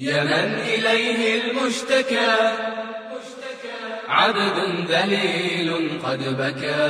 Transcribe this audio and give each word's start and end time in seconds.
يا 0.00 0.24
من 0.24 0.60
إليه 0.60 1.42
المشتكى. 1.42 2.32
عبد 4.08 4.90
ذليل 4.90 6.00
قد 6.04 6.18
بكى. 6.18 6.88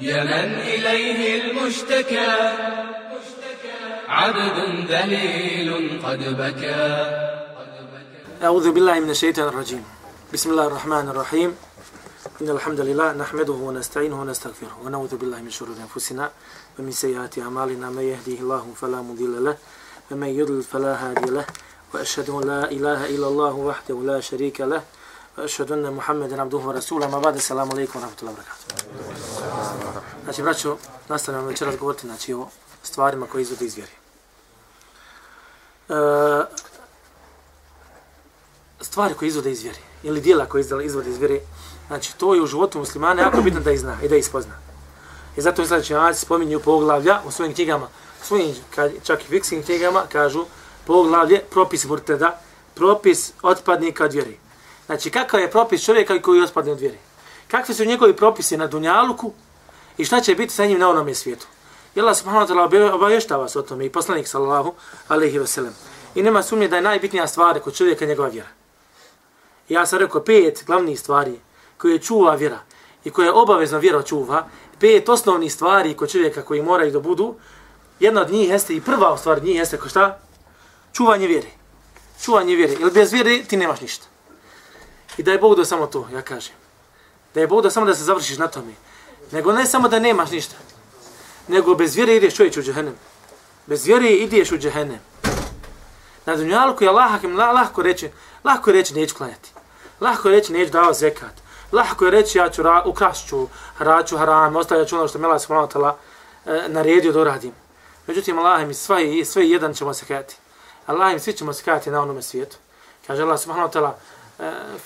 يا 0.00 0.24
من 0.24 0.50
إليه 0.60 1.42
المشتكى. 1.42 2.52
عبد 4.08 4.58
ذليل 4.90 6.00
قد 6.04 6.22
بكى. 6.38 6.84
أعوذ 8.42 8.72
بالله 8.72 9.00
من 9.00 9.10
الشيطان 9.10 9.48
الرجيم. 9.48 9.84
بسم 10.32 10.50
الله 10.50 10.66
الرحمن 10.66 11.08
الرحيم. 11.08 11.56
إن 12.40 12.48
الحمد 12.48 12.80
لله 12.80 13.12
نحمده 13.12 13.52
ونستعينه 13.52 14.20
ونستغفره 14.20 14.78
ونعوذ 14.84 15.16
بالله 15.16 15.38
من 15.40 15.50
شرور 15.50 15.76
أنفسنا 15.80 16.30
ومن 16.78 16.92
سيئات 16.92 17.38
أعمالنا. 17.38 17.90
من 17.90 18.02
يهديه 18.02 18.40
الله 18.40 18.64
فلا 18.76 19.00
مضل 19.02 19.44
له 19.44 19.56
ومن 20.10 20.28
يضلل 20.28 20.62
فلا 20.62 20.94
هادي 20.94 21.30
له 21.30 21.46
وأشهد 21.94 22.30
أن 22.30 22.40
لا 22.40 22.70
إله 22.70 23.06
إلا 23.06 23.28
الله 23.28 23.54
وحده 23.54 23.94
لا 23.94 24.20
شريك 24.20 24.60
له 24.60 24.82
وأشهد 25.38 25.72
أن 25.72 25.92
محمد 25.92 26.32
عبده 26.38 26.58
ورسوله 26.58 27.10
ما 27.10 27.18
بعد 27.18 27.34
السلام 27.34 27.70
عليكم 27.72 27.98
ورحمة 27.98 28.18
الله 28.22 28.32
وبركاته 28.32 28.60
Znači, 30.24 30.42
braćo, 30.42 30.76
nastavljamo 31.08 31.46
večeras 31.46 31.76
govoriti 31.76 32.06
znači, 32.06 32.34
o 32.34 32.48
stvarima 32.82 33.26
koje 33.26 33.42
izvode 33.42 33.64
iz 33.64 33.76
vjeri. 33.76 33.92
E, 35.88 35.94
stvari 38.80 39.14
koje 39.14 39.26
izvode 39.26 39.50
iz 39.50 39.62
vjeri, 39.62 39.78
ili 40.02 40.20
dijela 40.20 40.46
koje 40.46 40.60
izvode 40.60 41.10
iz 41.10 41.18
vjeri, 41.18 41.40
znači, 41.86 42.16
to 42.16 42.34
je 42.34 42.42
u 42.42 42.46
životu 42.46 42.78
muslimana 42.78 43.22
jako 43.22 43.42
bitno 43.42 43.60
da 43.60 43.76
zna 43.76 43.96
i 44.02 44.08
da 44.08 44.16
ispozna. 44.16 44.54
I 45.36 45.40
zato 45.40 45.62
izlači, 45.62 45.94
znači, 45.94 46.20
spominju 46.20 46.60
poglavlja 46.60 47.20
u 47.26 47.30
svojim 47.30 47.54
knjigama, 47.54 47.88
svojim 48.22 48.54
čak 49.04 49.20
i 49.22 49.26
fikskim 49.26 49.62
knjigama, 49.62 50.02
kažu 50.12 50.44
poglavlje, 50.86 51.40
propis 51.50 51.84
murteda, 51.84 52.40
propis 52.74 53.32
otpadnika 53.42 54.04
od 54.04 54.12
vjeri. 54.12 54.38
Znači, 54.86 55.10
kakav 55.10 55.40
je 55.40 55.50
propis 55.50 55.84
čovjeka 55.84 56.22
koji 56.22 56.42
otpadne 56.42 56.72
od 56.72 56.80
vjeri? 56.80 56.98
Kakvi 57.48 57.74
su 57.74 57.84
njegovi 57.84 58.16
propisi 58.16 58.56
na 58.56 58.66
Dunjaluku 58.66 59.32
i 59.98 60.04
šta 60.04 60.20
će 60.20 60.34
biti 60.34 60.54
sa 60.54 60.66
njim 60.66 60.78
na 60.78 60.88
onome 60.88 61.14
svijetu? 61.14 61.46
I 61.94 62.00
Allah 62.00 62.16
subhanahu 62.16 62.46
wa 62.46 62.70
ta'ala 62.70 62.92
obavještava 62.94 63.48
se 63.48 63.58
o 63.58 63.62
tome 63.62 63.86
i 63.86 63.90
poslanik 63.90 64.28
sallallahu 64.28 64.74
alaihi 65.08 65.38
wa 65.38 65.46
sallam. 65.46 65.74
I 66.14 66.22
nema 66.22 66.42
sumnje 66.42 66.68
da 66.68 66.76
je 66.76 66.82
najbitnija 66.82 67.26
stvar 67.26 67.60
kod 67.60 67.74
čovjeka 67.74 68.06
njegova 68.06 68.28
vjera. 68.28 68.48
I 69.68 69.74
ja 69.74 69.86
sam 69.86 69.98
rekao 69.98 70.24
pet 70.24 70.64
glavnih 70.66 71.00
stvari 71.00 71.40
koje 71.78 71.98
čuva 71.98 72.34
vjera 72.34 72.58
i 73.04 73.10
koje 73.10 73.32
obavezno 73.32 73.78
vjera 73.78 74.02
čuva, 74.02 74.48
pet 74.78 75.08
osnovnih 75.08 75.52
stvari 75.52 75.94
kod 75.94 76.10
čovjeka 76.10 76.42
koji 76.42 76.62
moraju 76.62 76.90
da 76.90 77.00
budu, 77.00 77.34
jedna 78.00 78.20
od 78.20 78.30
njih 78.30 78.48
jeste 78.48 78.74
i 78.74 78.80
prva 78.80 78.98
stvar 78.98 79.18
stvari 79.18 79.40
njih 79.40 79.56
jeste 79.56 79.78
ko 79.78 79.88
šta? 79.88 80.18
Čuvanje 80.92 81.26
vjere. 81.26 81.48
Čuvanje 82.22 82.56
vjere. 82.56 82.72
Jer 82.80 82.90
bez 82.90 83.12
vjere 83.12 83.42
ti 83.42 83.56
nemaš 83.56 83.80
ništa. 83.80 84.06
I 85.16 85.22
da 85.22 85.32
je 85.32 85.38
Bog 85.38 85.56
da 85.56 85.64
samo 85.64 85.86
to, 85.86 86.08
ja 86.12 86.22
kažem. 86.22 86.54
Da 87.34 87.40
je 87.40 87.46
Bog 87.46 87.62
da 87.62 87.70
samo 87.70 87.86
da 87.86 87.94
se 87.94 88.04
završiš 88.04 88.38
na 88.38 88.48
tome. 88.48 88.72
Nego 89.32 89.52
ne 89.52 89.66
samo 89.66 89.88
da 89.88 89.98
nemaš 89.98 90.30
ništa. 90.30 90.54
Nego 91.48 91.74
bez 91.74 91.94
vjere 91.94 92.16
ideš 92.16 92.34
čovječ 92.34 92.56
u 92.56 92.62
džahennem. 92.62 92.94
Bez 93.66 93.86
vjere 93.86 94.10
ideš 94.10 94.52
u 94.52 94.58
džahennem. 94.58 95.00
Na 96.26 96.36
dunjalku 96.36 96.84
je 96.84 96.90
Allah 96.90 97.20
lahko 97.54 97.82
reći, 97.82 98.10
lahko 98.44 98.70
je 98.70 98.74
reći 98.74 98.94
neću 98.94 99.14
klanjati. 99.14 99.50
Lahko 100.00 100.28
je 100.28 100.36
reći 100.36 100.52
neću 100.52 100.72
davati 100.72 100.98
zekat. 100.98 101.32
Lahko 101.72 102.04
je 102.04 102.10
reći 102.10 102.38
ja 102.38 102.48
ću 102.50 102.62
ra, 102.62 102.82
ukrašću, 102.86 103.48
haraću 103.76 104.16
haram, 104.16 104.56
ostavljat 104.56 104.88
ću 104.88 104.96
ono 104.96 105.08
što 105.08 105.18
Mela 105.18 105.38
Smonatala 105.38 105.96
e, 106.46 106.64
naredio 106.68 107.12
da 107.12 107.20
uradim. 107.20 107.52
Međutim, 108.07 108.39
Allah 108.39 108.67
mi 108.67 108.73
sve, 108.73 109.25
sve 109.25 109.49
jedan 109.49 109.73
ćemo 109.73 109.93
se 109.93 110.05
kajati. 110.05 110.35
Allah 110.85 111.13
im 111.13 111.19
svi 111.19 111.33
ćemo 111.33 111.53
se 111.53 111.63
kajati 111.63 111.91
na 111.91 112.01
onome 112.01 112.21
svijetu. 112.21 112.57
Kaže 113.07 113.23
Allah 113.23 113.39
subhanahu 113.39 113.69
wa 113.69 113.73
ta'ala, 113.73 113.93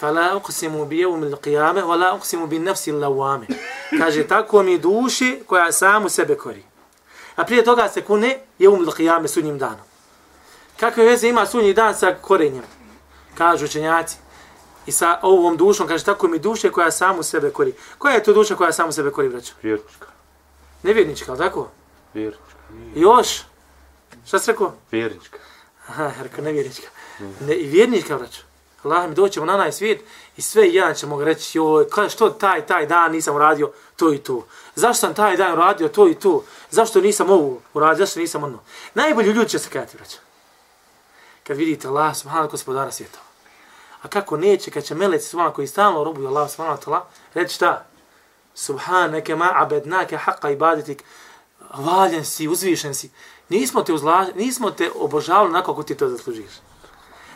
فلا 0.02 0.36
اقسم 0.36 0.86
بيوم 0.86 1.24
القيامه 1.24 1.86
ولا 1.86 2.16
اقسم 2.16 2.46
بالنفس 2.46 2.90
اللوامه 2.90 3.48
kaže 3.98 4.28
tako 4.28 4.64
mi 4.64 4.78
duši 4.78 5.44
koja 5.48 5.72
samu 5.72 6.10
sebe 6.10 6.38
kori 6.38 6.64
a 7.36 7.44
prije 7.44 7.64
toga 7.64 7.90
se 7.90 8.02
kune 8.02 8.40
je 8.60 8.70
um 8.70 8.86
qiyame 8.86 9.28
sunnim 9.28 9.58
danom 9.58 9.86
kakve 10.80 11.06
veze 11.06 11.28
ima 11.28 11.46
sunni 11.46 11.74
dan 11.74 11.96
sa 11.96 12.16
korenjem 12.22 12.64
kažu 13.38 13.66
učenjaci 13.66 14.18
i 14.86 14.92
sa 14.92 15.20
ovom 15.22 15.58
dušom 15.58 15.88
kaže 15.88 16.06
tako 16.06 16.28
mi 16.28 16.40
duše 16.40 16.72
koja 16.72 16.92
samu 16.92 17.24
sebe 17.24 17.50
kori 17.50 17.74
koja 17.98 18.14
je 18.14 18.24
to 18.24 18.34
duša 18.34 18.56
koja 18.56 18.72
samu 18.72 18.92
sebe 18.92 19.12
kori 19.12 19.30
braćo 19.30 19.54
vjernička 19.64 20.08
nevjernička 20.84 21.32
al 21.32 21.38
tako 21.38 21.68
vjernička 22.14 22.53
još 22.95 23.43
šta 24.27 24.39
se 24.39 24.53
rekao 24.53 24.73
vjernička 24.91 25.39
aha 25.87 26.13
rekao 26.23 26.45
nevjernička 26.45 26.89
ne 27.41 27.55
i 27.55 27.67
vjernička 27.67 28.19
braćo 28.19 28.41
Allah 28.85 29.09
mi 29.09 29.15
doćemo 29.15 29.47
na 29.47 29.55
onaj 29.55 29.73
svijet 29.73 30.01
i 30.37 30.43
sve 30.43 30.73
ja 30.73 30.95
ćemo 30.95 31.25
reći, 31.25 31.59
joj, 31.59 31.87
što 32.09 32.31
taj, 32.31 32.67
taj 32.67 32.87
dan 32.87 33.13
nisam 33.13 33.35
uradio 33.35 33.73
to 33.97 34.13
i 34.13 34.19
to. 34.19 34.47
Zašto 34.75 35.01
sam 35.01 35.15
taj 35.15 35.37
dan 35.37 35.53
uradio 35.53 35.89
to 35.89 36.09
i 36.09 36.15
to? 36.15 36.45
Zašto 36.71 37.01
nisam 37.01 37.31
ovo 37.31 37.61
uradio, 37.75 38.07
zašto 38.07 38.21
nisam 38.21 38.45
ono? 38.45 38.59
Najbolji 38.95 39.33
ljudi 39.33 39.51
će 39.51 39.59
se 39.59 39.71
kajati, 39.71 39.97
braća. 39.97 40.19
Kad 41.47 41.57
vidite 41.57 41.89
Allah, 41.89 42.17
subhanahu 42.17 42.51
gospodara 42.51 42.91
svijeta. 42.91 43.19
A 44.03 44.09
kako 44.09 44.37
neće, 44.37 44.71
kad 44.71 44.85
će 44.85 44.95
meleci 44.95 45.29
svama 45.29 45.53
koji 45.53 45.67
stalno 45.67 46.05
robuju 46.05 46.29
Allah, 46.29 46.51
subhanahu 46.51 46.83
ta'ala, 46.83 47.01
reći 47.35 47.55
šta? 47.55 47.87
Subhaneke 48.55 49.37
ma 49.37 49.51
abednake 49.55 50.17
haqqa 50.17 50.53
ibaditik, 50.53 51.05
valjen 51.77 52.25
si, 52.25 52.49
uzvišen 52.49 52.95
si. 52.95 53.11
Nismo 53.49 53.83
te, 53.83 53.93
uzla, 53.93 54.27
nismo 54.37 54.71
te 54.71 54.91
obožavali 54.95 55.49
onako 55.49 55.73
kako 55.73 55.83
ti 55.83 55.95
to 55.95 56.09
zaslužiš. 56.09 56.53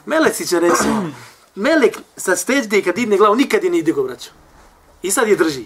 Meleci 0.07 0.47
će 0.47 0.61
reći, 0.61 0.85
melek 1.55 1.99
sa 2.17 2.37
steđde 2.37 2.83
kad 2.83 2.99
idne 2.99 3.17
glavu, 3.17 3.37
nikad 3.37 3.65
je 3.65 3.71
ne 3.71 3.79
ide 3.79 3.93
go, 3.93 4.03
braćo. 4.03 4.31
I 5.03 5.11
sad 5.11 5.29
je 5.29 5.37
drži. 5.37 5.65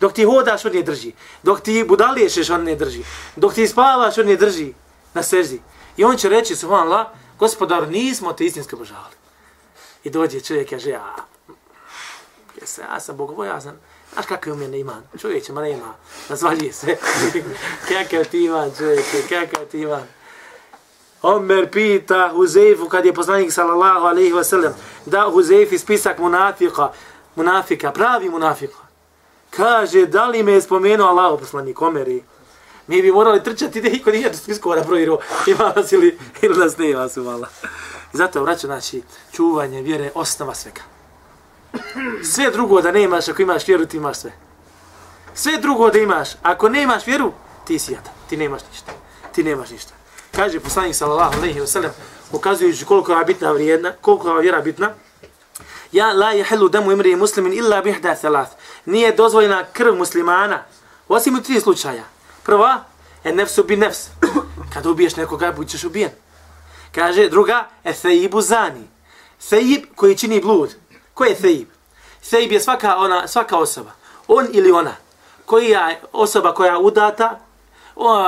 Dok 0.00 0.12
ti 0.12 0.24
hodaš, 0.24 0.64
on 0.64 0.74
je 0.74 0.82
drži. 0.82 1.12
Dok 1.42 1.60
ti 1.60 1.84
budaliješeš, 1.88 2.50
on 2.50 2.64
ne 2.64 2.74
drži. 2.76 3.04
Dok 3.36 3.54
ti 3.54 3.68
spavaš, 3.68 4.18
on 4.18 4.28
je 4.28 4.36
drži 4.36 4.72
na 5.14 5.22
seždi. 5.22 5.60
I 5.96 6.04
on 6.04 6.16
će 6.16 6.28
reći, 6.28 6.56
subhanallah, 6.56 7.06
gospodar, 7.38 7.88
nismo 7.88 8.32
te 8.32 8.44
istinski 8.44 8.74
obožavali. 8.74 9.14
I 10.04 10.10
dođe 10.10 10.40
čovjek, 10.40 10.70
kaže, 10.70 10.90
ja, 10.90 11.16
jes, 12.60 12.78
ja 12.78 13.00
sam 13.00 13.16
bogobojazan. 13.16 13.76
Znaš 14.12 14.26
kakav 14.26 14.50
je 14.50 14.54
u 14.54 14.56
mene 14.56 14.78
iman? 14.78 15.02
Čovječe, 15.20 15.52
ma 15.52 15.62
nema, 15.62 15.94
se. 16.72 16.96
kakav 17.88 18.24
ti 18.24 18.44
iman, 18.44 18.70
čovječe, 18.78 19.22
kakav 19.28 19.64
ti 19.64 19.80
iman. 19.80 20.02
Omer 21.22 21.70
pita 21.70 22.30
Huzeifu 22.34 22.88
kad 22.88 23.06
je 23.06 23.14
poslanik 23.14 23.52
sallallahu 23.52 24.06
alaihi 24.06 24.32
wa 24.32 24.44
sallam 24.44 24.74
da 25.06 25.30
Huzeifi 25.32 25.78
spisak 25.78 26.18
munafika, 26.18 26.92
munafika, 27.36 27.92
pravi 27.92 28.28
munafika. 28.28 28.78
Kaže, 29.50 30.06
da 30.06 30.26
li 30.26 30.42
me 30.42 30.52
je 30.52 30.62
spomenuo 30.62 31.06
Allah 31.08 31.40
poslanik 31.40 31.82
Omeri? 31.82 32.24
Mi 32.86 33.02
bi 33.02 33.12
morali 33.12 33.42
trčati 33.42 33.80
da 33.80 33.88
iko 33.88 34.10
nije 34.10 34.34
spiskova 34.34 34.76
da 34.76 34.82
provjerio 34.82 35.18
ima 35.46 35.72
nas 35.76 35.92
ili, 35.92 36.18
ili 36.42 36.58
nas 36.58 36.76
ne 36.76 36.90
ima 36.90 37.08
su 37.08 37.22
mala. 37.22 37.48
Zato, 38.12 38.42
vraću, 38.42 38.66
znači, 38.66 39.02
čuvanje 39.32 39.82
vjere 39.82 40.10
osnova 40.14 40.54
svega. 40.54 40.80
Sve 42.32 42.50
drugo 42.50 42.80
da 42.80 42.92
ne 42.92 43.02
imaš, 43.02 43.28
ako 43.28 43.42
imaš 43.42 43.68
vjeru, 43.68 43.86
ti 43.86 43.96
imaš 43.96 44.18
sve. 44.18 44.32
Sve 45.34 45.58
drugo 45.58 45.90
da 45.90 45.98
imaš, 45.98 46.28
ako 46.42 46.68
ne 46.68 46.82
imaš 46.82 47.06
vjeru, 47.06 47.32
ti 47.66 47.78
si 47.78 47.92
jada, 47.92 48.10
ti 48.28 48.36
nemaš 48.36 48.60
ništa. 48.70 48.92
Ti 49.32 49.42
nemaš 49.44 49.70
ništa 49.70 50.00
kaže 50.36 50.60
poslanik 50.60 50.94
sallallahu 50.94 51.38
alejhi 51.38 51.60
ve 51.60 51.66
sellem 51.66 51.90
ukazujući 52.32 52.84
koliko 52.84 53.12
je 53.12 53.24
bitna 53.24 53.52
vrijedna, 53.52 53.92
koliko 54.00 54.30
je 54.30 54.42
vjera 54.42 54.60
bitna. 54.60 54.90
Ja 55.92 56.12
la 56.12 56.32
yahillu 56.32 56.70
damu 56.70 56.92
imri 56.92 57.16
muslimin 57.16 57.52
illa 57.52 57.82
bi 57.82 57.90
ihda 57.90 58.14
thalath. 58.14 58.50
Nije 58.86 59.12
dozvoljena 59.12 59.64
krv 59.72 59.94
muslimana 59.94 60.62
osim 61.08 61.36
u 61.36 61.42
tri 61.42 61.60
slučaja. 61.60 62.04
Prva, 62.42 62.84
en 63.24 63.36
nefsu 63.36 63.64
bi 63.64 63.76
nefs. 63.76 64.08
Kad 64.74 64.86
ubiješ 64.86 65.16
nekoga, 65.16 65.52
bućeš 65.52 65.84
ubijen. 65.84 66.10
Kaže 66.94 67.28
druga, 67.28 67.68
e 67.84 67.92
theibu 67.92 68.40
zani. 68.40 68.88
Theib 69.48 69.84
koji 69.94 70.16
čini 70.16 70.40
blud. 70.40 70.74
Ko 71.20 71.24
je 71.28 71.34
theib? 71.36 71.68
Theib 72.24 72.52
je 72.52 72.60
svaka, 72.60 72.96
ona, 72.96 73.28
svaka 73.28 73.58
osoba. 73.58 73.92
On 74.28 74.46
ili 74.52 74.72
ona. 74.72 74.96
Koja 75.44 75.88
je 75.88 76.00
osoba 76.12 76.54
koja 76.54 76.72
je 76.72 76.78
udata, 76.78 77.40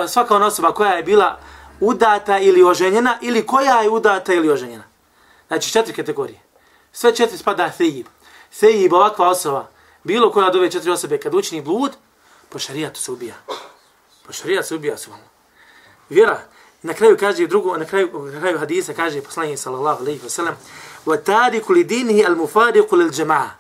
svaka 0.09 0.37
ona 0.37 0.47
osoba 0.47 0.73
koja 0.73 0.93
je 0.93 1.03
bila 1.03 1.39
udata 1.81 2.39
ili 2.39 2.63
oženjena, 2.63 3.19
ili 3.21 3.47
koja 3.47 3.81
je 3.81 3.91
udata 3.91 4.35
ili 4.35 4.51
oženjena. 4.51 4.85
Znači 5.49 5.73
četiri 5.73 5.95
kategorije. 5.95 6.41
Sve 6.93 7.17
četiri 7.17 7.39
spada 7.39 7.69
thejib. 7.69 8.07
Thejib, 8.59 8.93
ovakva 8.93 9.29
osoba, 9.29 9.69
bilo 10.05 10.33
koja 10.33 10.47
od 10.47 10.57
ove 10.57 10.71
četiri 10.71 10.91
osobe, 10.91 11.19
kad 11.19 11.35
učini 11.35 11.63
blud, 11.63 11.93
po 12.49 12.59
šarijatu 12.59 13.01
se 13.01 13.13
ubija. 13.13 13.35
Po 14.27 14.33
šarijatu 14.33 14.69
se 14.69 14.75
ubija 14.75 14.97
svojno. 14.99 15.25
Vjera, 16.09 16.41
na 16.83 16.95
kraju 16.95 17.17
kaže 17.21 17.47
drugo, 17.47 17.77
na 17.77 17.85
kraju, 17.85 18.31
na 18.33 18.41
kraju 18.41 18.59
hadisa 18.59 18.95
kaže 18.95 19.23
poslanik 19.23 19.59
sallallahu 19.59 20.03
alejhi 20.03 20.21
ve 20.23 20.31
sellem: 20.31 20.55
"Wa 21.07 21.23
tariku 21.23 21.73
li 21.73 21.85
dinihi 21.85 22.25
al-mufariqu 22.25 22.97
lil 22.97 23.11
jama'a." 23.11 23.51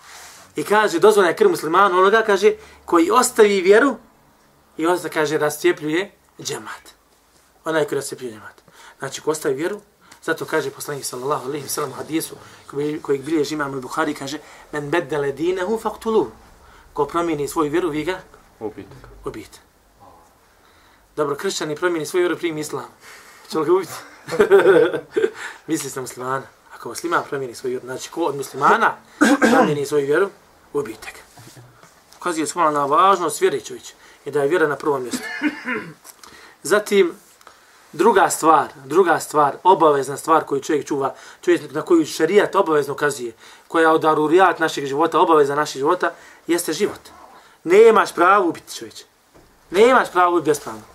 I 0.56 0.64
kaže 0.64 0.98
dozvoljena 0.98 1.30
je 1.30 1.36
krv 1.36 1.50
muslimana, 1.50 1.98
onoga 1.98 2.22
kaže 2.26 2.54
koji 2.84 3.10
ostavi 3.10 3.60
vjeru 3.60 3.96
i 4.76 4.86
osta 4.86 5.08
kaže 5.08 5.38
rastjepljuje 5.38 6.10
džemat 6.42 6.94
onaj 7.64 7.84
koji 7.84 8.02
se 8.02 8.16
prijemat. 8.16 8.62
Znači, 8.98 9.20
ko 9.20 9.30
ostaje 9.30 9.54
vjeru, 9.54 9.80
Zato 10.22 10.44
kaže 10.44 10.70
poslanik 10.70 11.04
sallallahu 11.04 11.48
alejhi 11.48 11.64
ve 11.64 11.68
sellem 11.68 11.90
u 11.90 11.94
hadisu 11.94 12.36
koji 12.70 13.02
koji 13.02 13.18
bilježi 13.18 13.54
imam 13.54 13.80
Buhari 13.80 14.14
kaže 14.14 14.38
men 14.72 14.90
bedele 14.90 15.32
dinehu 15.32 15.78
faqtulu. 15.82 16.26
Ko 16.92 17.06
promijeni 17.06 17.48
svoju 17.48 17.70
vjeru, 17.70 17.90
vi 17.90 18.04
ga 18.04 18.20
Ubiti. 18.60 18.96
ubijte. 19.24 19.58
Dobro, 21.16 21.36
kršćani 21.36 21.76
promijeni 21.76 22.06
svoju 22.06 22.22
vjeru, 22.22 22.36
primi 22.36 22.60
islam. 22.60 22.88
Će 23.48 23.58
li 23.58 23.66
ga 23.66 23.72
ubiti? 23.72 23.92
Misli 25.66 25.90
se 25.90 25.96
na 25.96 26.02
muslimana. 26.02 26.42
Ako 26.74 26.88
musliman 26.88 27.22
promijeni 27.28 27.54
svoju 27.54 27.70
vjeru, 27.70 27.86
znači 27.86 28.10
ko 28.10 28.24
od 28.24 28.36
muslimana 28.36 28.96
promijeni 29.50 29.86
svoju 29.86 30.06
vjeru, 30.06 30.28
ubijte 30.72 31.08
ga. 31.12 31.20
Ukazuje 32.16 32.46
se 32.46 32.58
na 32.58 32.84
važnost 32.84 33.40
vjere 33.40 33.60
čovječ 33.60 33.92
i 34.24 34.30
da 34.30 34.42
je 34.42 34.48
vjera 34.48 34.66
na 34.66 34.76
prvom 34.76 35.02
mjestu. 35.02 35.22
Zatim, 36.62 37.12
druga 37.92 38.30
stvar, 38.30 38.68
druga 38.84 39.20
stvar, 39.20 39.56
obavezna 39.62 40.16
stvar 40.16 40.44
koju 40.44 40.60
čovjek 40.60 40.86
čuva, 40.86 41.14
čovjek 41.40 41.72
na 41.72 41.82
koju 41.82 42.06
šarijat 42.06 42.54
obavezno 42.54 42.94
ukazuje, 42.94 43.32
koja 43.68 43.82
je 43.82 43.94
odarurijat 43.94 44.58
našeg 44.58 44.86
života, 44.86 45.20
obaveza 45.20 45.54
našeg 45.54 45.80
života, 45.80 46.10
jeste 46.46 46.72
život. 46.72 47.00
Nemaš 47.64 48.14
pravo 48.14 48.48
ubiti 48.48 48.74
čovječe. 48.74 49.04
Nemaš 49.70 50.12
pravo 50.12 50.36
ubiti 50.36 50.50
bespravno. 50.50 50.91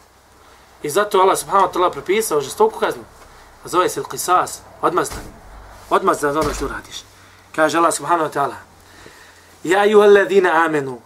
I 0.84 0.90
zato 0.90 1.22
Allah 1.22 1.38
subhanahu 1.38 1.68
wa 1.68 1.74
ta'ala 1.74 1.92
propisao 1.92 2.42
žestoku 2.42 2.80
kaznu. 2.80 3.04
A 3.66 3.68
zove 3.68 3.90
se 3.90 4.02
qisas, 4.02 4.60
odmazda. 4.82 5.16
Odmazda 5.90 6.34
za 6.34 6.40
ono 6.40 6.54
što 6.54 6.68
radiš. 6.68 7.04
Kaže 7.56 7.78
Allah 7.78 7.94
subhanahu 7.94 8.30
wa 8.30 8.34
ta'ala. 8.34 8.56
Ja 9.64 9.84
ju 9.86 10.02
alladhina 10.02 10.66
amenu, 10.66 11.02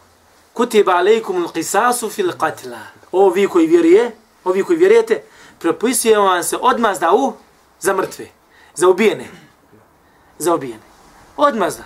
kutiba 0.53 0.93
alaikum 0.93 1.47
qisasu 1.47 2.09
fil 2.09 2.31
qatla. 2.31 2.79
O 3.11 3.29
vi 3.29 3.47
koji 3.47 3.67
vjeruje, 3.67 4.11
o 4.43 4.51
vi 4.51 4.63
koji 4.63 4.77
vjerujete, 4.77 5.23
propisuje 5.59 6.17
vam 6.17 6.43
se 6.43 6.57
odmazda 6.61 7.11
u 7.13 7.33
za 7.79 7.93
mrtve, 7.93 8.27
za 8.75 8.87
ubijene. 8.87 9.27
Za 10.37 10.55
ubijene. 10.55 10.83
Odmazda. 11.37 11.83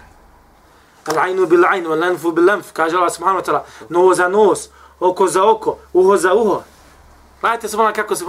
Al-ainu 1.05 1.45
bil-ainu, 1.45 1.91
al-lanfu 1.91 2.31
bil-lanf, 2.31 2.63
kaže 2.73 2.97
Allah 2.97 3.13
subhanahu 3.13 3.41
wa 3.41 3.45
ta'ala, 3.45 3.63
nos 3.89 4.17
za 4.17 4.27
nos, 4.27 4.69
oko 4.99 5.27
za 5.27 5.43
oko, 5.43 5.77
uho 5.93 6.17
za 6.17 6.33
uho. 6.33 6.63
Gledajte 7.41 7.67
se 7.67 7.77
kako, 7.95 8.15
se 8.15 8.25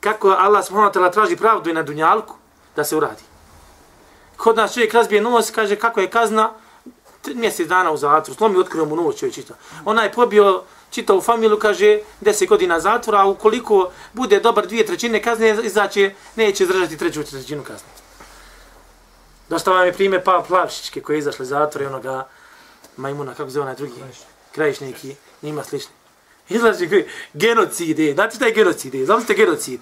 kako 0.00 0.28
Allah 0.28 0.66
subhanahu 0.66 0.94
wa 0.94 1.12
traži 1.12 1.36
pravdu 1.36 1.70
i 1.70 1.72
na 1.72 1.82
dunjalku 1.82 2.34
da 2.76 2.84
se 2.84 2.96
uradi. 2.96 3.22
Kod 4.36 4.56
nas 4.56 4.74
čovjek 4.74 4.94
razbije 4.94 5.20
nos, 5.20 5.50
kaže 5.50 5.76
kako 5.76 6.00
je 6.00 6.10
kazna, 6.10 6.52
mjesec 7.34 7.68
dana 7.68 7.90
u 7.90 7.96
zatvoru, 7.96 8.36
slomi 8.36 8.58
otkrio 8.58 8.84
mu 8.84 8.96
noć 8.96 9.18
čovjek 9.18 9.34
čita. 9.34 9.54
Ona 9.84 10.02
je 10.02 10.12
pobio 10.12 10.62
čita 10.90 11.14
u 11.14 11.20
familiju, 11.20 11.58
kaže, 11.58 11.98
deset 12.20 12.48
godina 12.48 12.80
zatvora, 12.80 13.20
a 13.20 13.26
ukoliko 13.26 13.90
bude 14.12 14.40
dobar 14.40 14.66
dvije 14.66 14.86
trećine 14.86 15.22
kazne, 15.22 15.58
izaće, 15.62 16.14
neće 16.36 16.64
izdržati 16.64 16.96
treću 16.96 17.24
trećinu 17.24 17.62
kazne. 17.62 17.88
Dosta 19.48 19.70
vam 19.70 19.86
je 19.86 19.92
primjer 19.92 20.24
Pa 20.24 20.44
Plavšićke 20.48 21.00
koji 21.00 21.16
je 21.16 21.18
izašli 21.18 21.42
iz 21.42 21.48
zatvora 21.48 21.84
i 21.84 21.86
onoga 21.86 22.28
majmuna, 22.96 23.34
kako 23.34 23.50
zove 23.50 23.62
onaj 23.62 23.74
drugi, 23.74 23.94
krajišnik 24.52 25.04
i 25.04 25.16
njima 25.42 25.64
slični. 25.64 26.05
Izlazi 26.48 26.88
koji, 26.88 27.04
genocide, 27.32 28.12
znate 28.14 28.36
šta 28.36 28.46
je 28.46 28.52
genocide, 28.52 29.04
znam 29.04 29.20
ste 29.20 29.34
genocid. 29.34 29.80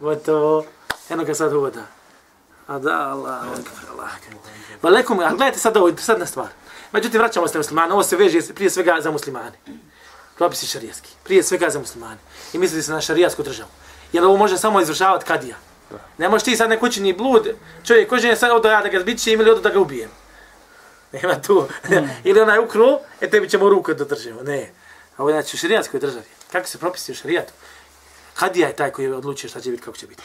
Gotovo, 0.00 0.64
eno 1.10 1.24
ga 1.24 1.34
sad 1.34 1.52
uvoda. 1.52 1.86
A 2.66 2.78
da, 2.78 3.10
Allah, 3.10 3.42
Allah. 3.92 4.10
Ma 4.82 4.90
lekom, 4.90 5.18
a 5.18 5.28
gledajte 5.28 5.58
sad 5.58 5.76
ovo, 5.76 5.88
interesantna 5.88 6.26
stvar. 6.26 6.48
Međutim, 6.92 7.20
vraćamo 7.20 7.48
se 7.48 7.54
na 7.54 7.58
muslimane, 7.58 7.92
ovo 7.92 8.02
se 8.02 8.16
veže 8.16 8.40
prije 8.54 8.70
svega 8.70 8.96
za 9.00 9.10
muslimane. 9.10 9.58
Propisi 10.36 10.66
šarijaski, 10.66 11.10
prije 11.24 11.42
svega 11.42 11.70
za 11.70 11.78
muslimane. 11.78 12.18
I 12.52 12.58
mislite 12.58 12.82
se 12.82 12.92
na 12.92 13.00
šarijasku 13.00 13.42
državu. 13.42 13.70
Jer 14.12 14.24
ovo 14.24 14.36
može 14.36 14.58
samo 14.58 14.80
izvršavati 14.80 15.24
kadija. 15.24 15.56
Ne 16.18 16.28
možeš 16.28 16.44
ti 16.44 16.56
sad 16.56 16.70
neko 16.70 16.88
ni 16.96 17.12
blud, 17.12 17.48
čovjek 17.86 18.08
kođe 18.08 18.28
je 18.28 18.36
sad 18.36 18.50
odo 18.50 18.68
ja 18.68 18.82
da 18.82 18.88
ga 18.88 19.00
zbićem 19.00 19.40
ili 19.40 19.50
odo 19.50 19.60
da 19.60 19.70
ga 19.70 19.80
ubijem. 19.80 20.10
Nema 21.12 21.42
tu. 21.42 21.68
Mm. 21.88 21.94
ili 22.28 22.40
onaj 22.40 22.58
ukru, 22.58 22.98
e 23.20 23.30
tebi 23.30 23.48
ćemo 23.48 23.68
ruku 23.68 23.94
da 23.94 24.04
držimo. 24.04 24.42
Ne. 24.42 24.70
A 25.20 25.22
ovo 25.22 25.30
je 25.30 25.42
znači 25.42 25.56
u 25.56 25.58
šarijatskoj 25.58 26.00
državi. 26.00 26.24
Kako 26.52 26.68
se 26.68 26.78
propisi 26.78 27.12
u 27.12 27.14
šarijatu? 27.14 27.52
Kadija 28.34 28.68
je 28.68 28.76
taj 28.76 28.90
koji 28.90 29.12
odlučuje 29.12 29.50
šta 29.50 29.60
će 29.60 29.70
biti, 29.70 29.82
kako 29.82 29.96
će 29.96 30.06
biti. 30.06 30.22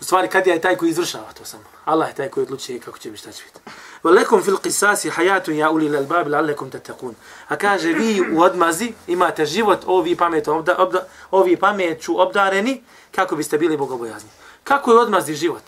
U 0.00 0.04
stvari, 0.04 0.28
kadija 0.28 0.54
je 0.54 0.60
taj 0.60 0.76
koji 0.76 0.90
izvršava 0.90 1.32
to 1.38 1.44
samo. 1.44 1.62
Allah 1.84 2.08
je 2.08 2.14
taj 2.14 2.28
koji 2.28 2.44
odlučuje 2.44 2.80
kako 2.80 2.98
će 2.98 3.10
biti, 3.10 3.20
šta 3.20 3.32
će 3.32 3.44
biti. 3.44 3.60
Valekum 4.02 4.42
fil 4.42 4.56
qisasi 4.56 5.10
hayatun 5.10 5.54
ya 5.54 5.70
ulil 5.70 5.96
albab 5.96 6.26
la'allakum 6.26 6.70
tattaqun. 6.70 7.14
A 7.48 7.56
kaže 7.56 7.92
vi 7.92 8.20
u 8.32 8.40
odmazi 8.40 8.92
imate 9.06 9.46
život 9.46 9.84
ovi 9.86 10.16
pamet 10.16 10.48
obda, 10.48 10.76
obda, 10.78 11.06
ovi 11.30 11.56
pameću 11.56 12.20
obdareni 12.20 12.82
kako 13.10 13.36
biste 13.36 13.58
bili 13.58 13.76
bogobojazni. 13.76 14.30
Kako 14.64 14.92
je 14.92 14.98
odmazi 14.98 15.34
život? 15.34 15.62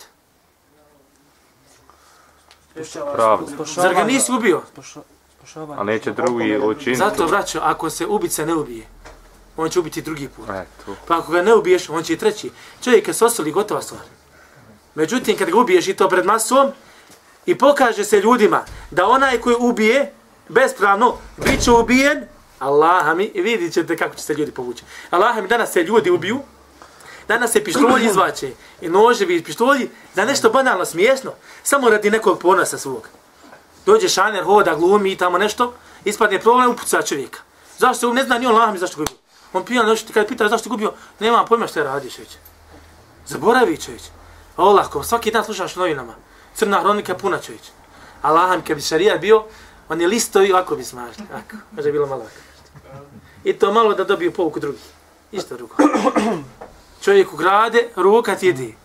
Pravda. 3.13 3.65
Zar 3.75 3.93
ga 3.93 4.03
nisi 4.03 4.31
ubio? 4.31 4.61
A 5.77 5.83
neće 5.83 6.11
drugi 6.11 6.57
učiniti. 6.57 6.95
Zato 6.95 7.25
vraćao, 7.27 7.61
ako 7.65 7.89
se 7.89 8.05
ubica 8.05 8.45
ne 8.45 8.53
ubije, 8.53 8.87
on 9.57 9.69
će 9.69 9.79
ubiti 9.79 10.01
drugi 10.01 10.27
put. 10.27 10.49
Eto. 10.49 10.95
Pa 11.07 11.17
ako 11.17 11.31
ga 11.31 11.41
ne 11.41 11.55
ubiješ, 11.55 11.89
on 11.89 12.03
će 12.03 12.13
i 12.13 12.17
treći. 12.17 12.51
Čovjek 12.83 13.05
kad 13.05 13.15
se 13.15 13.25
osoli, 13.25 13.51
gotova 13.51 13.81
stvar. 13.81 14.01
Međutim, 14.95 15.37
kad 15.37 15.49
ga 15.49 15.57
ubiješ 15.57 15.87
i 15.87 15.93
to 15.93 16.09
pred 16.09 16.25
masom, 16.25 16.71
i 17.45 17.57
pokaže 17.57 18.03
se 18.03 18.19
ljudima 18.19 18.65
da 18.91 19.07
onaj 19.07 19.37
koji 19.37 19.55
ubije 19.59 20.13
bespravno, 20.49 21.17
bit 21.37 21.63
će 21.63 21.71
ubijen, 21.71 22.25
Allah 22.59 23.15
mi, 23.17 23.31
vidit 23.35 23.73
ćete 23.73 23.97
kako 23.97 24.15
će 24.15 24.23
se 24.23 24.33
ljudi 24.33 24.51
povući. 24.51 24.83
Allah 25.09 25.41
mi, 25.41 25.47
danas 25.47 25.71
se 25.71 25.83
ljudi 25.83 26.09
ubiju, 26.09 26.39
danas 27.27 27.51
se 27.51 27.63
pištolji 27.63 28.05
izvaće 28.05 28.51
i 28.81 28.89
noževi 28.89 29.35
i 29.35 29.43
pištolji 29.43 29.89
za 30.15 30.25
nešto 30.25 30.49
banalno 30.49 30.85
smiješno, 30.85 31.31
samo 31.63 31.89
radi 31.89 32.11
nekog 32.11 32.39
ponosa 32.39 32.77
svog. 32.77 33.09
Dođe 33.85 34.09
šaner, 34.09 34.43
hoda, 34.43 34.75
glumi 34.75 35.11
i 35.11 35.17
tamo 35.17 35.37
nešto, 35.37 35.73
ispadne 36.05 36.39
problem, 36.39 36.71
upuca 36.71 37.01
čovjeka. 37.01 37.39
Zašto 37.77 38.09
se 38.09 38.13
ne 38.13 38.23
zna 38.23 38.37
ni 38.37 38.47
on 38.47 38.55
lahmi 38.55 38.79
zašto 38.79 38.97
gubio? 38.97 39.17
On 39.53 39.65
pija 39.65 39.83
nešto, 39.83 40.13
kada 40.13 40.27
pita 40.27 40.47
zašto 40.49 40.69
gubio, 40.69 40.93
nema 41.19 41.45
pojma 41.45 41.67
što 41.67 41.79
je 41.79 41.85
radiš 41.85 42.17
već. 42.17 42.29
Zaboravi 43.27 43.77
čovječ. 43.77 44.01
Olako, 44.57 45.03
svaki 45.03 45.31
dan 45.31 45.43
slušaš 45.43 45.75
novinama. 45.75 46.13
Crna 46.55 46.79
hronika 46.79 47.15
puna 47.15 47.39
čovječ. 47.39 47.61
A 48.21 48.31
laham, 48.31 48.61
kad 48.61 48.75
bi 48.75 48.81
šarijat 48.81 49.21
bio, 49.21 49.43
on 49.89 50.01
je 50.01 50.07
listovi, 50.07 50.51
ovako 50.51 50.75
bi 50.75 50.83
smažili. 50.83 51.27
Ako, 51.33 51.57
može 51.71 51.91
bilo 51.91 52.07
malo 52.07 52.21
ovako. 52.21 52.37
I 53.43 53.53
to 53.53 53.73
malo 53.73 53.93
da 53.93 54.03
dobiju 54.03 54.33
povuku 54.33 54.59
drugi. 54.59 54.79
Isto 55.31 55.55
drugo. 55.55 55.75
Čovjek 57.03 57.33
ukrade, 57.33 57.89
ruka 57.95 58.35
ti 58.35 58.47
jedi. 58.47 58.75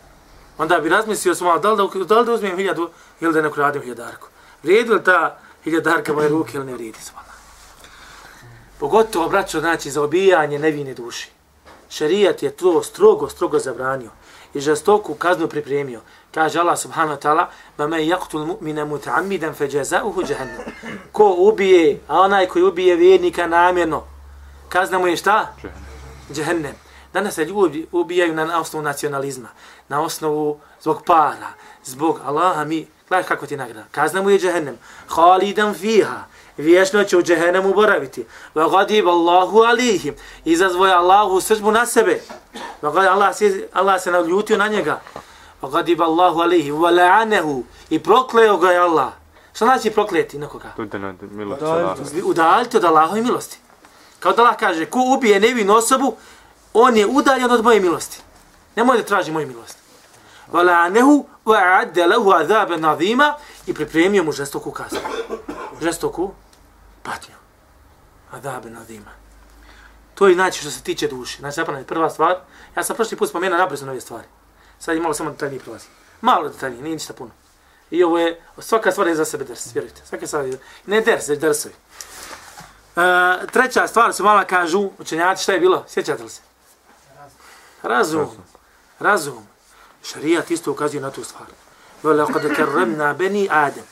Onda 0.59 0.79
bi 0.79 0.89
razmislio 0.89 1.35
sam 1.35 1.61
da 1.61 1.73
li 1.73 1.77
da, 1.77 2.05
da, 2.05 2.19
li 2.19 2.27
da 2.27 2.33
uzmem 2.33 2.57
hiljadu 2.57 2.91
ili 3.21 3.33
da 3.33 3.43
ne 3.43 3.49
ukradim 3.49 3.83
hiljadarku. 3.83 4.29
Vrijedi 4.63 4.91
li 4.91 5.05
ta 5.05 5.39
hiljadarka 5.65 6.13
moje 6.13 6.29
ruke 6.29 6.57
ili 6.57 6.67
ne 6.67 6.73
vrijedi 6.73 6.99
svala? 7.01 7.27
Pogotovo, 8.79 9.29
braćo, 9.29 9.61
znači, 9.61 9.91
za 9.91 10.03
obijanje 10.03 10.59
nevine 10.59 10.95
duši. 10.95 11.31
Šarijat 11.89 12.43
je 12.43 12.51
to 12.51 12.83
strogo, 12.83 13.29
strogo 13.29 13.59
zabranio 13.59 14.11
i 14.55 14.61
žestoku 14.61 15.15
kaznu 15.15 15.49
pripremio. 15.49 16.01
Kaže 16.35 16.61
Allah 16.61 16.79
subhanahu 16.79 17.17
wa 17.17 17.23
ta'ala, 17.23 17.47
ba 17.79 17.87
me 17.87 18.07
yaktul 18.07 18.47
mu'mina 18.47 18.85
muta'ammidan 18.85 19.55
fe 19.55 19.69
jahannam. 19.73 20.65
Ko 21.13 21.35
ubije, 21.39 22.01
a 22.09 22.21
onaj 22.21 22.47
koji 22.47 22.63
ubije 22.63 22.97
vjernika 22.97 23.47
namjerno, 23.47 24.05
kazna 24.69 24.99
mu 24.99 25.07
je 25.07 25.17
šta? 25.17 25.55
Jahannam. 26.35 26.75
Danas 27.13 27.35
se 27.35 27.45
ljudi 27.45 27.87
ubijaju 27.93 28.35
na 28.35 28.61
osnovu 28.61 28.85
nacionalizma, 28.85 29.49
na 29.89 30.03
osnovu 30.03 30.61
zbog 30.83 31.03
para, 31.07 31.49
zbog 31.85 32.21
Allaha 32.25 32.65
mi, 32.65 32.87
gledaj 33.11 33.29
kako 33.29 33.47
ti 33.47 33.57
nagrada. 33.57 33.85
Kazna 33.91 34.23
mu 34.23 34.31
je 34.31 34.39
jahannam. 34.43 34.79
Khalidan 35.09 35.75
fiha. 35.75 36.25
Vječno 36.57 37.05
će 37.05 37.17
u 37.17 37.23
džehennemu 37.23 37.75
boraviti. 37.75 38.27
Wa 38.55 38.71
gadib 38.71 39.09
Allahu 39.09 39.59
alihim. 39.59 40.15
Izazvoje 40.45 40.93
Allahu 40.93 41.41
sržbu 41.41 41.71
na 41.71 41.87
sebe. 41.87 42.21
Allah 42.83 43.37
se, 43.37 43.69
Allah 43.73 44.03
se 44.03 44.11
naljutio 44.11 44.59
na 44.59 44.69
njega. 44.69 45.01
Wa 45.63 45.71
gadib 45.73 46.03
Allahu 46.03 46.41
alihi. 46.41 46.71
Wa 46.71 46.91
la'anehu. 46.93 47.63
I 47.91 47.99
prokleo 47.99 48.57
ga 48.57 48.71
je 48.71 48.79
Allah. 48.79 49.13
Šta 49.53 49.65
znači 49.65 49.91
prokleti 49.91 50.39
nekoga? 50.39 50.73
Udaljiti 52.25 52.77
od 52.77 52.85
Allahove 52.85 53.23
milosti. 53.23 53.59
Kao 54.21 54.33
da 54.33 54.43
Allah 54.43 54.57
kaže, 54.57 54.87
ko 54.87 54.99
ubije 55.17 55.41
nevinu 55.41 55.75
osobu, 55.75 56.17
on 56.75 56.97
je 56.97 57.07
udaljen 57.07 57.51
od 57.51 57.65
moje 57.65 57.81
milosti. 57.81 58.21
Ne 58.77 58.85
može 58.85 58.99
da 58.99 59.05
traži 59.05 59.33
moju 59.33 59.47
milost. 59.47 59.79
Wa 60.53 60.65
la'anehu 60.65 61.25
وَعَدَّ 61.51 61.97
لَهُ 61.97 62.07
lehu 62.07 62.33
azabe 62.33 62.75
i 63.67 63.75
pripremio 63.75 64.25
mu 64.25 64.33
žestoku 64.33 64.71
kaznu. 64.71 64.99
Žestoku 65.81 66.31
patnju. 67.03 67.35
Azabe 68.31 68.71
nazima. 68.71 69.11
To 70.15 70.29
je 70.29 70.35
znači 70.35 70.61
što 70.61 70.71
se 70.71 70.83
tiče 70.83 71.09
duše. 71.09 71.39
Znači, 71.39 71.55
zapravo 71.55 71.77
znači, 71.77 71.89
prva 71.89 72.11
stvar. 72.11 72.37
Ja 72.77 72.85
sam 72.85 72.97
prošli 72.97 73.17
put 73.17 73.29
spomenuo 73.29 73.59
nabrzo 73.59 73.87
nove 73.87 74.01
stvari. 74.01 74.27
Sad 74.79 74.95
je 74.95 75.03
malo 75.03 75.15
samo 75.15 75.31
detaljnije 75.31 75.61
prolazi. 75.61 75.87
Malo 76.21 76.49
detaljnije, 76.49 76.83
nije 76.83 76.95
ništa 76.95 77.13
puno. 77.13 77.31
I 77.91 78.05
ovo 78.05 78.19
je, 78.19 78.41
svaka 78.59 78.93
stvar 78.93 79.09
je 79.09 79.15
za 79.15 79.25
sebe 79.25 79.45
ders, 79.45 79.75
vjerujte. 79.75 80.03
Svaka 80.05 80.27
stvar 80.27 80.47
je, 80.47 80.59
ne 80.87 81.01
ders, 81.01 81.29
već 81.29 81.41
dersovi. 81.41 81.75
E, 82.97 83.47
treća 83.53 83.87
stvar 83.87 84.13
su 84.13 84.25
malo 84.25 84.43
kažu, 84.49 84.91
učenjaci, 84.99 85.43
šta 85.43 85.53
je 85.53 85.61
bilo? 85.61 85.85
Sjećate 85.89 86.23
li 86.23 86.29
se? 86.29 86.41
Razum. 87.83 88.29
Razum. 88.99 89.47
Šarijat 90.03 90.51
isto 90.51 90.73
ukazuje 90.73 91.01
na 91.01 91.11
tu 91.11 91.25
stvar. 91.25 91.49
Vela 92.03 92.27
kad 92.27 92.57
karramna 92.57 93.15
bani 93.15 93.49
Adem. 93.51 93.85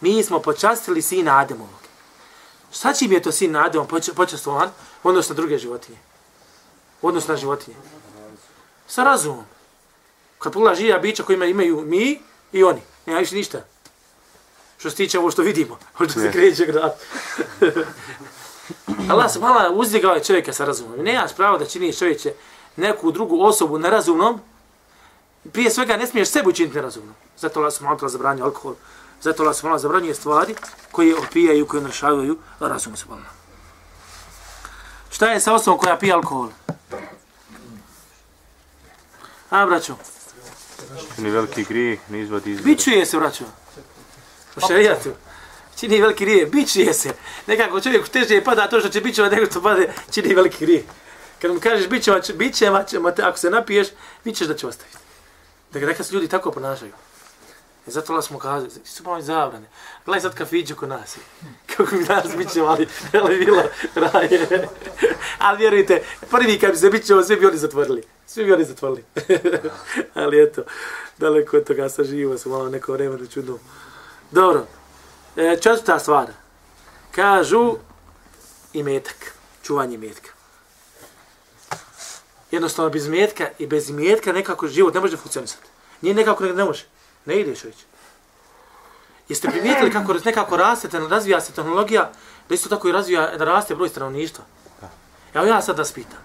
Mi 0.00 0.22
smo 0.22 0.38
počastili 0.38 1.02
sina 1.02 1.38
Ademovog. 1.38 1.80
Šta 2.72 2.92
će 2.92 3.08
mi 3.08 3.14
je 3.14 3.22
to 3.22 3.32
sin 3.32 3.56
Ademom 3.56 3.88
počastovan? 4.16 4.70
Odnosno 5.02 5.32
na 5.32 5.36
druge 5.36 5.58
životinje. 5.58 5.98
Odnosno 7.02 7.34
na 7.34 7.40
životinje. 7.40 7.76
Sa 8.86 9.04
razumom. 9.04 9.44
Kad 10.38 10.52
pogledaš 10.52 10.78
žija 10.78 10.98
bića 10.98 11.22
koji 11.22 11.34
imaju 11.36 11.80
mi 11.86 12.20
i 12.52 12.64
oni. 12.64 12.80
Nema 13.06 13.20
više 13.20 13.34
ništa. 13.34 13.64
Što 14.78 14.90
se 14.90 14.96
tiče 14.96 15.18
ovo 15.18 15.30
što 15.30 15.42
vidimo. 15.42 15.78
Ovo 15.98 16.08
što 16.08 16.20
se 16.20 16.32
kreće 16.32 16.66
grad. 16.66 16.98
Allah 19.10 19.32
se 19.32 19.38
mala 19.38 19.70
uzdigao 19.70 20.14
je 20.14 20.24
čovjeka 20.24 20.52
sa 20.52 20.64
razumom. 20.64 20.98
Nemaš 20.98 21.34
pravo 21.36 21.58
da 21.58 21.64
činiš 21.64 21.98
čovječe 21.98 22.32
neku 22.76 23.12
drugu 23.12 23.42
osobu 23.42 23.78
nerazumnom. 23.78 24.40
Prije 25.52 25.70
svega 25.70 25.96
ne 25.96 26.06
smiješ 26.06 26.28
sebi 26.28 26.48
učiniti 26.48 26.76
nerazumnom. 26.76 27.14
Zato 27.38 27.60
Allah 27.60 27.72
se 27.72 27.84
mala 27.84 28.08
zabranio 28.08 28.44
alkohol. 28.44 28.74
Zato 29.22 29.42
Allah 29.42 29.64
mala 29.64 29.78
zabranio 29.78 30.14
stvari 30.14 30.54
koje 30.90 31.16
opijaju, 31.16 31.66
koje 31.66 31.82
narušavaju 31.82 32.38
razum 32.60 32.96
se 32.96 33.04
mala. 33.08 33.22
Šta 35.10 35.26
je 35.26 35.40
sa 35.40 35.54
osobom 35.54 35.78
koja 35.78 35.96
pije 35.96 36.12
alkohol? 36.12 36.48
A, 39.50 39.66
braćo? 39.66 39.96
Ni 41.18 41.30
veliki 41.30 41.64
grije, 41.64 41.98
ni 42.08 42.20
izvod 42.20 42.46
izvod. 42.46 42.64
Bićuje 42.64 43.06
se, 43.06 43.18
braćo. 43.18 43.44
U 44.56 44.60
šarijatu. 44.60 45.10
Čini 45.80 46.00
veliki 46.00 46.24
grije, 46.24 46.46
bićuje 46.46 46.94
se. 46.94 47.14
Nekako 47.46 47.80
čovjek 47.80 48.08
teže 48.08 48.44
pada 48.44 48.68
to 48.68 48.80
što 48.80 48.88
će 48.88 49.00
bićeva 49.00 49.28
nego 49.28 49.46
što 49.46 49.62
pade, 49.62 49.92
čini 50.10 50.34
veliki 50.34 50.66
grije. 50.66 50.84
Kad 51.42 51.54
mu 51.54 51.60
kažeš 51.60 51.88
bićeva, 51.88 52.20
bićeva 52.34 52.84
ćemo 52.84 53.10
te, 53.10 53.22
ako 53.22 53.38
se 53.38 53.50
napiješ, 53.50 53.88
bićeš 54.24 54.48
da 54.48 54.54
će 54.54 54.66
ostaviti. 54.66 55.05
Dakle, 55.76 55.88
neka 55.88 56.04
se 56.04 56.14
ljudi 56.14 56.28
tako 56.28 56.50
ponašaju. 56.50 56.92
I 57.86 57.90
zato 57.90 58.12
Allah 58.12 58.24
smo 58.24 58.38
kazali, 58.38 58.70
znači, 58.70 58.90
su 58.90 59.04
malo 59.04 59.20
zabrane. 59.20 59.66
Gledaj 60.04 60.20
sad 60.20 60.34
kafiđu 60.34 60.74
kod 60.76 60.88
nas. 60.88 61.16
Kako 61.76 61.96
mi 61.96 62.04
danas 62.04 62.36
bit 62.36 62.52
će 62.52 62.62
mali, 62.62 62.88
ali 63.12 63.44
bilo 63.44 63.62
raje. 63.94 64.46
ali 65.38 65.58
vjerujte, 65.58 66.02
prvi 66.30 66.58
kad 66.58 66.70
bi 66.70 66.76
se 66.76 66.90
bit 66.90 67.06
ćemo, 67.06 67.22
svi 67.22 67.36
bi 67.36 67.46
oni 67.46 67.58
zatvorili. 67.58 68.02
Svi 68.26 68.44
bi 68.44 68.52
oni 68.52 68.64
zatvorili. 68.64 69.04
ali 70.14 70.42
eto, 70.42 70.62
daleko 71.18 71.56
od 71.56 71.64
toga 71.64 71.88
sa 71.88 72.04
živo, 72.04 72.38
sam 72.38 72.52
malo 72.52 72.68
neko 72.68 72.92
vreme 72.92 73.26
čudno. 73.26 73.58
Dobro, 74.30 74.66
e, 75.36 75.56
četvrta 75.62 75.98
stvar. 75.98 76.26
Kažu 77.10 77.76
i 78.72 78.82
metak, 78.82 79.32
čuvanje 79.62 79.98
metka. 79.98 80.30
Jednostavno, 82.50 82.90
bez 82.90 83.08
metka 83.08 83.48
i 83.58 83.66
bez 83.66 83.90
metka 83.90 84.32
nekako 84.32 84.68
život 84.68 84.94
ne 84.94 85.00
može 85.00 85.16
funkcionisati. 85.16 85.65
Nije 86.00 86.14
nekako 86.14 86.44
ne 86.44 86.64
može. 86.64 86.84
Ne 87.24 87.40
ide 87.40 87.56
čovječ. 87.56 87.76
Jeste 89.28 89.48
primijetili 89.48 89.92
kako 89.92 90.14
nekako 90.24 90.56
raste, 90.56 90.88
razvija 91.10 91.40
se 91.40 91.52
tehnologija, 91.52 92.12
da 92.48 92.54
isto 92.54 92.68
tako 92.68 92.88
i 92.88 92.92
razvija, 92.92 93.36
da 93.36 93.44
raste 93.44 93.74
broj 93.74 93.88
stanovništva? 93.88 94.44
Evo 95.34 95.46
ja 95.46 95.62
sad 95.62 95.76
da 95.76 95.84
spitam. 95.84 96.18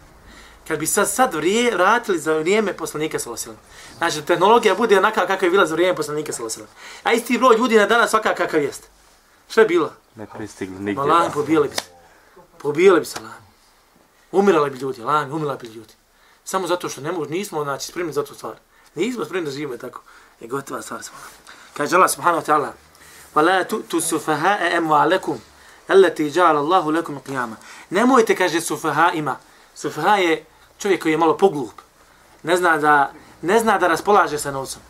Kad 0.67 0.79
bi 0.79 0.87
sad, 0.87 1.09
sad 1.09 1.33
vrije, 1.33 1.75
vratili 1.75 2.19
za 2.19 2.33
vrijeme 2.33 2.73
poslanika 2.73 3.19
Salosila. 3.19 3.55
Znači, 3.97 4.21
tehnologija 4.21 4.75
bude 4.75 4.97
onaka 4.97 5.27
kakva 5.27 5.45
je 5.45 5.51
bila 5.51 5.65
za 5.65 5.75
vrijeme 5.75 5.95
poslanika 5.95 6.33
Salosila. 6.33 6.67
A 7.03 7.13
isti 7.13 7.37
broj 7.37 7.57
ljudi 7.57 7.77
na 7.77 7.85
danas 7.85 8.09
svaka 8.09 8.35
kakav 8.35 8.63
jest. 8.63 8.89
Što 9.49 9.61
je 9.61 9.67
bilo? 9.67 9.93
Ne 10.15 10.27
pristigli 10.37 10.75
nigdje. 10.75 10.93
Malan, 10.93 11.31
pobijali 11.31 11.69
bi 11.69 11.75
se. 11.75 11.83
Pobijali 12.57 12.99
bi 12.99 13.05
se, 13.05 13.19
lan. 13.19 13.41
Umirali 14.31 14.69
bi 14.69 14.77
ljudi, 14.77 15.01
lan, 15.01 15.31
umirali 15.31 15.57
bi 15.61 15.67
ljudi. 15.67 15.93
Samo 16.43 16.67
zato 16.67 16.89
što 16.89 17.01
ne 17.01 17.11
mož, 17.11 17.29
nismo 17.29 17.63
znači, 17.63 17.87
spremni 17.87 18.13
za 18.13 18.25
tu 18.25 18.35
stvar. 18.35 18.55
Nismo 18.94 19.24
spremni 19.24 19.50
da 19.50 19.56
živimo 19.56 19.76
tako 19.76 20.00
je 20.40 20.48
gotova 20.48 20.82
stvar 20.82 21.02
smo. 21.02 21.16
Kaže 21.74 21.96
Allah 21.96 22.10
subhanahu 22.10 22.42
wa 22.42 22.46
ta'ala 22.46 22.72
وَلَا 23.36 23.62
تُؤْتُ 23.62 24.00
سُفَهَاءَ 24.00 24.78
أَمْوَالَكُمْ 24.78 25.38
الَّتِي 25.90 26.30
جَعَلَ 26.30 26.56
اللَّهُ 26.56 26.92
لَكُمْ 26.92 27.18
قِيَامًا 27.18 27.56
Nemojte, 27.90 28.36
kaže 28.36 28.60
sufaha 28.60 29.10
ima. 29.12 29.36
Sufaha 29.74 30.16
je 30.16 30.44
čovjek 30.78 31.02
koji 31.02 31.12
je 31.12 31.18
malo 31.18 31.36
poglup. 31.36 31.72
Ne 32.42 32.56
zna 32.56 32.76
da, 32.76 33.12
ne 33.42 33.58
zna 33.58 33.78
da 33.78 33.88
raspolaže 33.88 34.38
sa 34.38 34.50
novcem. 34.50 34.82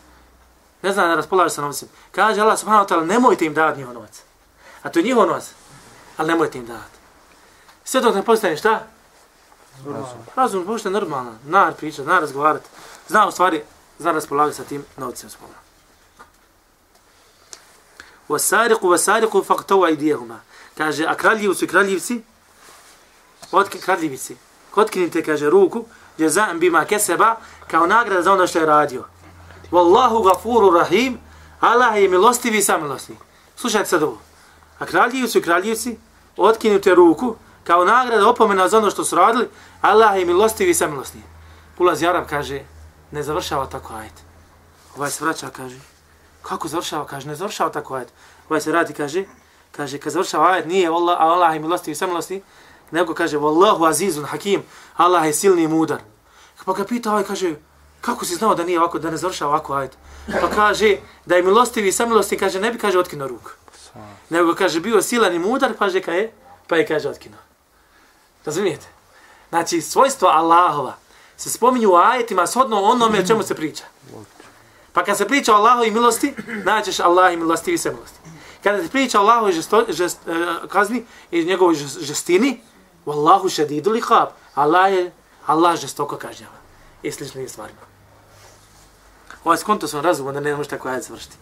Ne 0.82 0.92
zna 0.92 1.06
da 1.06 1.14
raspolaže 1.14 1.54
sa 1.54 1.62
novcem. 1.62 1.88
Kaže 2.12 2.40
Allah 2.40 2.58
subhanahu 2.58 2.84
wa 2.84 2.88
ta'ala 2.88 3.06
nemojte 3.06 3.44
im 3.44 3.54
davati 3.54 3.78
njihov 3.78 3.94
novac. 3.94 4.22
A 4.82 4.88
to 4.88 4.98
je 4.98 5.02
njihov 5.02 5.26
novac. 5.26 5.50
Ali 6.16 6.28
nemojte 6.28 6.58
im 6.58 6.66
davati. 6.66 6.96
Sve 7.84 8.00
dok 8.00 8.14
ne 8.14 8.22
postane 8.22 8.56
šta? 8.56 8.86
Razum. 9.86 10.18
Razum, 10.36 10.64
možete 10.66 10.90
normalno. 10.90 11.32
Nar 11.44 11.74
pričati, 11.74 12.08
nar 12.08 12.20
razgovarati. 12.20 12.68
Zna 13.08 13.26
u 13.26 13.30
stvari 13.30 13.62
za 14.01 14.11
raspolaganje 14.11 14.53
sa 14.53 14.63
tim 14.63 14.85
novcem 14.97 15.29
spola. 15.29 15.53
Wa 18.29 18.39
sariqu 18.39 18.87
wa 18.87 18.97
sariqu 18.97 19.95
dijehuma. 19.95 20.39
Kaže 20.77 21.05
a 21.05 21.15
kraljivcu 21.15 21.65
i 21.65 21.67
kraljivci, 21.67 22.21
otki 23.51 23.79
kraljevci. 23.79 24.35
otkinite, 24.75 25.23
kaže 25.23 25.49
ruku 25.49 25.85
jazaan 26.17 26.59
bima 26.59 26.85
kasaba 26.85 27.35
kao 27.67 27.87
nagrada 27.87 28.21
za 28.21 28.33
ono 28.33 28.47
što 28.47 28.59
je 28.59 28.65
radio. 28.65 29.05
Wallahu 29.71 30.23
gafuru 30.23 30.71
rahim. 30.71 31.19
Allah 31.59 32.01
je 32.01 32.07
milostivi 32.07 32.57
i 32.57 32.63
samilosni. 32.63 33.17
Slušajte 33.55 33.89
sad 33.89 34.03
ovo. 34.03 34.17
A 34.79 34.85
kraljivcu 34.85 35.37
i 35.37 35.41
kraljivci, 35.41 35.97
otkinite 36.37 36.95
ruku 36.95 37.35
kao 37.63 37.85
nagrada 37.85 38.27
opomena 38.27 38.67
za 38.67 38.77
ono 38.77 38.89
što 38.89 39.03
su 39.03 39.15
radili. 39.15 39.49
Allah 39.81 40.19
je 40.19 40.25
milostivi 40.25 40.71
i 40.71 40.73
samilosni. 40.73 41.21
Ulazi 41.77 42.07
Arab 42.07 42.25
kaže, 42.29 42.63
ne 43.11 43.23
završava 43.23 43.65
tako 43.69 43.93
ajet. 43.93 44.13
Ovaj 44.97 45.11
se 45.11 45.25
vraća, 45.25 45.49
kaže, 45.49 45.79
kako 46.41 46.67
završava, 46.67 47.05
kaže, 47.05 47.27
ne 47.27 47.35
završava 47.35 47.71
tako 47.71 47.95
ajet. 47.95 48.13
Ovaj 48.49 48.61
se 48.61 48.71
radi, 48.71 48.93
kaže, 48.93 49.25
kaže, 49.71 49.97
kad 49.97 50.13
završava 50.13 50.51
ajet, 50.51 50.65
nije 50.65 50.87
Allah, 50.87 51.17
a 51.19 51.23
Allah 51.23 51.53
je 51.53 51.59
milosti 51.59 51.91
i 51.91 51.95
samilosti, 51.95 52.41
nego 52.91 53.13
kaže, 53.13 53.37
Wallahu 53.37 53.89
azizun 53.89 54.25
hakim, 54.25 54.63
Allah 54.97 55.25
je 55.25 55.33
silni 55.33 55.63
i 55.63 55.67
mudar. 55.67 56.01
Pa 56.65 56.73
ga 56.73 56.85
pita 56.85 57.11
ovaj, 57.11 57.23
kaže, 57.23 57.55
kako 58.01 58.25
si 58.25 58.35
znao 58.35 58.55
da 58.55 58.63
nije 58.63 58.79
ovako, 58.79 58.99
da 58.99 59.11
ne 59.11 59.17
završava 59.17 59.51
ovako 59.51 59.73
ajet? 59.73 59.97
Pa 60.41 60.49
kaže, 60.49 60.97
da 61.25 61.35
je 61.35 61.43
milostivi 61.43 61.87
i 61.87 61.91
samilosti, 61.91 62.37
kaže, 62.37 62.59
ne 62.59 62.71
bi, 62.71 62.79
kaže, 62.79 62.99
otkinuo 62.99 63.27
ruku. 63.27 63.51
Nego 64.29 64.55
kaže, 64.55 64.79
bio 64.79 65.01
silan 65.01 65.33
i 65.33 65.39
mudar, 65.39 65.73
pa 65.77 65.85
je, 65.85 66.01
kaže, 66.01 66.29
pa 66.67 66.77
je, 66.77 66.87
kaže, 66.87 67.09
otkinuo. 67.09 67.39
Razumijete? 68.45 68.87
Znači, 69.49 69.81
svojstvo 69.81 70.27
Allahova, 70.27 70.95
se 71.37 71.49
spominju 71.49 71.91
u 71.91 71.95
ajetima 71.95 72.47
shodno 72.47 72.81
onome 72.81 73.19
o 73.19 73.27
čemu 73.27 73.43
se 73.43 73.55
priča. 73.55 73.83
Pa 74.93 75.03
kad 75.03 75.17
se 75.17 75.27
priča 75.27 75.53
o 75.53 75.57
Allahovi 75.57 75.91
milosti, 75.91 76.33
nađeš 76.65 76.99
Allah 76.99 77.33
i 77.33 77.37
milosti 77.37 77.73
i 77.73 77.77
sve 77.77 77.91
milosti. 77.91 78.19
Kada 78.63 78.83
se 78.83 78.89
priča 78.89 79.19
o 79.19 79.21
Allahovi 79.21 79.53
žesto, 79.53 79.85
žest, 79.89 80.19
uh, 80.25 80.69
kazni 80.69 81.05
i 81.31 81.45
njegovoj 81.45 81.75
žestini, 81.75 82.61
u 83.05 83.11
Allahu 83.11 83.49
šedidu 83.49 83.91
li 83.91 84.01
hab, 84.01 84.27
Allah 84.55 84.93
je 84.93 85.11
Allah 85.45 85.79
žestoko 85.79 86.17
kažnjava. 86.17 86.55
I 87.03 87.11
sličnim 87.11 87.49
stvarima. 87.49 87.79
Ovaj 89.43 89.57
skonto 89.57 89.87
sam 89.87 90.01
razumio 90.01 90.31
da 90.31 90.39
ne 90.39 90.55
može 90.55 90.69
tako 90.69 90.89
ajet 90.89 91.03
završiti. 91.03 91.35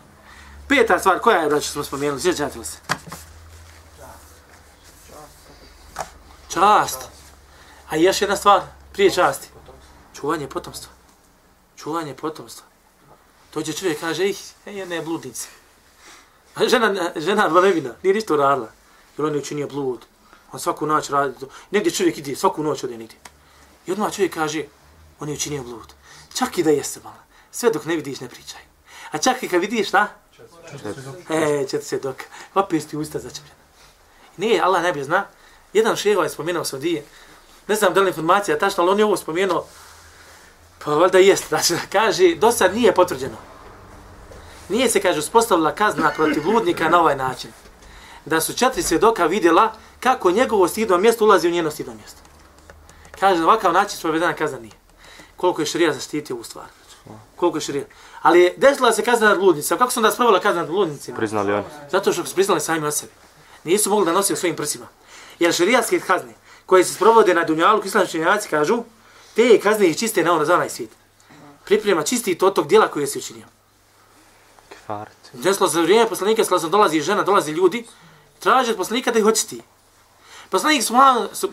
Peta 0.67 1.00
stvar, 1.00 1.19
koja 1.19 1.41
je, 1.41 1.50
braću, 1.50 1.69
smo 1.69 1.84
spomenuli, 1.84 2.22
sjećate 2.22 2.60
li 2.60 2.65
se? 2.65 2.77
Čast. 6.50 7.08
A 7.89 7.96
još 7.96 8.22
jedna 8.22 8.36
stvar, 8.36 8.62
prije 8.93 9.12
časti. 9.12 9.49
Čuvanje 10.19 10.47
potomstva. 10.47 10.91
Čuvanje 11.77 12.13
potomstva. 12.13 12.65
To 13.51 13.61
će 13.61 13.73
čovjek 13.73 13.99
kaže, 13.99 14.29
ih, 14.29 14.39
ej, 14.65 14.85
ne, 14.85 15.01
bludnice. 15.01 15.47
A 16.55 16.67
žena, 16.67 17.11
žena 17.15 17.47
dva 17.49 17.61
nevina, 17.61 17.93
nije 18.03 18.13
ništa 18.13 18.33
uradila. 18.33 18.67
Jer 19.17 19.25
on 19.25 19.33
je 19.33 19.39
učinio 19.39 19.67
blud. 19.67 20.05
On 20.51 20.59
svaku 20.59 20.85
noć 20.85 21.09
radi 21.09 21.39
to. 21.39 21.47
Negdje 21.71 21.91
čovjek 21.91 22.17
ide, 22.17 22.35
svaku 22.35 22.63
noć 22.63 22.83
ode 22.83 22.97
negdje. 22.97 23.17
I 23.88 23.91
odmah 23.91 24.13
čovjek 24.13 24.33
kaže, 24.33 24.63
on 25.19 25.29
je 25.29 25.35
učinio 25.35 25.63
blud. 25.63 25.93
Čak 26.33 26.57
i 26.57 26.63
da 26.63 26.69
jeste 26.69 26.99
malo. 27.03 27.23
Sve 27.51 27.71
dok 27.71 27.85
ne 27.85 27.95
vidiš, 27.95 28.19
ne 28.19 28.29
pričaj. 28.29 28.61
A 29.11 29.17
čak 29.17 29.43
i 29.43 29.47
kad 29.47 29.61
vidiš, 29.61 29.88
šta? 29.88 30.07
E, 31.29 31.67
čet 31.69 31.83
se 31.83 31.99
dok. 31.99 32.15
Opet 32.55 32.88
ti 32.89 32.97
usta 32.97 33.19
začepljena. 33.19 33.63
Nije, 34.38 34.61
Allah 34.61 34.83
ne 34.83 34.93
bi 34.93 35.03
zna. 35.03 35.27
Jedan 35.73 35.95
šehova 35.95 36.23
je 36.23 36.29
spomenuo 36.29 36.63
Saudije. 36.63 37.03
Ne 37.67 37.75
znam 37.75 37.93
da 37.93 38.01
li 38.01 38.07
informacija 38.07 38.59
tačna, 38.59 38.83
ali 38.83 38.91
on 38.91 38.99
je 38.99 39.05
ovo 39.05 39.17
spomenuo 39.17 39.65
Pa 40.86 40.91
valjda 40.91 41.17
jest, 41.17 41.48
znači 41.50 41.74
kaže, 41.91 42.36
do 42.36 42.51
sad 42.51 42.75
nije 42.75 42.93
potvrđeno. 42.93 43.38
Nije 44.69 44.89
se, 44.89 45.01
kaže, 45.01 45.19
uspostavila 45.19 45.75
kazna 45.75 46.12
protiv 46.15 46.43
bludnika 46.43 46.89
na 46.89 47.00
ovaj 47.00 47.15
način. 47.15 47.51
Da 48.25 48.41
su 48.41 48.53
četiri 48.53 48.83
svjedoka 48.83 49.25
vidjela 49.25 49.74
kako 50.00 50.31
njegovo 50.31 50.67
stidno 50.67 50.98
mjesto 50.98 51.25
ulazi 51.25 51.48
u 51.48 51.51
njeno 51.51 51.71
stidno 51.71 51.93
mjesto. 51.93 52.19
Kaže, 53.19 53.39
na 53.39 53.45
ovakav 53.45 53.74
način 53.74 53.98
sprovedena 53.98 54.33
kazna 54.33 54.59
nije. 54.59 54.74
Koliko 55.36 55.62
je 55.62 55.65
šarija 55.65 55.93
zaštitio 55.93 56.36
u 56.36 56.43
stvar. 56.43 56.65
Koliko 57.36 57.57
je 57.57 57.62
šarija. 57.62 57.86
Ali 58.21 58.39
je 58.39 58.53
desila 58.57 58.91
se 58.91 59.03
kazna 59.03 59.29
nad 59.29 59.39
bludnicima. 59.39 59.77
Kako 59.77 59.91
su 59.91 60.00
onda 60.00 60.12
spravila 60.12 60.39
kazna 60.39 60.62
nad 60.62 60.69
bludnicima? 60.69 61.17
Priznali 61.17 61.53
oni. 61.53 61.65
Zato 61.91 62.13
što 62.13 62.25
su 62.25 62.36
priznali 62.36 62.62
sami 62.62 62.88
o 62.88 62.91
sebi. 62.91 63.12
Nisu 63.63 63.89
mogli 63.89 64.05
da 64.05 64.12
nosi 64.12 64.33
u 64.33 64.36
svojim 64.36 64.55
prsima. 64.55 64.88
Jer 65.39 65.53
šarijatske 65.53 66.00
kazne 66.00 66.33
koje 66.65 66.83
se 66.83 66.93
sprovode 66.93 67.33
na 67.33 67.43
dunjalu, 67.43 67.81
islamski 67.86 68.19
kažu, 68.50 68.83
te 69.39 69.60
kazne 69.60 69.88
ih 69.88 69.98
čiste 69.98 70.24
na 70.24 70.34
ono 70.34 70.46
za 70.46 70.53
onaj 70.53 70.69
svijet. 70.69 70.91
priprema 71.65 72.03
čisti 72.03 72.36
to 72.36 72.50
tog 72.50 72.67
dijela 72.67 72.88
koje 72.88 73.08
si 73.08 73.19
učinio. 73.19 73.46
Kefaret. 74.69 75.17
Desilo 75.34 75.67
za 75.69 75.81
vrijeme 75.81 76.10
poslanika, 76.10 76.43
sallallahu 76.43 76.69
dolazi 76.69 77.01
žena, 77.01 77.24
dolazi 77.24 77.51
ljudi, 77.51 77.86
traže 78.39 78.72
od 78.72 78.77
poslanika 78.77 79.12
da 79.12 79.19
ih 79.19 79.25
očisti. 79.25 79.62
Poslanik, 80.50 80.84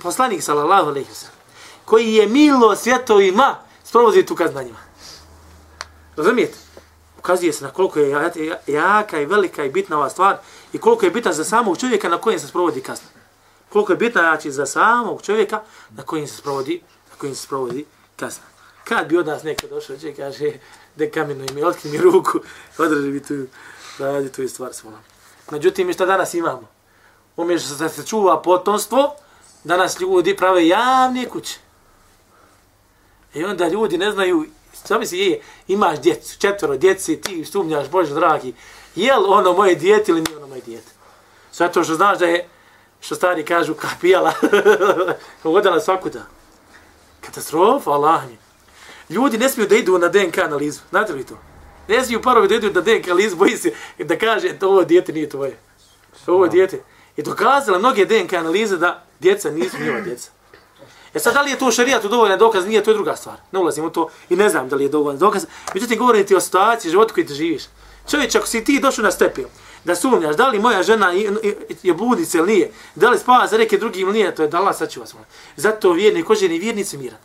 poslanik 0.02 0.42
sallallahu 0.42 0.90
ve 0.90 1.04
sellem, 1.04 1.34
koji 1.84 2.14
je 2.14 2.26
milo 2.26 2.76
svjetovima, 2.76 3.56
sprovodi 3.84 4.26
tu 4.26 4.34
kaznu 4.36 4.54
na 4.54 4.62
njima. 4.62 4.78
Razumijete? 6.16 6.58
Ukazuje 7.18 7.52
se 7.52 7.64
na 7.64 7.70
koliko 7.70 7.98
je 7.98 8.10
ja- 8.10 8.32
ja- 8.36 8.60
jaka 8.66 9.20
i 9.20 9.26
velika 9.26 9.64
i 9.64 9.70
bitna 9.70 9.96
ova 9.96 10.10
stvar 10.10 10.38
i 10.72 10.78
koliko 10.78 11.04
je 11.04 11.10
bitna 11.10 11.32
za 11.32 11.44
samog 11.44 11.78
čovjeka 11.78 12.08
na 12.08 12.18
kojem 12.18 12.40
se 12.40 12.48
sprovodi 12.48 12.80
kazna. 12.80 13.08
Koliko 13.68 13.92
je 13.92 13.96
bitna 13.96 14.20
znači, 14.20 14.50
za 14.50 14.66
samog 14.66 15.22
čovjeka 15.22 15.62
na 15.90 16.02
kojem 16.02 16.26
se 16.26 16.36
sprovodi, 16.36 16.82
kojim 17.18 17.34
se 17.34 17.42
sprovodi 17.42 17.84
kazna. 18.16 18.44
Kad 18.84 19.08
bi 19.08 19.16
od 19.16 19.26
nas 19.26 19.42
neko 19.42 19.66
došao, 19.66 19.96
će 19.96 20.14
kaže, 20.14 20.52
de 20.96 21.10
kamenu 21.10 21.46
mi, 21.54 21.64
otkri 21.64 21.90
mi 21.90 21.98
ruku, 21.98 22.38
održi 22.78 23.08
mi 23.08 23.22
tu, 23.22 23.46
radi 23.98 24.32
tu 24.32 24.48
stvar 24.48 24.74
s 24.74 24.82
volom. 24.82 25.00
Međutim, 25.50 25.88
što 25.88 25.94
šta 25.94 26.06
danas 26.06 26.34
imamo? 26.34 26.68
Umjesto 27.36 27.74
da 27.74 27.88
se 27.88 28.06
čuva 28.06 28.42
potomstvo, 28.42 29.14
danas 29.64 30.00
ljudi 30.00 30.36
prave 30.36 30.66
javne 30.66 31.28
kuće. 31.28 31.58
I 33.34 33.44
onda 33.44 33.68
ljudi 33.68 33.98
ne 33.98 34.10
znaju, 34.10 34.46
šta 34.84 34.98
misli, 34.98 35.18
se 35.18 35.24
je, 35.24 35.40
imaš 35.68 36.00
djecu, 36.00 36.38
četvero 36.38 36.76
djeci, 36.76 37.20
ti 37.20 37.44
sumnjaš, 37.44 37.88
Bože 37.88 38.14
dragi, 38.14 38.54
je 38.94 39.16
li 39.16 39.24
ono 39.28 39.52
moje 39.52 39.74
dijete 39.74 40.12
ili 40.12 40.20
nije 40.20 40.36
ono 40.36 40.46
moje 40.46 40.60
dijete? 40.60 40.90
Zato 41.52 41.84
što 41.84 41.94
znaš 41.94 42.18
da 42.18 42.26
je, 42.26 42.48
što 43.00 43.14
stari 43.14 43.44
kažu, 43.44 43.74
kapijala, 43.74 44.32
ugodala 45.44 45.80
svakuda. 45.80 46.35
Katastrofa, 47.26 47.90
Allah 47.90 48.22
mi. 48.28 48.38
Ljudi 49.14 49.38
ne 49.38 49.48
smiju 49.48 49.68
da 49.68 49.76
idu 49.76 49.98
na 49.98 50.08
DNK 50.08 50.38
analizu, 50.38 50.80
znate 50.90 51.12
li 51.12 51.26
to? 51.26 51.38
Ne 51.88 52.04
smiju 52.04 52.22
parovi 52.22 52.48
da 52.48 52.54
idu 52.54 52.70
na 52.72 52.80
DNK 52.80 53.06
analizu, 53.06 53.36
boji 53.36 53.56
se 53.56 53.72
da 53.98 54.18
kaže, 54.18 54.58
ovo 54.62 54.84
dijete 54.84 55.12
nije 55.12 55.28
tvoje. 55.28 55.58
Ovo 56.26 56.44
je 56.44 56.50
dijete. 56.50 56.82
I 57.16 57.22
dokazala 57.22 57.78
mnoge 57.78 58.04
DNK 58.04 58.32
analize 58.32 58.76
da 58.76 59.04
djeca 59.20 59.50
nisu 59.50 59.76
njeva 59.80 60.00
djeca. 60.00 60.30
E 61.14 61.18
sad, 61.18 61.34
da 61.34 61.42
li 61.42 61.50
je 61.50 61.58
to 61.58 61.70
šarijatu 61.70 62.08
dovoljan 62.08 62.38
dokaz, 62.38 62.66
nije, 62.66 62.84
to 62.84 62.90
je 62.90 62.94
druga 62.94 63.16
stvar. 63.16 63.36
Ne 63.52 63.58
ulazim 63.58 63.84
u 63.84 63.90
to 63.90 64.08
i 64.30 64.36
ne 64.36 64.48
znam 64.48 64.68
da 64.68 64.76
li 64.76 64.84
je 64.84 64.88
dovoljan 64.88 65.18
dokaz. 65.18 65.46
Međutim, 65.74 65.98
govorim 65.98 66.26
ti 66.26 66.34
o 66.34 66.40
situaciji, 66.40 66.90
životu 66.90 67.14
koji 67.14 67.26
ti 67.26 67.34
živiš. 67.34 67.62
Čovječ, 68.10 68.34
ako 68.34 68.46
si 68.46 68.64
ti 68.64 68.80
došao 68.80 69.02
na 69.02 69.10
stepen, 69.10 69.44
da 69.86 69.94
sumnjaš, 69.94 70.36
da 70.36 70.48
li 70.48 70.58
moja 70.58 70.82
žena 70.82 71.12
je 71.82 71.94
bludica 71.94 72.38
ili 72.38 72.52
nije, 72.52 72.72
da 72.94 73.10
li 73.10 73.18
spava 73.18 73.46
za 73.46 73.58
neke 73.58 73.78
drugi 73.78 74.00
ili 74.00 74.12
nije, 74.12 74.34
to 74.34 74.42
je 74.42 74.48
da 74.48 74.58
Allah 74.58 74.76
sačuva 74.76 75.06
svoje. 75.06 75.26
Zato 75.56 75.92
vjernik 75.92 76.30
oženi 76.30 76.58
vjernicu 76.58 76.98
miran. 76.98 77.18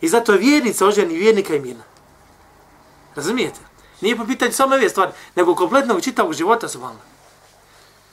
I 0.00 0.08
zato 0.08 0.32
vjernica 0.32 0.86
oženi 0.86 1.16
vjernika 1.16 1.54
i 1.54 1.60
mirna. 1.60 1.82
Razumijete? 3.14 3.60
Nije 4.00 4.16
po 4.16 4.26
pitanju 4.26 4.52
samo 4.52 4.74
ove 4.74 4.88
stvari, 4.88 5.12
nego 5.36 5.54
kompletnog 5.54 6.02
čitavog 6.02 6.32
života 6.32 6.68
su 6.68 6.80
valna. 6.80 7.00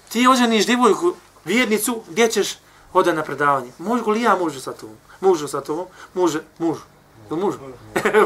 Ti 0.10 0.28
oženiš 0.28 0.66
djevojku, 0.66 1.14
vjernicu, 1.46 2.02
gdje 2.10 2.28
ćeš 2.28 2.58
odati 2.94 3.18
na 3.18 3.24
predavanje. 3.24 3.72
Možu 3.78 4.10
li 4.10 4.22
ja 4.22 4.36
mužu 4.36 4.62
sa 4.62 4.74
tobom? 4.74 4.96
Mužu 5.22 5.48
sa 5.48 5.62
tobom? 5.62 5.86
Muže, 6.14 6.42
mužu. 6.60 6.82
Jel 7.30 7.40
mužu? 7.40 7.58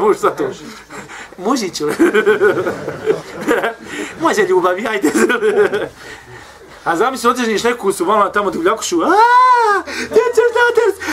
mužu 0.00 0.18
sa 0.18 0.30
tobom. 0.30 0.52
Mužiću. 1.38 1.88
Može 4.20 4.42
ljubavi, 4.42 4.86
ajde. 4.88 5.12
A 6.88 6.96
zamisli, 6.96 7.30
odrežniš 7.30 7.64
neku 7.64 7.92
su 7.92 8.04
vama 8.04 8.32
tamo 8.32 8.50
divljakušu. 8.50 9.00
Aaaa, 9.02 9.82
djeca 9.86 10.40
šta 10.50 10.60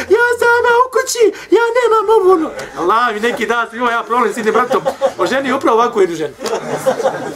ja 0.09 0.25
sama 0.39 0.71
u 0.87 0.91
kući, 0.91 1.33
ja 1.51 1.61
nemam 1.77 2.09
ovo 2.19 2.33
ono. 2.33 2.49
Allah 2.77 3.13
mi 3.13 3.19
neki 3.19 3.45
dan, 3.45 3.67
imao 3.73 3.89
ja 3.89 4.03
problem 4.03 4.33
s 4.33 4.37
jednim 4.37 4.53
bratom, 4.53 4.81
o 5.17 5.27
ženi 5.27 5.53
upravo 5.53 5.77
ovako 5.81 6.01
jednu 6.01 6.15
ženu. 6.15 6.33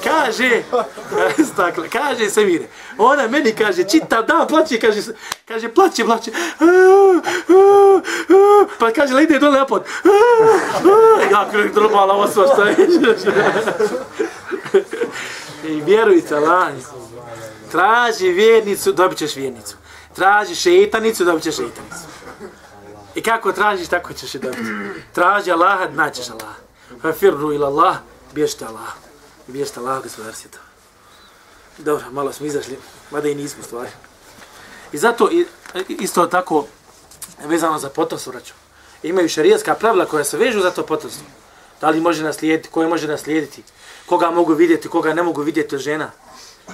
Kaže, 0.04 0.64
stakle, 1.54 1.90
kaže 1.90 2.30
se 2.30 2.46
mire, 2.46 2.66
ona 2.98 3.28
meni 3.28 3.56
kaže, 3.56 3.84
čitav 3.84 4.26
dan 4.26 4.48
plaće, 4.48 4.80
kaže, 4.80 5.02
kaže, 5.46 5.70
plaće, 5.70 6.06
plaće. 6.06 6.32
Pa 8.80 8.92
kaže, 8.92 9.14
le 9.14 9.24
ide 9.24 9.40
dole 9.40 9.60
na 9.60 9.66
pod. 9.66 9.84
Ja 11.32 11.50
krek 11.52 11.74
drobala 11.74 12.14
osoba, 12.14 12.54
šta 12.54 12.70
je? 12.70 12.76
I 15.70 15.82
vjerujte, 15.82 16.36
Allah, 16.36 16.68
traži 17.72 18.30
vjernicu, 18.30 18.92
dobit 18.92 19.18
ćeš 19.18 19.36
vjernicu. 19.36 19.76
Traži 20.16 20.56
šeitanicu, 20.56 21.26
dobit 21.26 21.44
ćeš 21.44 21.56
šeitanicu. 21.56 22.06
I 23.16 23.22
kako 23.22 23.52
tražiš, 23.52 23.88
tako 23.88 24.14
ćeš 24.14 24.36
i 24.36 24.40
dobiti. 24.40 24.70
Traži 25.14 25.52
Allaha, 25.52 25.88
naćeš 25.94 26.30
Allaha. 26.30 26.60
Fa 27.02 27.14
firru 27.14 27.54
ila 27.54 27.68
Allah, 27.68 27.96
bježite 28.34 28.66
Allah. 28.66 28.90
I 29.48 29.52
bježite 29.52 29.80
Allah, 29.80 30.04
gospodar 30.04 30.36
svijeta. 30.36 30.60
Dobro, 31.78 32.06
malo 32.12 32.34
smo 32.34 32.46
izašli, 32.46 32.78
mada 33.12 33.30
i 33.30 33.36
nismo 33.36 33.64
stvari. 33.64 33.90
I 34.92 34.98
zato 34.98 35.30
isto 35.88 36.26
tako 36.26 36.66
vezano 37.46 37.80
za 37.80 37.90
potomstvo 37.90 38.32
vraću. 38.32 38.54
Imaju 39.04 39.30
šarijatska 39.30 39.76
pravila 39.76 40.06
koja 40.06 40.24
se 40.24 40.38
vežu 40.38 40.62
za 40.62 40.72
to 40.72 40.86
potomstvo. 40.86 41.26
Da 41.82 41.90
li 41.90 42.02
može 42.02 42.24
naslijediti, 42.24 42.70
koje 42.70 42.88
može 42.88 43.08
naslijediti, 43.08 43.64
koga 44.06 44.32
mogu 44.32 44.54
vidjeti, 44.54 44.88
koga 44.88 45.14
ne 45.14 45.24
mogu 45.24 45.42
vidjeti 45.42 45.76
od 45.76 45.82
žena, 45.82 46.12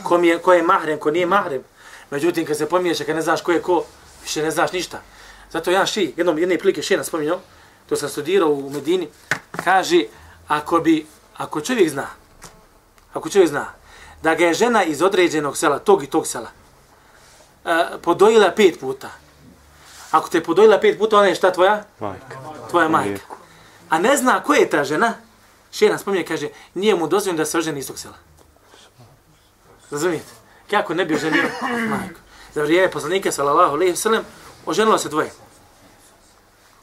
ko, 0.03 0.17
mi 0.17 0.27
je, 0.27 0.37
ko 0.39 0.53
je 0.53 0.63
mahrem, 0.63 0.99
ko 0.99 1.11
nije 1.11 1.25
mahrem. 1.25 1.63
Međutim, 2.11 2.45
kad 2.45 2.57
se 2.57 2.69
pomiješa, 2.69 3.03
kad 3.03 3.15
ne 3.15 3.21
znaš 3.21 3.41
ko 3.41 3.51
je 3.51 3.61
ko, 3.61 3.83
više 4.23 4.43
ne 4.43 4.51
znaš 4.51 4.71
ništa. 4.71 5.01
Zato 5.51 5.71
jedan 5.71 5.87
ši, 5.87 6.13
jednom, 6.17 6.37
jedne 6.37 6.57
prilike 6.57 6.81
šina 6.81 7.03
spominjao, 7.03 7.39
to 7.89 7.95
sam 7.95 8.09
studirao 8.09 8.49
u 8.49 8.69
Medini, 8.69 9.07
kaže, 9.63 10.03
ako 10.47 10.79
bi, 10.79 11.05
ako 11.37 11.61
čovjek 11.61 11.89
zna, 11.89 12.07
ako 13.13 13.29
čovjek 13.29 13.49
zna, 13.49 13.65
da 14.23 14.35
ga 14.35 14.45
je 14.45 14.53
žena 14.53 14.83
iz 14.83 15.01
određenog 15.01 15.57
sela, 15.57 15.79
tog 15.79 16.03
i 16.03 16.07
tog 16.07 16.27
sela, 16.27 16.49
uh, 17.63 17.71
podojila 18.01 18.51
pet 18.51 18.79
puta. 18.79 19.09
Ako 20.11 20.29
te 20.29 20.43
podojila 20.43 20.79
pet 20.79 20.97
puta, 20.97 21.17
ona 21.17 21.27
je 21.27 21.35
šta 21.35 21.51
tvoja? 21.51 21.83
Majka. 21.99 22.37
Tvoja 22.69 22.89
majka. 22.89 23.21
A 23.89 23.99
ne 23.99 24.17
zna 24.17 24.43
ko 24.43 24.53
je 24.53 24.69
ta 24.69 24.83
žena, 24.83 25.13
šena 25.71 25.97
spominje, 25.97 26.25
kaže, 26.25 26.49
nije 26.73 26.95
mu 26.95 27.07
dozvoljeno 27.07 27.37
da 27.37 27.45
se 27.45 27.57
oženi 27.57 27.79
iz 27.79 27.87
tog 27.87 27.99
sela. 27.99 28.24
Razumijete? 29.91 30.31
Kako 30.69 30.93
ne 30.93 31.05
bi 31.05 31.15
oženio 31.15 31.43
majku? 31.89 32.19
Za 32.53 32.63
vrijeme 32.63 32.91
poslanika, 32.91 33.31
sallallahu 33.31 33.73
alaihi 33.73 33.93
wa 33.93 33.95
sallam, 33.95 34.23
oženilo 34.65 34.97
se 34.97 35.09
dvoje. 35.09 35.31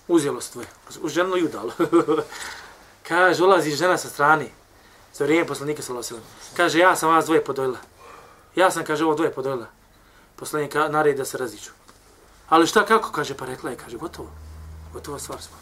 Uzelo 0.09 0.41
se 0.41 0.53
dvoje. 0.53 0.69
Oženilo 1.03 1.37
i 1.37 1.45
udalo. 1.45 1.73
kaže, 3.09 3.45
ulazi 3.45 3.71
žena 3.71 3.99
sa 3.99 4.09
strane. 4.09 4.49
Za 5.15 5.25
vrijeme 5.25 5.47
poslanika, 5.47 5.83
sallallahu 5.83 6.15
alaihi 6.15 6.27
sallam. 6.27 6.57
Kaže, 6.57 6.79
ja 6.79 6.97
sam 6.97 7.11
vas 7.11 7.25
dvoje 7.25 7.45
podojila. 7.45 7.79
Ja 8.57 8.71
sam, 8.71 8.85
kaže, 8.85 9.05
ovo 9.05 9.15
dvoje 9.15 9.33
podojila. 9.33 9.67
Poslanik 10.37 10.75
naredi 10.75 11.19
da 11.19 11.25
se 11.25 11.39
raziću. 11.39 11.71
Ali 12.49 12.67
šta, 12.67 12.87
kako, 12.87 13.13
kaže, 13.13 13.35
pa 13.35 13.47
rekla 13.47 13.71
je, 13.71 13.77
kaže, 13.77 13.97
gotovo. 13.97 14.31
Gotova 14.93 15.19
stvar 15.19 15.43
smo. 15.43 15.57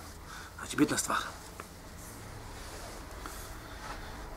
Znači, 0.58 0.76
bitna 0.76 0.98
stvar. 0.98 1.18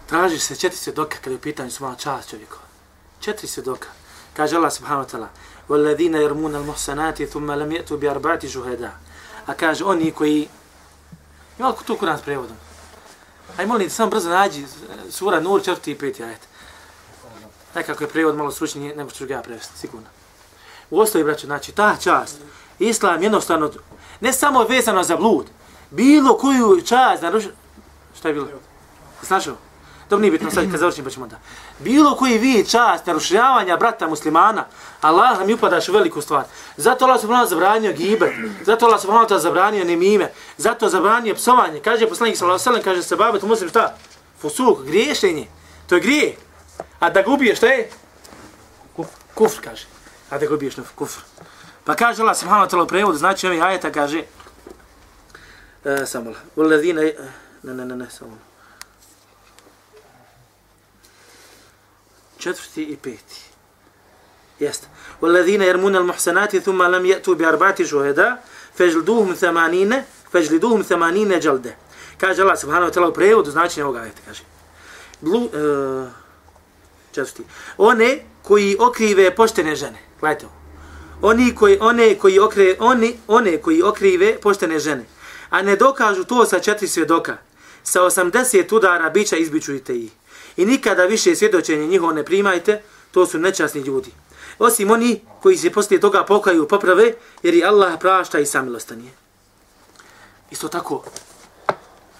Traži 0.06 0.40
se 0.40 0.56
četiri 0.56 0.78
svjedoka 0.78 1.18
kada 1.18 1.30
je 1.30 1.36
u 1.36 1.42
pitanju 1.42 1.72
sumala 1.72 1.96
čast 1.96 2.30
čovjekova. 2.30 2.63
Četiri 3.23 3.49
svjedoka. 3.49 3.89
Kaže 4.37 4.57
Allah 4.57 4.73
subhanahu 4.73 5.05
wa 5.05 5.11
ta'ala 5.11 5.29
وَالَّذِينَ 5.69 6.15
يَرْمُونَ 6.17 6.55
الْمُحْسَنَاتِ 6.57 7.23
ثُمَّ 7.23 7.53
لَمْ 7.53 7.73
يَأْتُوا 7.73 7.97
بِأَرْبَعَةِ 7.97 8.47
شُهَدَا 8.47 8.91
A 9.47 9.55
kaže 9.55 9.85
oni 9.85 10.11
koji... 10.11 10.49
Ima 11.59 11.69
li 11.69 11.75
tu 11.87 11.97
kuran 11.97 12.19
s 12.19 12.23
prevodom? 12.23 12.57
Aj 13.57 13.67
molim 13.67 13.89
te, 13.89 13.95
samo 13.95 14.11
brzo 14.11 14.31
nađi 14.31 14.67
sura 15.11 15.41
Nur, 15.41 15.63
četvrti 15.63 15.91
i 15.91 15.99
peti 15.99 16.25
ajet. 16.25 16.41
Nekako 17.75 18.05
je 18.05 18.09
prevod 18.09 18.37
malo 18.37 18.51
stručniji, 18.51 18.95
ne 18.97 19.05
možeš 19.05 19.29
ga 19.29 19.35
ja 19.35 19.43
prevesti, 19.43 19.79
sigurno. 19.79 20.07
U 20.91 21.01
osnovi, 21.01 21.25
braću, 21.25 21.47
znači, 21.47 21.73
ta 21.73 21.97
čast, 22.03 22.37
islam 22.79 23.23
jednostavno, 23.23 23.71
ne 24.21 24.33
samo 24.33 24.63
vezano 24.63 25.03
za 25.03 25.17
blud, 25.17 25.47
bilo 25.91 26.39
koju 26.39 26.81
čast 26.81 27.23
naruši... 27.23 27.51
Šta 28.19 28.29
je 28.29 28.35
bilo? 28.35 28.49
Snašao? 29.23 29.57
Dobro, 30.10 30.22
nije 30.22 30.32
bitno, 30.32 30.52
sad 30.52 30.72
kad 30.72 30.80
završim 30.80 31.04
pa 31.04 31.10
ćemo 31.10 31.28
da. 31.28 31.40
Bilo 31.80 32.16
koji 32.16 32.38
vid 32.38 32.70
čast 32.70 33.06
narušavanja 33.06 33.78
brata 33.78 34.08
muslimana, 34.08 34.66
Allah 35.02 35.46
mi 35.46 35.54
upadaš 35.54 35.90
u 35.90 35.94
veliku 35.94 36.22
stvar. 36.22 36.44
Zato 36.78 37.06
Allah 37.06 37.22
subhanahu 37.22 37.50
zabranio 37.50 37.94
gibe, 37.94 38.34
zato 38.66 38.86
Allah 38.86 39.02
subhanahu 39.02 39.30
wa 39.30 39.38
zabranio 39.38 39.86
nemime, 39.86 40.32
zato 40.58 40.90
zabranio 40.90 41.36
psovanje. 41.36 41.80
Kaže 41.80 42.08
poslanik 42.08 42.38
sallallahu 42.38 42.70
alejhi 42.70 42.80
ve 42.80 42.84
sellem, 42.84 42.84
kaže 42.84 43.04
se 43.04 43.16
babet 43.16 43.44
muslim 43.44 43.70
šta? 43.70 43.96
Fusuk, 44.42 44.86
griješenje. 44.86 45.48
To 45.90 45.96
je 45.96 46.02
grije. 46.02 46.36
A 47.00 47.10
da 47.10 47.22
gubiješ 47.22 47.58
šta 47.58 47.68
je? 47.68 47.90
Kufr, 49.34 49.62
kaže. 49.64 49.86
A 50.30 50.38
da 50.38 50.46
gubiješ 50.46 50.78
na 50.78 50.84
kufr. 50.96 51.22
Pa 51.84 51.96
kaže 51.96 52.22
Allah 52.22 52.38
subhanahu 52.38 52.68
wa 52.68 52.88
ta'ala 52.88 53.16
znači 53.16 53.48
ovih 53.48 53.64
ajeta 53.64 53.92
kaže, 53.92 54.24
e, 55.86 56.06
samo 56.06 56.34
ulazina, 56.56 57.02
Walladhina, 57.02 57.14
ne, 57.64 57.74
ne, 57.74 57.86
ne, 57.86 57.96
ne, 57.96 58.10
samo 58.10 58.38
četvrti 62.44 62.84
i 62.84 62.98
peti. 62.98 63.42
Jeste. 64.60 64.88
Walladhina 65.22 65.66
yarmuna 65.66 65.98
al-muhsanati 65.98 66.62
thumma 66.62 66.88
lam 66.88 67.04
yatu 67.04 67.36
bi 67.36 67.46
arba'ati 67.46 67.86
shuhada 67.88 68.38
fajlduhum 68.78 69.36
80 69.36 70.02
fajlduhum 70.32 70.84
80 70.84 71.46
jalda. 71.46 71.70
Kaže 72.18 72.42
Allah 72.42 72.60
subhanahu 72.60 72.92
wa 72.92 72.94
ta'ala 72.94 73.10
u 73.10 73.14
prevodu 73.14 73.52
znači 73.52 73.82
ovoga 73.82 74.00
ajeta 74.00 74.22
kaže. 74.26 74.44
Blu 75.22 75.40
uh, 75.40 75.52
četvrti. 77.12 77.44
One 77.78 78.20
koji 78.42 78.78
okrive 78.80 79.36
poštene 79.36 79.76
žene. 79.76 80.00
Gledajte. 80.20 80.46
Oni 81.22 81.56
koji 81.56 81.78
one 81.82 82.16
koji 82.16 82.40
okrive 82.40 82.76
oni 82.80 83.18
one 83.28 83.58
koji 83.58 83.82
okrive 83.82 84.38
poštene 84.42 84.80
žene. 84.80 85.06
A 85.50 85.62
ne 85.62 85.76
dokažu 85.76 86.24
to 86.24 86.46
sa 86.46 86.60
četiri 86.60 86.88
svjedoka. 86.88 87.38
Sa 87.84 88.02
80 88.02 88.76
udara 88.76 89.10
bića 89.10 89.36
izbičujte 89.36 89.98
ih. 89.98 90.12
I 90.58 90.66
nikada 90.66 91.06
više 91.06 91.36
svjedočenje 91.36 91.88
njihovo 91.88 92.12
ne 92.12 92.26
primajte, 92.26 92.82
to 93.12 93.26
su 93.26 93.40
nečasni 93.40 93.82
ljudi. 93.82 94.12
Osim 94.60 94.92
oni 94.92 95.22
koji 95.42 95.58
se 95.58 95.72
poslije 95.72 96.00
toga 96.00 96.24
pokaju 96.24 96.68
poprave, 96.68 97.14
jer 97.44 97.54
i 97.54 97.64
Allah 97.64 98.00
prašta 98.00 98.40
i 98.40 98.46
samilostan 98.46 99.02
je. 99.02 99.12
Isto 100.52 100.68
tako, 100.68 101.04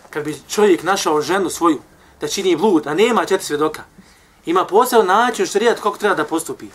kad 0.10 0.24
bi 0.24 0.38
čovjek 0.50 0.84
našao 0.84 1.22
ženu 1.22 1.50
svoju, 1.50 1.82
da 2.22 2.28
čini 2.28 2.56
blud, 2.56 2.88
a 2.88 2.94
nema 2.94 3.26
četiri 3.26 3.46
svjedoka, 3.46 3.84
ima 4.46 4.66
posebno 4.66 5.06
način 5.06 5.46
šarijat 5.46 5.80
kako 5.80 5.98
treba 5.98 6.16
da 6.16 6.26
postupi. 6.26 6.66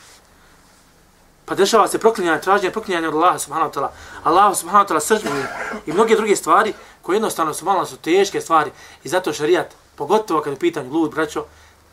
Pa 1.44 1.54
dešava 1.54 1.88
se 1.88 1.98
proklinjanje, 1.98 2.40
traženje 2.40 2.70
proklinjanje 2.70 3.08
od 3.08 3.14
Allaha 3.14 3.38
subhanahu 3.38 3.70
wa 3.70 3.74
ta'ala. 3.74 3.88
Allah 4.24 4.56
subhanahu 4.56 4.84
wa 4.84 4.88
ta'ala 4.88 5.00
sržbuje 5.00 5.48
i 5.86 5.92
mnoge 5.92 6.16
druge 6.16 6.36
stvari 6.36 6.74
koje 7.02 7.16
jednostavno 7.16 7.54
su 7.54 7.64
malo 7.64 7.86
su 7.86 7.96
teške 7.96 8.40
stvari 8.40 8.70
i 9.04 9.08
zato 9.08 9.32
šarijat, 9.32 9.74
pogotovo 9.98 10.40
kad 10.40 10.52
je 10.52 10.58
pitanje 10.58 10.88
blud, 10.88 11.10
braćo, 11.10 11.44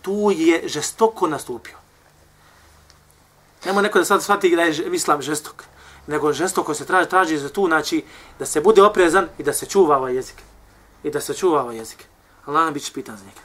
tu 0.02 0.32
je 0.36 0.68
žestoko 0.68 1.28
nastupio. 1.28 1.78
Nemo 3.66 3.82
neko 3.82 4.00
da 4.00 4.06
sad 4.06 4.24
shvati 4.24 4.56
da 4.56 4.62
je 4.62 4.94
islam 4.94 5.22
žestok, 5.22 5.64
nego 6.08 6.34
žestoko 6.34 6.74
se 6.74 6.86
traži, 6.86 7.10
traži 7.10 7.38
za 7.38 7.50
tu, 7.50 7.66
znači 7.68 8.04
da 8.40 8.46
se 8.46 8.62
bude 8.62 8.84
oprezan 8.84 9.28
i 9.38 9.44
da 9.44 9.54
se 9.54 9.66
čuva 9.66 9.98
ovaj 9.98 10.16
jezik. 10.16 10.42
I 11.04 11.12
da 11.12 11.22
se 11.22 11.34
čuva 11.34 11.62
ovaj 11.62 11.78
jezik. 11.78 12.06
Allah 12.46 12.66
nam 12.66 12.74
bit 12.74 12.84
će 12.84 12.94
pitan 12.94 13.18
za 13.18 13.24
njega. 13.26 13.42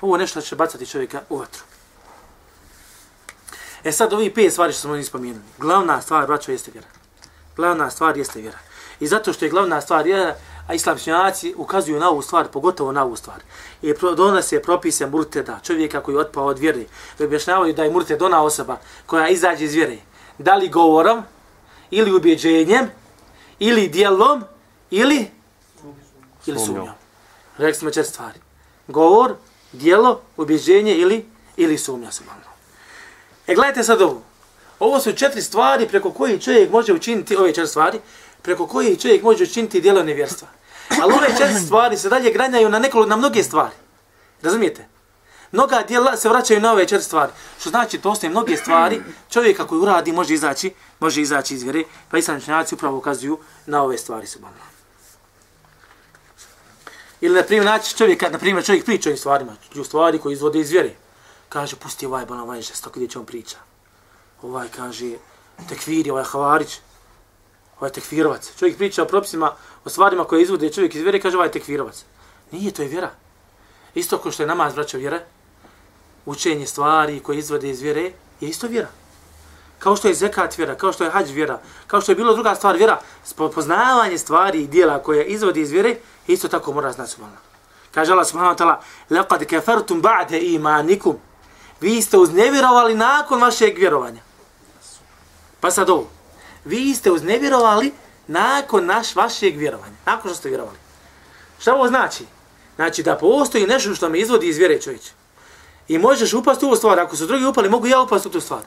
Ovo 0.00 0.16
nešto 0.16 0.40
će 0.40 0.56
bacati 0.56 0.86
čovjeka 0.86 1.22
u 1.28 1.38
vatru. 1.38 1.62
E 3.84 3.92
sad 3.92 4.12
ovi 4.12 4.34
pet 4.34 4.52
stvari 4.52 4.72
što 4.72 4.80
smo 4.80 5.02
spomenuli. 5.02 5.44
Glavna 5.58 6.00
stvar, 6.02 6.26
braćo, 6.26 6.52
jeste 6.52 6.70
vjera. 6.70 6.88
Glavna 7.56 7.90
stvar 7.90 8.16
jeste 8.16 8.40
vjera. 8.40 8.58
I 9.00 9.06
zato 9.06 9.32
što 9.32 9.44
je 9.44 9.50
glavna 9.50 9.80
stvar 9.80 10.04
vjera, 10.04 10.36
a 10.66 10.74
islamšnjaci 10.74 11.54
ukazuju 11.56 12.00
na 12.00 12.10
ovu 12.10 12.22
stvar, 12.22 12.48
pogotovo 12.48 12.92
na 12.92 13.04
ovu 13.04 13.16
stvar. 13.16 13.42
I 13.82 13.94
donose 14.16 14.62
propise 14.62 15.06
murteda, 15.06 15.60
čovjeka 15.62 16.00
koji 16.00 16.14
je 16.14 16.20
otpao 16.20 16.46
od 16.46 16.58
vjere. 16.58 16.84
I 17.20 17.24
objašnjavaju 17.24 17.74
da 17.74 17.84
je 17.84 17.90
murted 17.90 18.22
ona 18.22 18.42
osoba 18.42 18.78
koja 19.06 19.28
izađe 19.28 19.64
iz 19.64 19.74
vjere. 19.74 19.96
Da 20.38 20.54
li 20.54 20.68
govorom, 20.68 21.22
ili 21.90 22.12
ubjeđenjem, 22.12 22.90
ili 23.58 23.88
dijelom, 23.88 24.44
ili, 24.90 25.30
ili 26.46 26.58
sumnjom. 26.58 26.88
Rekli 27.58 27.78
smo 27.78 27.90
četiri 27.90 28.12
stvari. 28.12 28.38
Govor, 28.88 29.34
dijelo, 29.72 30.20
ubjeđenje 30.36 30.94
ili, 30.94 31.26
ili 31.56 31.78
sumnja 31.78 32.10
se 32.10 32.24
malo. 32.24 32.56
E 33.46 33.54
gledajte 33.54 33.82
sad 33.82 34.02
ovo. 34.02 34.22
Ovo 34.78 35.00
su 35.00 35.12
četiri 35.12 35.42
stvari 35.42 35.88
preko 35.88 36.10
koji 36.10 36.40
čovjek 36.40 36.70
može 36.70 36.92
učiniti, 36.92 37.36
ove 37.36 37.48
četiri 37.48 37.66
stvari, 37.66 37.98
preko 38.42 38.66
koji 38.66 38.96
čovjek 38.96 39.22
može 39.22 39.44
učiniti 39.44 39.80
dijelo 39.80 40.02
nevjerstva. 40.02 40.48
Ali 41.02 41.12
ove 41.12 41.26
četiri 41.38 41.60
stvari 41.66 41.96
se 41.96 42.08
dalje 42.08 42.30
granjaju 42.30 42.68
na 42.68 42.78
nekolo, 42.78 43.06
na 43.06 43.16
mnoge 43.16 43.42
stvari. 43.42 43.74
Razumijete? 44.42 44.88
Mnoga 45.52 45.82
dijela 45.88 46.16
se 46.16 46.28
vraćaju 46.28 46.60
na 46.60 46.72
ove 46.72 46.88
četiri 46.88 47.04
stvari. 47.04 47.32
Što 47.60 47.70
znači, 47.70 47.98
to 47.98 48.10
ostaje 48.10 48.30
mnoge 48.30 48.56
stvari, 48.56 49.00
čovjek 49.30 49.60
ako 49.60 49.78
uradi 49.78 50.12
može 50.12 50.34
izaći, 50.34 50.74
može 51.00 51.22
izaći 51.22 51.54
iz 51.54 51.62
vjere, 51.62 51.84
pa 52.10 52.18
islamčnjaci 52.18 52.74
upravo 52.74 52.98
ukazuju 52.98 53.38
na 53.66 53.82
ove 53.82 53.98
stvari 53.98 54.26
su. 54.26 54.38
Ili, 57.20 57.34
na 57.34 57.42
primjer, 57.42 57.64
naći 57.64 57.96
čovjek, 57.96 58.22
na 58.22 58.38
primjer, 58.38 58.64
čovjek 58.64 58.84
priča 58.84 59.10
o 59.10 59.16
stvarima, 59.16 59.56
o 59.80 59.84
stvari 59.84 60.18
koji 60.18 60.32
izvode 60.32 60.60
iz 60.60 60.70
vjere. 60.70 60.94
Kaže, 61.48 61.76
pusti 61.76 62.06
ovaj, 62.06 62.26
ban, 62.26 62.40
ovaj 62.40 62.62
žestok, 62.62 62.94
gdje 62.96 63.08
će 63.08 63.18
on 63.18 63.26
priča. 63.26 63.56
Ovaj 64.42 64.68
kaže, 64.76 65.12
tekviri, 65.68 66.10
ovaj 66.10 66.24
havarić, 66.24 66.80
ovaj 67.80 67.90
tekvirovac. 67.90 68.52
Čovjek 68.58 68.76
priča 68.76 69.02
o 69.02 69.06
propisima, 69.06 69.54
o 69.85 69.89
stvarima 69.89 70.23
koje 70.23 70.41
izvode 70.41 70.69
čovjek 70.69 70.95
iz 70.95 71.01
vjere, 71.01 71.19
kaže, 71.19 71.37
ovaj 71.37 71.51
tekfirovac. 71.51 72.03
Nije, 72.51 72.71
to 72.71 72.81
je 72.81 72.87
vjera. 72.87 73.11
Isto 73.95 74.17
kao 74.17 74.31
što 74.31 74.43
je 74.43 74.47
namaz, 74.47 74.75
braćo, 74.75 74.97
vjera, 74.97 75.19
učenje 76.25 76.67
stvari 76.67 77.19
koje 77.19 77.37
izvode 77.37 77.69
iz 77.69 77.81
vjere, 77.81 78.11
je 78.41 78.49
isto 78.49 78.67
vjera. 78.67 78.87
Kao 79.79 79.95
što 79.95 80.07
je 80.07 80.13
zekat 80.13 80.57
vjera, 80.57 80.75
kao 80.75 80.93
što 80.93 81.03
je 81.03 81.09
hađ 81.09 81.31
vjera, 81.31 81.59
kao 81.87 82.01
što 82.01 82.11
je 82.11 82.15
bilo 82.15 82.33
druga 82.33 82.55
stvar 82.55 82.77
vjera, 82.77 82.99
poznavanje 83.55 84.17
stvari 84.17 84.61
i 84.61 84.67
dijela 84.67 85.03
koje 85.03 85.25
izvodi 85.25 85.61
iz 85.61 85.71
vjere, 85.71 85.95
isto 86.27 86.47
tako 86.47 86.73
mora 86.73 86.91
znati 86.91 87.11
subhanahu. 87.11 87.41
Kaže 87.91 88.11
Allah 88.11 88.27
subhanahu 88.27 88.55
wa 88.55 88.59
ta'ala, 88.59 88.77
لَقَدْ 89.09 89.43
كَفَرْتُمْ 89.43 90.01
بَعْدَ 90.01 90.31
إِمَانِكُمْ 90.31 91.15
Vi 91.81 92.01
ste 92.01 92.17
uznevjerovali 92.17 92.95
nakon 92.95 93.41
vašeg 93.41 93.77
vjerovanja. 93.77 94.21
Pa 95.59 95.71
sad 95.71 95.89
ovo. 95.89 96.07
Vi 96.65 96.95
ste 96.95 97.11
uznevjerovali 97.11 97.91
nakon 98.26 98.86
naš 98.86 99.16
vašeg 99.16 99.56
vjerovanja. 99.56 99.96
Nakon 100.06 100.30
što 100.30 100.38
ste 100.38 100.48
vjerovali. 100.48 100.76
Šta 101.58 101.74
ovo 101.74 101.88
znači? 101.88 102.24
Znači 102.76 103.02
da 103.02 103.16
postoji 103.16 103.66
nešto 103.66 103.94
što 103.94 104.08
me 104.08 104.18
izvodi 104.18 104.48
iz 104.48 104.58
vjere 104.58 104.80
čovječe. 104.80 105.10
I 105.88 105.98
možeš 105.98 106.34
upasti 106.34 106.64
u 106.64 106.68
ovu 106.68 106.76
stvar. 106.76 107.00
Ako 107.00 107.16
su 107.16 107.26
drugi 107.26 107.44
upali, 107.44 107.70
mogu 107.70 107.86
ja 107.86 108.00
upasti 108.00 108.28
u 108.28 108.30
tu 108.30 108.40
stvar. 108.40 108.60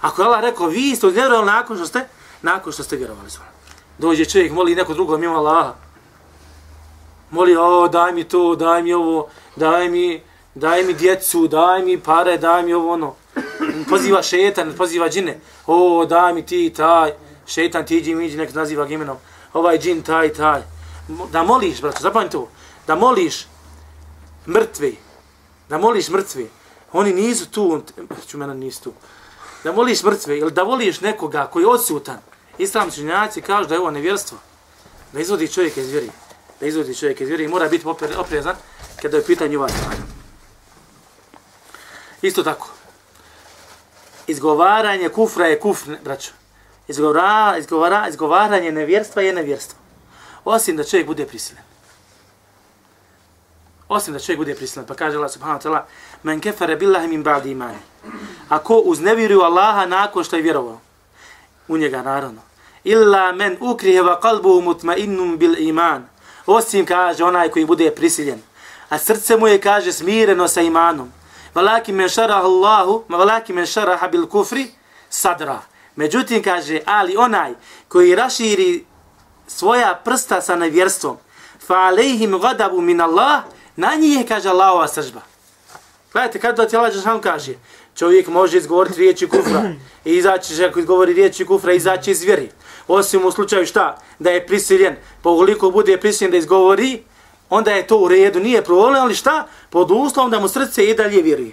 Ako 0.00 0.22
je 0.22 0.26
Allah 0.26 0.40
rekao, 0.40 0.66
vi 0.66 0.96
ste 0.96 1.06
vjerovali 1.06 1.46
nakon 1.46 1.76
što 1.76 1.86
ste, 1.86 2.08
nakon 2.42 2.72
što 2.72 2.82
ste 2.82 2.96
vjerovali. 2.96 3.28
Dođe 3.98 4.24
čovjek, 4.24 4.52
moli 4.52 4.74
neko 4.74 4.94
drugo 4.94 5.18
mimo 5.18 5.36
Allaha 5.36 5.74
moli, 7.30 7.56
o, 7.56 7.88
daj 7.88 8.12
mi 8.12 8.24
to, 8.24 8.54
daj 8.56 8.82
mi 8.82 8.92
ovo, 8.92 9.28
daj 9.56 9.88
mi, 9.88 10.22
daj 10.54 10.82
mi 10.82 10.94
djecu, 10.94 11.46
daj 11.48 11.82
mi 11.82 12.00
pare, 12.00 12.38
daj 12.38 12.62
mi 12.62 12.72
ovo, 12.74 12.92
ono. 12.92 13.14
Poziva 13.90 14.22
šetan, 14.22 14.72
poziva 14.76 15.08
džine, 15.08 15.40
o, 15.66 16.06
daj 16.06 16.34
mi 16.34 16.46
ti, 16.46 16.72
taj, 16.76 17.12
šetan, 17.50 17.86
ti 17.86 17.96
iđi 17.96 18.10
iđi, 18.10 18.36
nek 18.36 18.54
naziva 18.54 18.86
imenom, 18.86 19.16
ovaj 19.52 19.78
džin, 19.78 20.02
taj, 20.02 20.32
taj. 20.32 20.62
Da 21.32 21.42
moliš, 21.42 21.80
braćo, 21.80 22.02
zapamti 22.02 22.32
to, 22.32 22.48
da 22.86 22.94
moliš 22.94 23.46
mrtvi, 24.46 24.96
da 25.68 25.78
moliš 25.78 26.08
mrtvi, 26.08 26.50
oni 26.92 27.12
nisu 27.12 27.50
tu, 27.50 27.82
ću 28.26 28.38
mena 28.38 28.54
nisu 28.54 28.82
tu, 28.82 28.92
da 29.64 29.72
moliš 29.72 30.02
mrtve 30.02 30.38
ili 30.38 30.50
da 30.50 30.62
voliš 30.62 31.00
nekoga 31.00 31.46
koji 31.52 31.62
je 31.62 31.68
odsutan, 31.68 32.18
islamski 32.58 33.00
činjaci 33.00 33.42
kažu 33.42 33.68
da 33.68 33.74
je 33.74 33.80
ovo 33.80 33.90
nevjerstvo, 33.90 34.38
da 35.12 35.20
izvodi 35.20 35.48
čovjeka 35.48 35.80
iz 35.80 35.90
vjeri 35.90 36.10
da 36.60 36.66
izvodi 36.66 36.94
čovjek 36.94 37.20
iz 37.20 37.28
vjeri 37.28 37.44
i 37.44 37.48
mora 37.48 37.68
biti 37.68 37.86
oprezan 38.16 38.56
kada 39.02 39.16
je 39.16 39.24
pitanje 39.24 39.58
ovaj 39.58 39.70
stvar. 39.70 39.94
Isto 42.22 42.42
tako. 42.42 42.68
Izgovaranje 44.26 45.08
kufra 45.08 45.46
je 45.46 45.60
kufr, 45.60 45.96
braćo. 46.04 46.32
Izgovara, 46.90 47.58
izgovara, 47.58 48.08
izgovaranje 48.08 48.72
nevjerstva 48.72 49.22
je 49.22 49.32
nevjerstvo. 49.32 49.78
Osim 50.44 50.76
da 50.76 50.84
čovjek 50.84 51.06
bude 51.06 51.26
prisilen. 51.26 51.62
Osim 53.88 54.14
da 54.14 54.20
čovjek 54.20 54.38
bude 54.38 54.54
prisilen. 54.54 54.86
Pa 54.86 54.94
kaže 54.94 55.16
Allah 55.16 55.30
subhanahu 55.30 55.60
wa 55.60 55.62
ta'ala 55.62 55.82
Men 56.22 56.40
kefare 56.40 56.76
billahi 56.76 57.08
min 57.08 57.24
ba'di 57.24 57.50
imani. 57.50 57.78
Ako 58.48 58.74
uznevjeruju 58.74 59.40
Allaha 59.40 59.86
nakon 59.86 60.24
što 60.24 60.36
je 60.36 60.42
vjerovao. 60.42 60.80
U 61.68 61.76
njega 61.76 62.02
naravno. 62.02 62.40
Illa 62.84 63.32
men 63.32 63.56
ukrihe 63.60 64.02
va 64.02 64.20
kalbuhu 64.20 64.60
mutmainnum 64.60 65.38
bil 65.38 65.54
iman 65.58 66.08
osim 66.46 66.86
kaže 66.86 67.24
onaj 67.24 67.48
koji 67.48 67.64
bude 67.64 67.90
prisiljen. 67.90 68.42
A 68.88 68.98
srce 68.98 69.36
mu 69.36 69.48
je 69.48 69.60
kaže 69.60 69.92
smireno 69.92 70.48
sa 70.48 70.60
imanom. 70.60 71.12
Valaki 71.54 71.92
men 71.92 72.08
šaraha 72.08 72.42
Allahu, 72.42 73.04
ma 73.08 73.16
valaki 73.16 73.52
men 73.52 73.66
šaraha 73.66 74.08
bil 74.08 74.26
kufri 74.26 74.70
sadra. 75.08 75.60
Međutim 75.96 76.42
kaže, 76.42 76.80
ali 76.86 77.16
onaj 77.16 77.52
koji 77.88 78.14
raširi 78.14 78.84
svoja 79.46 80.00
prsta 80.04 80.40
sa 80.40 80.56
nevjerstvom, 80.56 81.16
fa 81.66 81.74
alejhim 81.74 82.38
gadabu 82.38 82.80
min 82.80 83.00
Allah, 83.00 83.42
na 83.76 83.94
njih 83.94 84.20
je 84.20 84.26
kaže 84.26 84.48
Allahova 84.48 84.88
sržba. 84.88 85.20
Gledajte, 86.12 86.38
kada 86.38 86.68
ti 86.68 86.76
Allah 86.76 86.92
Žešan 86.92 87.20
kaže, 87.20 87.54
čovjek 87.94 88.28
može 88.28 88.58
izgovoriti 88.58 88.98
riječi 88.98 89.28
kufra, 89.28 89.72
i 90.04 90.14
izaći, 90.16 90.64
ako 90.64 90.78
izgovori 90.78 91.12
riječi 91.12 91.44
kufra, 91.44 91.72
izaći 91.72 92.10
iz 92.10 92.22
vjeri 92.22 92.50
osim 92.90 93.24
u 93.24 93.30
slučaju 93.30 93.66
šta, 93.66 93.98
da 94.18 94.30
je 94.30 94.46
prisiljen, 94.46 94.96
pa 95.22 95.30
ukoliko 95.30 95.70
bude 95.70 95.96
prisiljen 95.96 96.30
da 96.30 96.36
izgovori, 96.36 97.02
onda 97.50 97.70
je 97.70 97.86
to 97.86 97.98
u 97.98 98.08
redu, 98.08 98.40
nije 98.40 98.64
problem, 98.64 99.02
ali 99.02 99.14
šta, 99.14 99.46
pod 99.70 99.90
uslovom 99.90 100.30
da 100.30 100.40
mu 100.40 100.48
srce 100.48 100.84
i 100.84 100.94
dalje 100.94 101.22
vjeruje. 101.22 101.52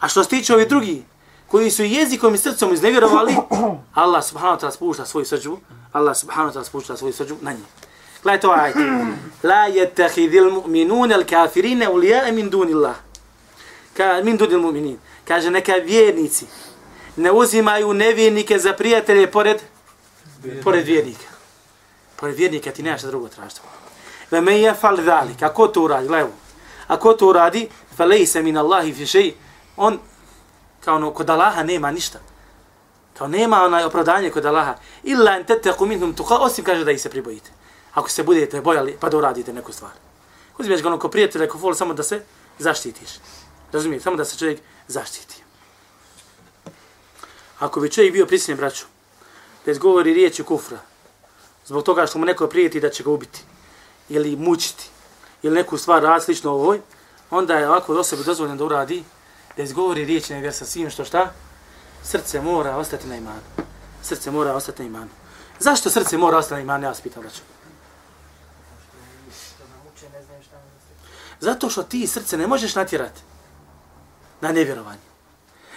A 0.00 0.08
što 0.08 0.24
se 0.24 0.28
tiče 0.28 0.54
ovi 0.54 0.66
drugi, 0.66 1.02
koji 1.50 1.70
su 1.70 1.84
jezikom 1.84 2.34
i 2.34 2.38
srcom 2.38 2.72
iznevjerovali, 2.72 3.36
Allah 3.94 4.24
subhanahu 4.24 4.56
wa 4.56 4.60
ta'ala 4.60 4.70
spušta 4.70 5.06
svoju 5.06 5.24
srđbu, 5.26 5.58
Allah 5.92 6.16
subhanahu 6.16 6.50
wa 6.50 6.54
ta'ala 6.54 6.64
spušta 6.64 6.96
svoju 6.96 7.12
srđbu 7.12 7.36
na 7.40 7.52
njih. 7.52 7.64
Gledajte 8.22 8.46
ovaj 8.46 8.66
ajte. 8.66 8.78
La 9.42 9.68
yetahidil 9.68 10.50
mu'minun 10.50 11.12
al 11.12 11.24
kafirine 11.24 11.88
ulija 11.88 12.32
min 12.32 12.50
dunillah. 12.50 12.94
Ka, 13.96 14.20
min 14.24 14.36
dunil 14.36 14.60
mu'minin. 14.60 14.96
Kaže 15.24 15.50
neka 15.50 15.72
vjernici 15.72 16.46
ne 17.16 17.32
uzimaju 17.32 17.94
nevjernike 17.94 18.58
za 18.58 18.72
prijatelje 18.72 19.30
pored 19.30 19.62
pored 20.64 20.86
vjernika. 20.86 21.30
Pored 22.16 22.36
vjernika 22.36 22.70
ti 22.70 22.82
nemaš 22.82 23.02
drugo 23.02 23.28
tražiti. 23.28 23.60
Ve 24.30 24.40
me 24.40 24.60
je 24.60 24.74
fal 24.74 24.96
dhalik. 24.96 25.42
Ako 25.42 25.68
to 25.68 25.82
uradi, 25.82 26.08
gledaj 26.08 26.30
Ako 26.86 27.14
to 27.14 27.26
uradi, 27.28 27.68
fa 27.96 28.04
lejse 28.04 28.42
min 28.42 28.56
Allahi 28.56 28.92
fi 28.92 29.06
šeji, 29.06 29.34
on, 29.76 29.98
kao 30.84 30.96
ono, 30.96 31.10
kod 31.10 31.30
Allaha 31.30 31.62
nema 31.62 31.90
ništa. 31.90 32.18
Kao 33.18 33.28
nema 33.28 33.62
onaj 33.62 33.84
opravdanje 33.84 34.30
kod 34.30 34.46
Allaha. 34.46 34.74
Illa 35.02 35.36
en 35.36 35.44
teteku 35.44 35.86
minhum 35.86 36.14
tuha, 36.14 36.38
osim 36.40 36.64
kaže 36.64 36.84
da 36.84 36.90
ih 36.90 37.00
se 37.00 37.10
pribojite. 37.10 37.50
Ako 37.94 38.10
se 38.10 38.22
budete 38.22 38.60
bojali, 38.60 38.96
pa 39.00 39.08
da 39.08 39.16
uradite 39.16 39.52
neku 39.52 39.72
stvar. 39.72 39.92
Uzmiješ 40.58 40.82
ga 40.82 40.88
ono 40.88 40.98
ko 40.98 41.08
prijatelja, 41.08 41.48
ko 41.48 41.58
vol, 41.58 41.74
samo 41.74 41.94
da 41.94 42.02
se 42.02 42.22
zaštitiš. 42.58 43.10
Razumijete, 43.72 44.02
samo 44.02 44.16
da 44.16 44.24
se 44.24 44.38
čovjek 44.38 44.60
zaštiti. 44.88 45.42
Ako 47.58 47.80
bi 47.80 47.90
čovjek 47.90 48.12
bio 48.12 48.26
prisiljen, 48.26 48.58
braću, 48.58 48.84
da 49.64 49.70
izgovori 49.70 50.14
riječi 50.14 50.42
kufra, 50.42 50.78
zbog 51.66 51.84
toga 51.84 52.06
što 52.06 52.18
mu 52.18 52.24
neko 52.24 52.46
prijeti 52.46 52.80
da 52.80 52.90
će 52.90 53.02
ga 53.02 53.10
ubiti, 53.10 53.42
ili 54.08 54.36
mučiti, 54.36 54.88
ili 55.42 55.54
neku 55.54 55.78
stvar 55.78 56.02
rad 56.02 56.24
slično 56.24 56.50
ovoj, 56.50 56.80
onda 57.30 57.58
je 57.58 57.68
ovako 57.68 57.94
osobi 57.94 58.24
dozvoljeno 58.24 58.56
da 58.56 58.64
uradi, 58.64 59.04
da 59.60 59.64
izgovori 59.64 60.04
riječi 60.04 60.32
nevjer 60.32 60.54
sa 60.54 60.64
svim 60.64 60.90
što 60.90 61.04
šta, 61.04 61.32
srce 62.02 62.40
mora 62.40 62.76
ostati 62.76 63.06
na 63.06 63.16
imanu. 63.16 63.40
Srce 64.02 64.30
mora 64.30 64.54
ostati 64.54 64.82
na 64.82 64.88
imanu. 64.88 65.10
Zašto 65.58 65.90
srce 65.90 66.18
mora 66.18 66.38
ostati 66.38 66.54
na 66.54 66.60
imanu, 66.60 66.84
ja 66.84 66.88
vas 66.88 67.00
pitam, 67.00 67.22
braću. 67.22 67.40
Zato 71.40 71.70
što 71.70 71.82
ti 71.82 72.06
srce 72.06 72.36
ne 72.36 72.46
možeš 72.46 72.74
natjerati 72.74 73.20
na 74.40 74.52
nevjerovanje. 74.52 75.04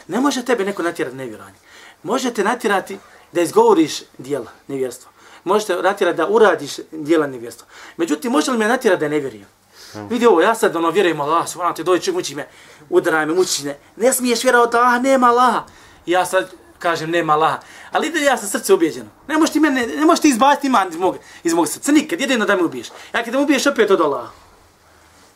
Ne 0.07 0.19
može 0.19 0.45
tebe 0.45 0.65
neko 0.65 0.83
natjerati 0.83 1.17
na 1.17 1.23
nevjerovanje. 1.23 1.57
Možete 2.03 2.43
natjerati 2.43 2.97
da 3.31 3.41
izgovoriš 3.41 4.01
dijela 4.17 4.51
nevjerstva. 4.67 5.11
Možete 5.43 5.75
natjerati 5.75 6.17
da 6.17 6.27
uradiš 6.27 6.77
dijela 6.91 7.27
nevjerstva. 7.27 7.67
Međutim, 7.97 8.31
može 8.31 8.51
li 8.51 8.57
me 8.57 8.67
natjerati 8.67 9.01
da 9.01 9.09
ne 9.09 9.19
vjerujem? 9.19 9.47
Mm. 9.95 10.07
Vidi 10.07 10.25
ovo, 10.25 10.41
ja 10.41 10.55
sad 10.55 10.75
ono 10.75 10.89
vjerujem 10.89 11.21
Allah, 11.21 11.49
subhanahu 11.49 11.75
te 11.75 11.83
dođe, 11.83 12.11
muči 12.11 12.35
me, 12.35 12.47
udaraj 12.93 13.25
me, 13.25 13.33
mučine. 13.33 13.77
Ne 13.95 14.13
smiješ 14.13 14.43
vjerovati, 14.43 14.77
ah, 14.77 14.99
nema 14.99 15.27
Allaha. 15.27 15.65
Ja 16.05 16.25
sad 16.25 16.51
kažem, 16.79 17.11
nema 17.11 17.33
Allaha. 17.33 17.59
Ali 17.91 18.07
ide 18.07 18.21
ja 18.21 18.37
sam 18.37 18.49
srce 18.49 18.73
ubijeđeno. 18.73 19.09
Ne 19.27 19.37
možeš 19.37 19.53
ti, 19.53 19.59
mene, 19.59 19.87
ne 19.87 20.05
možeš 20.05 20.21
ti 20.21 20.29
izbaciti 20.29 20.67
iman 20.67 20.89
iz 20.89 20.97
mog, 20.97 21.17
iz 21.43 21.53
mog 21.53 21.67
srca. 21.67 21.91
Nikad, 21.91 22.21
jedino 22.21 22.45
da 22.45 22.55
me 22.55 22.63
ubiješ. 22.63 22.87
Ja 23.13 23.23
kad 23.23 23.33
me 23.33 23.39
ubiješ, 23.39 23.67
opet 23.67 23.91
od 23.91 24.01
Allaha. 24.01 24.31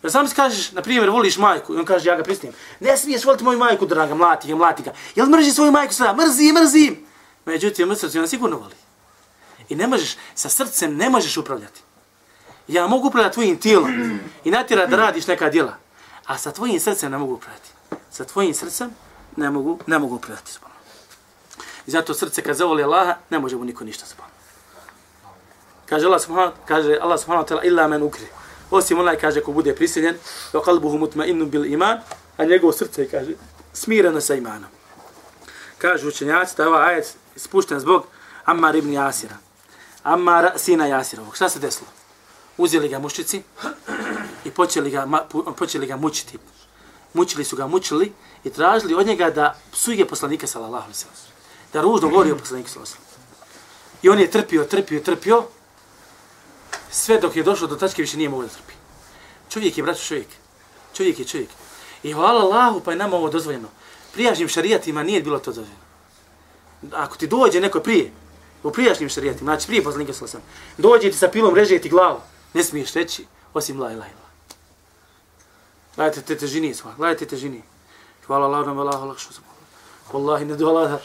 Jer 0.04 0.12
sam 0.12 0.28
si 0.28 0.36
kažeš, 0.36 0.72
na 0.72 0.82
primjer, 0.82 1.10
voliš 1.10 1.38
majku, 1.38 1.74
i 1.74 1.78
on 1.78 1.86
kaže, 1.86 2.10
ja 2.10 2.16
ga 2.16 2.24
pristijem. 2.24 2.54
Ne 2.80 2.98
smiješ 2.98 3.26
voliti 3.26 3.44
moju 3.44 3.60
majku, 3.60 3.86
draga, 3.86 4.16
mlati 4.16 4.48
ga, 4.48 4.56
mlati 4.56 4.84
ga. 4.84 4.94
Jel 5.16 5.26
mrži 5.26 5.52
svoju 5.52 5.72
majku 5.72 5.94
sada? 5.94 6.14
Mrzi, 6.14 6.52
mrzi. 6.54 6.96
Međutim, 7.46 7.96
srce 7.96 8.20
ona 8.20 8.28
sigurno 8.28 8.58
voli. 8.58 8.76
I 9.70 9.76
ne 9.76 9.88
možeš, 9.88 10.16
sa 10.36 10.50
srcem 10.50 10.96
ne 10.96 11.10
možeš 11.10 11.38
upravljati. 11.38 11.82
Ja 12.68 12.88
mogu 12.88 13.08
upravljati 13.08 13.34
tvojim 13.34 13.58
tijelom 13.58 14.20
i 14.44 14.52
natjera 14.52 14.86
da 14.86 14.98
radiš 14.98 15.28
neka 15.28 15.50
djela. 15.50 15.87
A 16.28 16.38
sa 16.38 16.52
tvojim 16.52 16.80
srcem 16.80 17.12
ne 17.12 17.18
mogu 17.18 17.34
upravljati. 17.34 17.70
Sa 18.12 18.26
tvojim 18.26 18.54
srcem 18.54 18.92
ne 19.36 19.50
mogu, 19.50 19.80
ne 19.88 20.00
mogu 20.00 20.16
upravljati. 20.16 20.52
I 21.88 21.92
zato 21.92 22.14
srce 22.14 22.42
kad 22.42 22.56
zavoli 22.56 22.84
Allaha, 22.84 23.16
ne 23.30 23.40
može 23.40 23.56
mu 23.56 23.66
niko 23.66 23.84
ništa 23.84 24.06
zbog. 24.06 24.26
Kaže 25.86 26.06
Allah 26.06 26.22
subhanahu, 26.22 26.54
kaže 26.66 26.98
Allah 27.02 27.20
subhanahu 27.20 27.46
wa 27.46 27.50
ta'ala, 27.50 27.64
illa 27.64 27.88
men 27.88 28.04
ukri. 28.04 28.28
Osim 28.72 29.00
onaj, 29.00 29.16
kaže, 29.20 29.42
ko 29.42 29.52
bude 29.52 29.76
prisiljen, 29.76 30.18
wa 30.54 30.64
qalbuhu 30.64 30.98
mutma'innu 31.00 31.46
bil 31.46 31.66
iman, 31.66 32.00
a 32.38 32.44
njegovo 32.44 32.74
srce, 32.74 33.08
kaže, 33.08 33.32
smireno 33.74 34.22
sa 34.22 34.36
imanom. 34.36 34.70
Kaže 35.78 36.08
učenjaci 36.08 36.58
da 36.58 36.68
ovaj 36.68 36.94
ajet 36.94 37.16
spušten 37.36 37.80
zbog 37.80 38.08
Ammar 38.46 38.76
ibn 38.76 38.94
Jasira. 38.94 39.38
Ammar 40.04 40.52
sina 40.58 40.86
Jasirovog. 40.86 41.36
Šta 41.36 41.50
se 41.50 41.60
desilo? 41.60 41.88
Uzeli 42.58 42.90
ga 42.90 43.00
mušici 43.00 43.42
i 44.46 44.52
počeli 44.52 44.92
ga, 44.92 45.08
počeli 45.58 45.88
ga 45.88 45.96
mučiti. 45.96 46.38
Mučili 47.14 47.46
su 47.46 47.56
ga, 47.56 47.68
mučili 47.68 48.12
i 48.44 48.50
tražili 48.50 48.94
od 48.94 49.08
njega 49.08 49.30
da 49.30 49.56
psuje 49.72 50.08
poslanika 50.08 50.48
sallallahu 50.48 50.84
alaihi 50.84 51.06
Da 51.74 51.82
ružno 51.82 52.10
govori 52.10 52.32
o 52.32 52.38
poslaniku 52.38 52.70
sallallahu 52.70 52.98
I 54.02 54.10
on 54.10 54.20
je 54.20 54.32
trpio, 54.32 54.64
trpio, 54.64 55.00
trpio, 55.00 55.44
sve 56.92 57.20
dok 57.20 57.36
je 57.36 57.44
došlo 57.44 57.68
do 57.68 57.76
tačke 57.76 58.02
više 58.02 58.18
nije 58.18 58.30
mogo 58.30 58.44
da 58.44 58.50
trpi. 58.50 58.74
Čovjek 59.50 59.78
je, 59.78 59.84
braćo, 59.84 60.04
čovjek. 60.04 60.28
Čovjek 60.94 61.20
je 61.20 61.26
čovjek. 61.26 61.50
I 62.04 62.14
hvala 62.14 62.42
Allahu, 62.42 62.80
pa 62.80 62.92
je 62.92 62.98
nama 62.98 63.18
ovo 63.18 63.30
dozvoljeno. 63.30 63.68
Prijašnjim 64.14 64.48
šarijatima 64.48 65.04
nije 65.04 65.22
bilo 65.22 65.40
to 65.40 65.52
dozvoljeno. 65.52 65.88
Ako 66.94 67.18
ti 67.18 67.28
dođe 67.28 67.60
neko 67.60 67.80
prije, 67.80 68.12
u 68.64 68.72
prijašnjim 68.72 69.10
šarijatima, 69.10 69.52
znači 69.52 69.68
prije 69.68 69.84
poslanika 69.84 70.14
sallallahu 70.14 70.48
dođe 70.78 71.12
ti 71.12 71.18
sa 71.18 71.28
pilom, 71.28 71.56
reže 71.56 71.80
ti 71.80 71.90
glavu, 71.90 72.22
ne 72.54 72.64
smiješ 72.64 72.94
reći, 72.94 73.26
osim 73.54 73.80
la 73.80 73.92
ilaha 73.92 74.10
illa. 74.10 74.28
Gledajte 75.96 76.22
te 76.22 76.38
težini, 76.38 76.74
sva. 76.74 76.94
gledajte 76.98 77.26
te 77.26 77.30
težini. 77.30 77.64
Hvala 78.28 78.46
Allah, 78.46 78.68
nam 78.68 78.80
Allah, 78.80 79.02
Allah, 79.02 79.18
što 79.18 79.34
sam. 79.34 79.44
Wallahi, 80.12 80.46
ne 80.46 80.56
dola 80.56 80.88
da, 80.88 81.00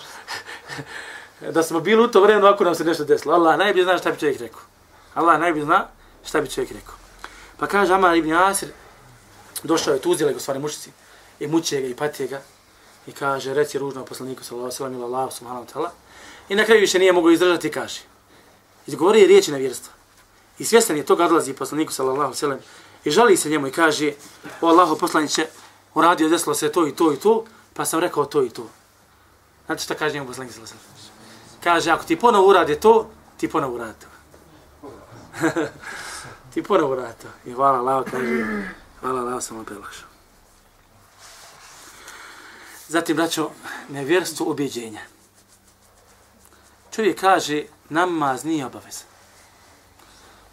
da 1.57 1.63
smo 1.63 1.81
bili 1.81 2.05
u 2.05 2.09
to 2.09 2.21
vremenu, 2.21 2.47
ako 2.47 2.65
nam 2.65 2.75
se 2.75 2.85
nešto 2.85 3.05
desilo. 3.05 3.35
Allah 3.35 3.59
najbolje 3.59 3.85
zna 3.85 3.99
šta 3.99 4.11
bi 4.11 4.19
čovjek 4.19 4.41
rekao. 4.41 4.61
Allah 5.15 5.41
najbolje 5.41 5.65
zna 5.65 5.89
šta 6.25 6.41
bi 6.41 6.51
čovjek 6.51 6.73
rekao. 6.73 6.95
Pa 7.57 7.67
kaže 7.67 7.95
Amar 7.95 8.17
ibn 8.17 8.33
Asir, 8.33 8.69
došao 9.63 9.95
je 9.95 10.01
tu, 10.01 10.11
uzeli 10.11 10.35
ga 10.35 10.41
stvari 10.41 10.59
mušici, 10.59 10.91
i 11.41 11.47
muče 11.47 11.81
ga 11.81 11.87
i 11.87 11.95
patije 11.95 12.29
ga, 12.29 12.43
i 13.07 13.13
kaže, 13.13 13.55
reci 13.55 13.79
ružno 13.79 14.05
poslaniku, 14.05 14.45
sallallahu 14.45 14.75
sallam, 14.75 14.95
ila 14.95 15.07
Allah, 15.07 15.33
subhanahu 15.33 15.67
ta'ala, 15.67 15.91
i 16.49 16.55
na 16.55 16.65
kraju 16.65 16.81
više 16.81 16.99
nije 16.99 17.13
mogu 17.13 17.31
izdržati 17.31 17.69
i 17.69 17.71
kaže, 17.71 18.01
izgovori 18.87 19.21
je 19.21 19.27
riječi 19.27 19.53
na 19.53 19.59
vjerstvo. 19.59 19.93
I 20.62 20.64
svjestan 20.64 20.96
je 20.96 21.07
toga 21.07 21.25
odlazi 21.25 21.53
poslaniku, 21.53 21.92
sallallahu 21.92 22.35
sallam, 22.35 22.59
i 23.05 23.11
žali 23.11 23.37
se 23.37 23.51
njemu 23.51 23.66
i 23.66 23.72
kaže, 23.72 24.12
o 24.61 24.68
Allahu 24.68 24.98
poslaniće, 24.98 25.46
uradio, 25.94 26.29
desilo 26.29 26.55
se 26.55 26.72
to 26.72 26.87
i 26.87 26.94
to 26.94 27.12
i 27.12 27.16
to, 27.16 27.44
pa 27.75 27.85
sam 27.85 28.01
rekao 28.01 28.25
to 28.25 28.42
i 28.42 28.51
to. 28.51 28.70
Znate 29.66 29.83
šta 29.83 29.94
kaže 29.94 30.14
njemu 30.14 30.27
poslanik, 30.27 30.53
sallallahu 30.53 30.79
sallam? 30.79 31.11
Kaže, 31.64 31.90
ako 31.90 32.05
ti 32.05 32.16
ponovo 32.16 32.48
uradi 32.48 32.81
to, 32.81 33.11
ti 33.37 33.48
ponovo 33.48 33.75
uradi 33.75 33.94
to. 34.01 34.07
ti 36.55 36.62
ponovo 36.62 36.92
uradi 36.92 37.14
to. 37.22 37.51
I 37.51 37.53
hvala 37.53 37.79
Allah, 37.79 38.05
kaže, 38.11 38.44
hvala 39.01 39.20
Allah, 39.20 39.42
sam 39.42 39.57
vam 39.57 39.64
prelašao. 39.64 40.09
Zatim, 42.88 43.16
braćo, 43.16 43.51
nevjerstvo 43.88 44.51
objeđenja. 44.51 45.01
Čovjek 46.90 47.20
kaže, 47.20 47.64
namaz 47.88 48.44
nije 48.44 48.66
obaveza. 48.66 49.12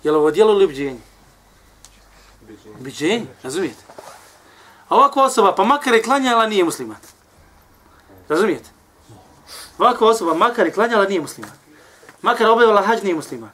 Je 0.03 0.11
li 0.11 0.17
ovo 0.17 0.31
dijelo 0.31 0.53
ili 0.53 0.63
objeđenje? 0.63 0.99
Objeđenje, 2.79 3.25
razumijete? 3.43 3.83
A 4.89 4.95
ovakva 4.95 5.23
osoba, 5.23 5.55
pa 5.55 5.63
makar 5.63 5.93
je 5.93 6.03
klanjala, 6.03 6.47
nije 6.47 6.63
musliman. 6.63 6.97
Razumijete? 8.29 8.69
Ovakva 9.77 10.07
osoba, 10.07 10.33
makar 10.33 10.65
je 10.65 10.73
klanjala, 10.73 11.05
nije 11.05 11.21
musliman. 11.21 11.51
Makar 12.21 12.47
obavila 12.47 12.81
hađ, 12.81 13.03
nije 13.03 13.15
musliman 13.15 13.51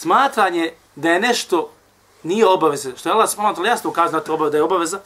smatranje 0.00 0.72
da 0.96 1.10
je 1.10 1.20
nešto 1.20 1.70
nije 2.22 2.46
obaveza, 2.46 2.96
što 2.96 3.08
je 3.08 3.12
Allah 3.12 3.30
subhanahu 3.30 3.56
ta'ala 3.56 3.68
jasno 3.68 3.90
ukazano 3.90 4.22
da, 4.26 4.32
obaveza, 4.32 4.50
da 4.50 4.56
je 4.56 4.62
obaveza, 4.62 5.00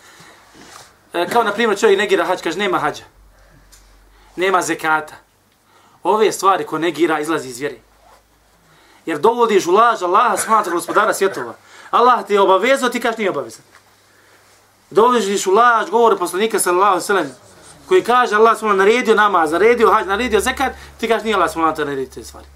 e, 1.13 1.27
kao 1.33 1.43
na 1.43 1.53
primjer 1.53 1.79
čovjek 1.79 1.99
negira 1.99 2.25
hađ, 2.25 2.43
kaže 2.43 2.59
nema 2.59 2.79
hađa, 2.79 3.05
nema 4.37 4.63
zekata. 4.63 5.15
Ove 6.03 6.33
stvari 6.33 6.67
ko 6.67 6.79
negira 6.79 7.21
izlazi 7.21 7.49
iz 7.49 7.59
vjeri. 7.59 7.81
Jer 9.07 9.19
dovodiš 9.19 9.67
u 9.67 9.73
laž 9.73 10.03
Allaha 10.03 10.37
subhanahu 10.37 10.71
gospodara 10.71 11.15
svjetova. 11.15 11.55
Allah 11.91 12.27
ti 12.27 12.33
je 12.33 12.41
obavezao, 12.41 12.89
ti 12.89 13.01
kažeš 13.01 13.19
nije 13.19 13.31
obavezan. 13.31 13.65
Dovodiš 14.91 15.47
u 15.47 15.51
laž 15.51 15.91
govore 15.91 16.17
poslanika 16.17 16.59
sallallahu 16.59 17.01
sallam, 17.01 17.31
koji 17.89 18.05
kaže 18.05 18.37
Allah 18.37 18.59
smo 18.59 18.73
naredio 18.73 19.15
namaz, 19.15 19.53
naredio 19.53 19.91
hađ, 19.91 20.07
naredio 20.07 20.41
zekat, 20.41 20.73
ti 21.01 21.09
kažeš 21.09 21.25
nije 21.25 21.35
Allah 21.37 21.53
smo 21.53 21.63
naredio 21.63 22.07
te 22.15 22.25
stvari. 22.25 22.47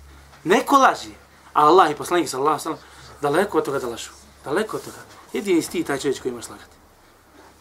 Neko 0.45 0.77
laži. 0.77 1.13
A 1.53 1.67
Allah 1.67 1.91
i 1.91 1.95
poslanik 1.95 2.29
sallallahu 2.29 2.55
alejhi 2.55 2.69
ve 2.69 2.77
sellem 2.77 2.99
daleko 3.21 3.59
od 3.59 3.65
toga 3.65 3.79
da 3.79 3.89
lažu. 3.89 4.11
Daleko 4.45 4.77
od 4.77 4.85
toga. 4.85 4.99
Jedini 5.33 5.63
ti 5.63 5.85
taj 5.85 5.99
čovjek 5.99 6.23
koji 6.23 6.33
ima 6.33 6.43
slagati. 6.43 6.77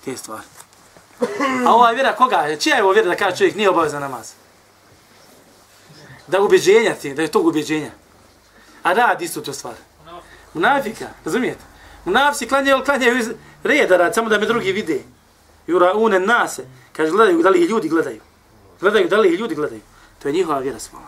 Te 0.06 0.17
stvari. 0.17 0.43
A 1.67 1.73
ova 1.73 1.91
vjera 1.91 2.15
koga? 2.15 2.56
Čija 2.60 2.76
je 2.76 2.84
ovo 2.84 2.91
vjera 2.91 3.10
da 3.10 3.15
kaže 3.15 3.38
čovjek 3.38 3.56
nije 3.56 3.69
obavezan 3.69 4.02
namaz? 4.02 4.32
Da 6.28 6.41
ubeđenja 6.41 6.95
ti, 6.95 7.13
da 7.13 7.21
je 7.21 7.28
to 7.28 7.39
ubeđenja. 7.39 7.91
A 8.88 8.93
radi 8.93 9.26
istu 9.26 9.41
to 9.41 9.54
stvar. 9.54 9.73
Munafika, 10.54 11.06
razumijete? 11.26 11.63
Munafisi 12.06 12.47
klanjaju, 12.47 12.84
klanjaju 12.86 13.17
iz 13.17 13.30
reda 13.63 13.97
rad, 13.97 14.15
samo 14.15 14.30
da 14.30 14.39
me 14.39 14.45
drugi 14.45 14.71
vide. 14.71 15.04
Jura 15.67 15.93
une 15.93 16.19
nase. 16.19 16.65
Kaže, 16.93 17.12
gledaju 17.12 17.43
da 17.43 17.50
li 17.50 17.60
ljudi 17.60 17.89
gledaju. 17.89 18.21
Gledaju 18.82 19.08
da 19.08 19.17
li 19.17 19.30
ljudi 19.30 19.56
gledaju. 19.56 19.82
To 20.19 20.28
je 20.28 20.32
njihova 20.32 20.60
vjera 20.60 20.80
svala. 20.80 21.06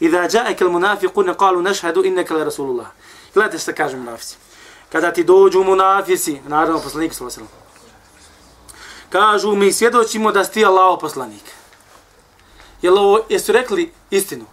Iza 0.00 0.18
ja'aka 0.18 0.64
al-munafiqun 0.64 1.34
qalu 1.34 1.62
nashhadu 1.62 2.04
innaka 2.04 2.34
la 2.34 2.44
rasulullah. 2.44 2.86
Gledajte 3.34 3.58
što 3.58 3.72
kaže 3.72 3.96
munafici. 3.96 4.36
Kada 4.92 5.12
ti 5.12 5.24
dođu 5.24 5.64
munafici, 5.64 6.40
naravno 6.46 6.80
poslanik 6.80 7.14
sallallahu 7.14 7.40
alejhi 7.40 7.54
Kažu 9.10 9.54
mi 9.54 9.72
svjedočimo 9.72 10.32
da 10.32 10.44
si 10.44 10.64
Allahov 10.64 10.98
poslanik. 10.98 11.44
Jel 12.82 12.98
ovo 12.98 13.20
jesu 13.28 13.52
rekli 13.52 13.92
istinu? 14.10 14.44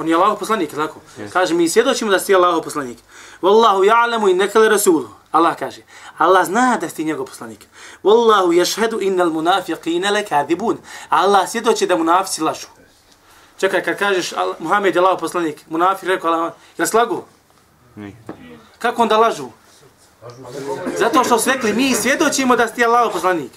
On 0.00 0.08
je 0.08 0.14
Allahov 0.16 0.38
poslanik, 0.38 0.70
tako? 0.74 1.00
Kaže, 1.32 1.54
mi 1.54 1.68
svjedočimo 1.68 2.10
da 2.10 2.18
si 2.18 2.34
Allahov 2.34 2.62
poslanik. 2.62 2.98
Wallahu 3.42 3.84
ja'lamu 3.84 4.30
innaka 4.30 4.58
li 4.58 4.68
rasuluh. 4.68 5.08
Allah 5.32 5.56
kaže, 5.56 5.82
Allah 6.18 6.46
zna 6.46 6.78
da 6.80 6.88
si 6.88 7.04
njegov 7.04 7.26
poslanik. 7.26 7.66
Wallahu 8.04 8.52
yashhadu 8.52 8.98
innal 9.00 9.30
munafiqina 9.30 10.10
lakadibun. 10.10 10.78
Allah 11.08 11.50
svjedoči 11.50 11.86
da 11.86 11.96
munafici 11.96 12.42
lažu. 12.42 12.66
Čekaj, 13.58 13.84
kad 13.84 13.98
kažeš 13.98 14.32
Al- 14.32 14.54
Muhammed 14.58 14.94
je 14.94 15.00
Allahov 15.00 15.20
poslanik, 15.20 15.60
munafiq 15.70 16.06
rekao 16.06 16.32
Allah, 16.32 16.52
jel 16.78 16.86
slagu? 16.86 17.24
Nije. 17.96 18.16
Kako 18.78 19.02
onda 19.02 19.16
lažu? 19.18 19.48
Zato 20.98 21.24
što 21.24 21.38
su 21.38 21.50
rekli, 21.50 21.72
mi 21.72 21.94
svjedočimo 21.94 22.56
da 22.56 22.68
si 22.68 22.84
Allahov 22.84 23.12
poslanik. 23.12 23.52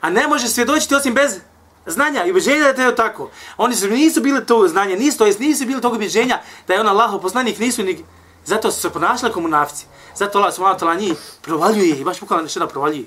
A 0.00 0.10
ne 0.10 0.26
može 0.28 0.48
svjedočiti 0.48 0.94
osim 0.94 1.14
bez 1.14 1.38
znanja 1.86 2.24
i 2.24 2.30
ubeđenja 2.30 2.72
da 2.72 2.82
je 2.82 2.90
to 2.90 3.02
tako. 3.02 3.30
Oni 3.56 3.76
su, 3.76 3.88
nisu 3.88 4.20
bili 4.20 4.46
to 4.46 4.68
znanje, 4.68 4.96
nisu, 4.96 5.18
to 5.18 5.26
jest 5.26 5.40
nisu 5.40 5.66
bili 5.66 5.80
tog 5.80 5.92
ubeđenja 5.92 6.40
da 6.68 6.74
je 6.74 6.80
on 6.80 6.88
Allahov 6.88 7.20
poslanik, 7.20 7.58
nisu 7.58 7.82
ni... 7.82 8.04
Zato 8.44 8.70
su 8.70 8.80
se 8.80 8.90
ponašali 8.90 9.32
kao 9.32 9.42
munafici. 9.42 9.86
Zato 10.14 10.38
Allah 10.38 10.54
subhanahu 10.54 10.80
wa 10.80 10.86
ta'ala 10.86 11.00
njih 11.00 11.18
provaljuje 11.42 11.96
i 11.96 12.04
baš 12.04 12.20
bukvalno 12.20 12.42
nešto 12.42 12.60
da 12.60 12.66
provaljuje. 12.66 13.06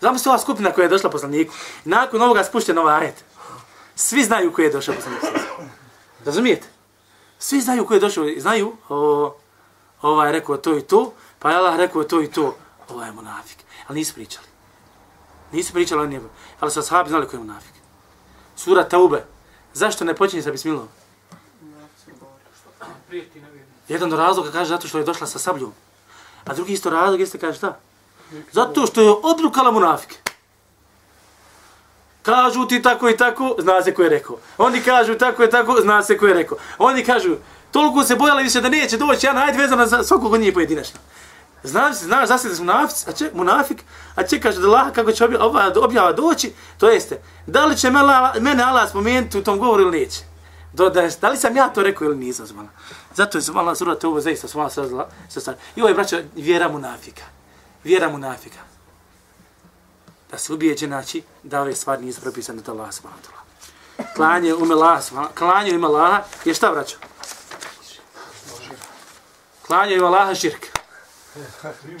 Znamo 0.00 0.18
se 0.18 0.28
ova 0.28 0.38
skupina 0.38 0.70
koja 0.70 0.82
je 0.82 0.88
došla 0.88 1.10
poslaniku. 1.10 1.54
Nakon 1.84 2.22
ovoga 2.22 2.44
spušten 2.44 2.78
ovaj 2.78 2.94
ajet. 2.94 3.24
Svi 3.94 4.24
znaju 4.24 4.52
koji 4.52 4.66
je 4.66 4.72
došao 4.72 4.94
poslanik. 4.94 5.22
Razumijete? 6.24 6.66
Svi 7.38 7.60
znaju 7.60 7.86
koji 7.86 7.96
je 7.96 8.00
došao, 8.00 8.24
znaju 8.38 8.76
o, 8.88 9.34
ovaj 10.02 10.28
je 10.28 10.32
rekao 10.32 10.56
to 10.56 10.78
i 10.78 10.82
to, 10.82 11.12
pa 11.38 11.50
je 11.50 11.56
Allah 11.56 11.76
rekao 11.76 12.04
to 12.04 12.22
i 12.22 12.30
to, 12.30 12.56
ovaj 12.88 13.08
je 13.08 13.12
munafik. 13.12 13.58
Ali 13.88 13.98
nisu 13.98 14.14
pričali. 14.14 14.46
Nisu 15.52 15.72
pričali 15.72 16.02
o 16.02 16.06
njemu. 16.06 16.28
Ali 16.60 16.70
su 16.70 16.80
ashabi 16.80 17.08
znali 17.08 17.28
koji 17.28 17.40
je 17.40 17.44
munafik. 17.44 17.72
Sura 18.56 18.84
Taube. 18.84 19.24
Zašto 19.74 20.04
ne 20.04 20.14
počinje 20.14 20.42
sa 20.42 20.50
bismilom? 20.50 20.88
Jedan 23.88 24.12
od 24.12 24.18
razloga 24.18 24.50
kaže 24.50 24.68
zato 24.68 24.88
što 24.88 24.98
je 24.98 25.04
došla 25.04 25.26
sa 25.26 25.38
sabljom. 25.38 25.72
A 26.44 26.54
drugi 26.54 26.72
isto 26.72 26.90
razlog 26.90 27.20
jeste 27.20 27.38
kaže 27.38 27.58
šta? 27.58 27.78
Zato 28.52 28.86
što 28.86 29.00
je 29.00 29.14
obrukala 29.22 29.70
munafike. 29.70 30.16
Kažu 32.22 32.66
ti 32.66 32.82
tako 32.82 33.08
i 33.08 33.16
tako, 33.16 33.56
zna 33.58 33.82
se 33.82 33.94
ko 33.94 34.02
je 34.02 34.08
rekao. 34.08 34.36
Oni 34.58 34.82
kažu 34.82 35.14
tako 35.14 35.44
i 35.44 35.50
tako, 35.50 35.80
zna 35.80 36.02
se 36.02 36.18
ko 36.18 36.26
je 36.26 36.34
rekao. 36.34 36.58
Oni 36.78 37.04
kažu, 37.04 37.36
toliko 37.70 38.04
se 38.04 38.16
bojali 38.16 38.42
više 38.42 38.60
da 38.60 38.68
neće 38.68 38.96
doći, 38.96 39.26
ja 39.26 39.32
najde 39.32 39.58
vezano 39.58 39.86
za 39.86 40.04
svakog 40.04 40.32
od 40.32 40.40
njih 40.40 40.54
pojedinačno. 40.54 41.00
Znaš, 41.64 41.96
znaš, 41.96 42.28
zasad 42.28 42.50
da 42.50 42.56
su 42.56 42.64
munafik, 42.64 43.08
a, 43.08 43.12
če, 43.12 43.30
munafik, 43.34 43.84
a 44.14 44.22
čekaš 44.22 44.54
da 44.54 44.66
Allah 44.66 44.92
kako 44.92 45.12
će 45.12 45.24
objava, 45.24 45.72
objava 45.76 46.12
doći, 46.12 46.52
to 46.78 46.88
jeste, 46.88 47.22
da 47.46 47.64
li 47.66 47.76
će 47.76 47.90
mene, 47.90 48.06
mene 48.40 48.62
Allah 48.62 48.90
spomenuti 48.90 49.38
u 49.38 49.44
tom 49.44 49.58
govoru 49.58 49.82
ili 49.82 50.00
neće? 50.00 50.20
Do, 50.72 50.90
da, 50.90 51.08
da 51.20 51.28
li 51.28 51.36
sam 51.36 51.56
ja 51.56 51.68
to 51.68 51.82
rekao 51.82 52.04
ili 52.04 52.16
nisam, 52.16 52.46
zbala. 52.46 52.68
Zato 53.14 53.38
je 53.38 53.42
zbala 53.42 53.74
sura 53.74 53.94
te 53.94 54.06
ovo 54.06 54.20
zaista 54.20 54.48
su 54.48 54.58
malo 54.58 54.70
srazila. 54.70 55.08
I 55.76 55.80
ovo 55.80 55.88
je, 55.88 55.94
braćo, 55.94 56.18
vjera 56.34 56.68
munafika. 56.68 57.22
Vjera 57.84 58.08
munafika. 58.08 58.58
Da 60.30 60.38
se 60.38 60.52
ubijeđe, 60.52 60.86
znači, 60.86 61.22
da 61.42 61.60
ove 61.60 61.74
stvari 61.74 62.04
nisu 62.04 62.20
propisane 62.20 62.62
da 62.62 62.72
Allah 62.72 62.92
subhanahu 62.92 63.22
ta'ala. 63.22 63.42
Klanje 64.16 64.54
u 64.54 64.64
ime 64.64 64.74
Allah, 64.74 65.02
subhanahu- 65.02 65.34
klanje 65.34 65.72
u 65.72 65.74
ime 65.74 65.86
Allaha 65.86 66.22
je 66.44 66.54
šta, 66.54 66.70
braćo? 66.72 66.96
Klanje 69.66 69.94
u 69.94 69.96
ime 69.96 70.06
Allaha 70.06 70.34
širk. 70.34 70.66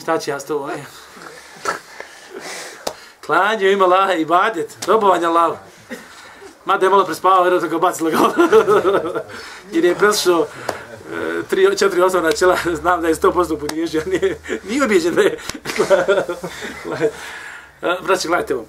Šta 0.02 0.18
će 0.18 0.30
ja 0.30 0.40
s 0.40 0.44
tobom? 0.44 0.70
Klanje 3.26 3.72
ima 3.72 3.72
ime 3.72 3.84
Allaha 3.84 4.12
i 4.12 4.24
badet, 4.24 4.86
robovanje 4.86 5.26
Allahu. 5.26 5.56
Mada 6.64 6.86
je 6.86 6.90
malo 6.90 7.04
prespavao, 7.04 7.44
jer 7.44 7.52
je 7.52 7.60
tako 7.60 7.78
bacilo 7.78 8.10
ga. 8.10 8.18
jer 9.72 9.84
je 9.84 9.94
preslušao 9.94 10.46
e, 11.12 11.42
tri, 11.50 11.76
četiri 11.78 12.02
osnovna 12.02 12.28
načela, 12.28 12.56
znam 12.82 13.02
da 13.02 13.08
je 13.08 13.14
100% 13.14 13.58
poniježio, 13.58 14.02
nije, 14.06 14.38
nije 14.68 14.84
objeđen 14.84 15.14
da 15.14 15.22
je. 15.22 15.38
E, 17.82 17.96
Braći, 18.02 18.28
gledajte 18.28 18.54
ovo. 18.54 18.66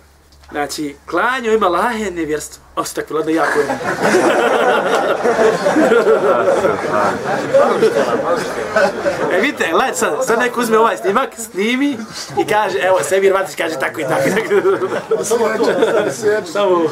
Znači, 0.53 0.95
klanju 1.09 1.53
ima 1.53 1.67
lahe 1.67 2.11
nevjerstvo. 2.11 2.63
O, 2.75 2.85
se 2.85 2.93
tako, 2.93 3.13
ladno 3.13 3.31
jako 3.31 3.59
je. 3.59 3.65
e, 9.31 9.41
vidite, 9.41 9.67
gledajte 9.71 9.97
sad, 9.97 10.25
sad 10.25 10.39
neko 10.39 10.61
uzme 10.61 10.77
ovaj 10.77 10.97
snimak, 10.97 11.29
snimi 11.37 11.97
i 12.39 12.47
kaže, 12.47 12.79
evo, 12.79 12.99
Semir 13.03 13.33
Matić 13.33 13.55
kaže 13.55 13.79
tako 13.79 14.01
i 14.01 14.03
tako. 14.03 14.29
Samo, 16.45 16.89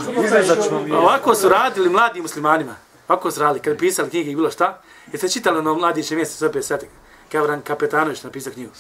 ovako 0.94 1.36
su 1.36 1.50
radili 1.50 1.90
mladi 1.90 2.22
muslimanima. 2.22 2.76
Ovako 3.08 3.32
su 3.32 3.40
radili, 3.40 3.60
kad 3.60 3.78
pisali 3.78 4.10
knjige 4.10 4.32
i 4.32 4.36
bilo 4.36 4.52
šta. 4.52 4.82
Jeste 5.12 5.30
čitali 5.30 5.58
ono 5.58 5.76
mladiće 5.76 6.16
mjesto, 6.16 6.52
sve 6.52 6.64
sad, 6.64 6.84
Kavran 7.32 7.62
Kapetanović 7.62 8.24
napisao 8.24 8.54
knjigu. 8.54 8.72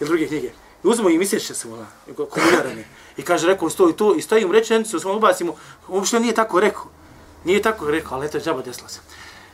Ili 0.00 0.08
druge 0.08 0.26
knjige. 0.26 0.46
I 0.48 0.52
uzmo 0.82 1.10
i 1.10 1.18
misliće 1.18 1.54
se 1.54 1.68
vola, 1.68 1.86
komunarani. 2.30 2.84
I 3.16 3.22
kaže, 3.22 3.46
rekao, 3.46 3.70
sto 3.70 3.88
i 3.88 3.92
to, 3.92 4.14
i 4.14 4.22
stojim 4.22 4.52
rečenicu, 4.52 5.00
samo 5.00 5.14
ubacimo, 5.14 5.54
uopšte 5.88 6.20
nije 6.20 6.34
tako 6.34 6.60
rekao. 6.60 6.84
Nije 7.44 7.62
tako 7.62 7.90
rekao, 7.90 8.16
ali 8.16 8.26
eto 8.26 8.38
džaba 8.38 8.62
desilo 8.62 8.88
se. 8.88 9.00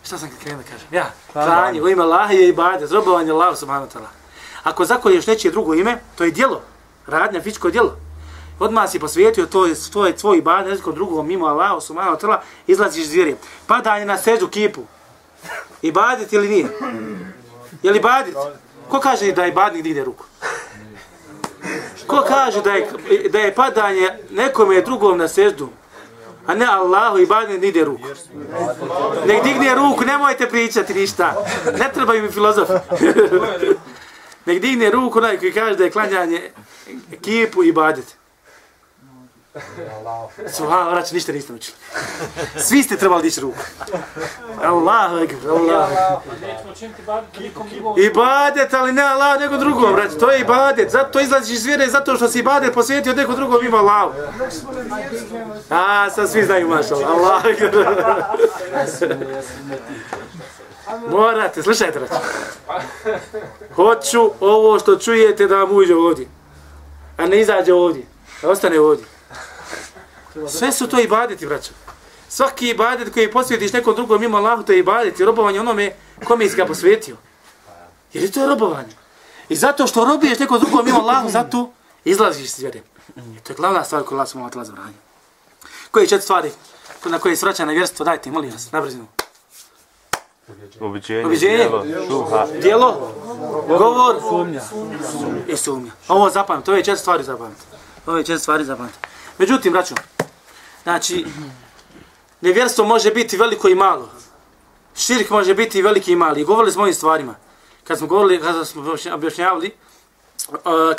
Šta 0.06 0.18
sam 0.18 0.30
krenuo 0.42 0.62
da 0.62 0.68
kažem? 0.68 0.88
Ja, 0.90 1.10
klanje, 1.32 1.82
u 1.82 1.88
ime 1.88 2.02
Allaha 2.02 2.32
je 2.32 2.48
ibadet, 2.48 2.88
zrobovanje 2.88 3.32
Allah 3.32 3.58
subhanahu 3.58 3.90
ta'ala. 3.94 4.08
Ako 4.62 4.84
zakolješ 4.84 5.26
nečije 5.26 5.50
drugo 5.50 5.74
ime, 5.74 5.98
to 6.14 6.24
je 6.24 6.30
djelo, 6.30 6.62
radnja, 7.06 7.42
fizičko 7.42 7.70
djelo. 7.70 7.96
Odmah 8.58 8.90
si 8.90 8.98
posvijetio, 8.98 9.46
to 9.46 9.66
je, 9.66 9.74
to 9.92 10.06
je 10.06 10.16
tvoj 10.16 10.38
ibadet, 10.38 10.78
nekom 10.78 10.94
drugom 10.94 11.26
mimo 11.26 11.46
Allah 11.46 11.82
subhanahu 11.82 12.16
ta'ala, 12.16 12.38
izlaziš 12.66 13.04
iz 13.04 13.12
vjere. 13.12 13.34
Padanje 13.66 14.04
na 14.04 14.18
seđu 14.18 14.48
kipu. 14.48 14.82
Ibadet 15.82 16.32
ili 16.32 16.48
nije? 16.48 16.66
Je 17.82 17.90
li 17.90 17.98
ibadet? 17.98 18.34
Ko 18.88 19.00
kaže 19.00 19.32
da 19.32 19.42
je 19.42 19.48
ibadet 19.48 19.78
gdje 19.80 19.90
ide 19.90 20.04
ruku? 20.04 20.24
Ko 22.06 22.24
kaže 22.28 22.62
da 22.62 22.72
je, 22.72 22.88
da 23.28 23.38
je 23.38 23.54
padanje 23.54 24.10
nekome 24.30 24.80
drugom 24.82 25.18
na 25.18 25.28
seždu, 25.28 25.68
a 26.46 26.54
ne 26.54 26.66
Allahu 26.66 27.18
i 27.18 27.26
badne 27.26 27.58
nide 27.58 27.84
ruku. 27.84 28.08
Nek 29.26 29.42
digne 29.42 29.74
ruku, 29.74 30.04
nemojte 30.04 30.48
pričati 30.48 30.94
ništa. 30.94 31.34
Ne 31.78 31.90
trebaju 31.94 32.22
mi 32.22 32.30
filozofi. 32.30 32.72
Nek 34.46 34.60
digne 34.60 34.90
ruku 34.90 35.18
onaj 35.18 35.38
koji 35.38 35.52
kaže 35.52 35.76
da 35.76 35.84
je 35.84 35.90
klanjanje 35.90 36.50
kipu 37.20 37.64
i 37.64 37.72
badete. 37.72 38.14
Subhano, 40.52 40.90
vraći, 40.90 41.14
ništa 41.14 41.32
niste 41.32 41.52
učili. 41.52 41.76
Svi 42.56 42.82
ste 42.82 42.96
trebali 42.96 43.22
dići 43.22 43.40
ruku. 43.40 43.58
Allahu 44.64 45.18
ekber, 45.18 45.50
Allahu 45.50 45.92
ekber. 45.92 46.16
Ibadet, 48.04 48.74
ali 48.74 48.92
ne 48.92 49.02
Allah, 49.02 49.40
nego 49.40 49.56
drugom, 49.56 49.92
brate. 49.92 50.18
To 50.18 50.30
je 50.30 50.40
ibadet. 50.40 50.90
Zato 50.90 51.20
izlaziš 51.20 51.56
iz 51.56 51.66
vjere, 51.66 51.88
zato 51.88 52.16
što 52.16 52.28
si 52.28 52.38
ibadet 52.38 52.74
posvijetio 52.74 53.12
neko 53.12 53.32
drugom 53.32 53.66
ima 53.66 53.78
Allah. 53.78 54.14
A, 55.70 56.10
sad 56.10 56.30
svi 56.30 56.44
znaju, 56.44 56.68
mašal. 56.68 57.04
Allah. 57.04 57.42
Morate, 61.10 61.62
slušajte, 61.62 61.98
brate. 61.98 62.14
Hoću 63.74 64.30
ovo 64.40 64.78
što 64.78 64.96
čujete 64.96 65.46
da 65.46 65.56
vam 65.56 65.76
uđe 65.76 65.94
ovdje. 65.94 66.26
A 67.16 67.26
ne 67.26 67.40
izađe 67.40 67.72
ovdje. 67.72 68.06
Da 68.42 68.50
ostane 68.50 68.80
ovdje. 68.80 69.15
Sve 70.48 70.72
su 70.72 70.86
to 70.86 71.00
ibadeti, 71.00 71.46
braćo. 71.46 71.72
Svaki 72.28 72.68
ibadet 72.68 73.12
koji 73.12 73.30
posvjetiš 73.30 73.72
nekom 73.72 73.94
drugom 73.94 74.20
mimo 74.20 74.36
Allahu, 74.36 74.62
to 74.62 74.72
je 74.72 74.78
ibadet 74.78 75.20
i 75.20 75.24
robovanje 75.24 75.60
onome 75.60 75.92
kome 76.24 76.48
si 76.48 76.56
ga 76.56 76.66
posvjetio. 76.66 77.16
Jer 78.12 78.24
je 78.24 78.32
to 78.32 78.40
je 78.40 78.46
robovanje. 78.46 78.92
I 79.48 79.56
zato 79.56 79.86
što 79.86 80.04
robiješ 80.04 80.38
nekom 80.38 80.60
drugom 80.60 80.84
mimo 80.84 80.98
Allahu, 80.98 81.30
zato 81.30 81.72
izlaziš 82.04 82.44
iz 82.44 82.58
vjere. 82.58 82.80
I 83.16 83.40
to 83.40 83.52
je 83.52 83.56
glavna 83.56 83.84
stvar 83.84 84.02
koju 84.02 84.16
Allah 84.16 84.28
subhanahu 84.28 84.50
wa 84.50 84.58
ta'ala 84.58 84.64
zabranio. 84.64 84.98
Koje 85.90 86.06
četiri 86.06 86.22
stvari 86.22 86.50
na 87.04 87.18
koje 87.18 87.32
je 87.32 87.36
svraćano 87.36 87.72
vjerstvo, 87.72 88.04
dajte, 88.04 88.30
molim 88.30 88.50
vas, 88.50 88.72
na 88.72 88.80
brzinu. 88.80 89.06
Ubiđenje, 90.80 91.26
Ubiđenje. 91.26 91.56
djelo, 91.56 91.84
šuha. 92.08 92.46
Dijelo, 92.62 93.12
govor 93.68 94.16
sumnja. 94.28 94.62
i 95.48 95.56
sumnja. 95.56 95.90
Ovo 96.08 96.30
zapamti, 96.30 96.66
to 96.66 96.74
je 96.74 96.84
četiri 96.84 97.00
stvari 97.00 97.24
zapamti. 97.24 97.62
Ovo 98.06 98.18
je 98.18 98.24
četiri 98.24 98.38
stvari 98.38 98.64
zapamti. 98.64 98.98
Međutim, 99.38 99.72
braćo, 99.72 99.94
znači, 100.86 101.26
nevjerstvo 102.40 102.84
može 102.84 103.10
biti 103.10 103.36
veliko 103.36 103.68
i 103.68 103.74
malo. 103.74 104.10
Širk 104.96 105.30
može 105.30 105.54
biti 105.54 105.82
veliki 105.82 106.12
i 106.12 106.16
mali. 106.16 106.44
Govorili 106.44 106.72
smo 106.72 106.82
o 106.82 106.84
ovim 106.84 106.94
stvarima. 106.94 107.34
Kad 107.84 107.98
smo 107.98 108.06
govorili, 108.06 108.40
kad 108.40 108.68
smo 108.68 108.94
objašnjavali, 109.12 109.74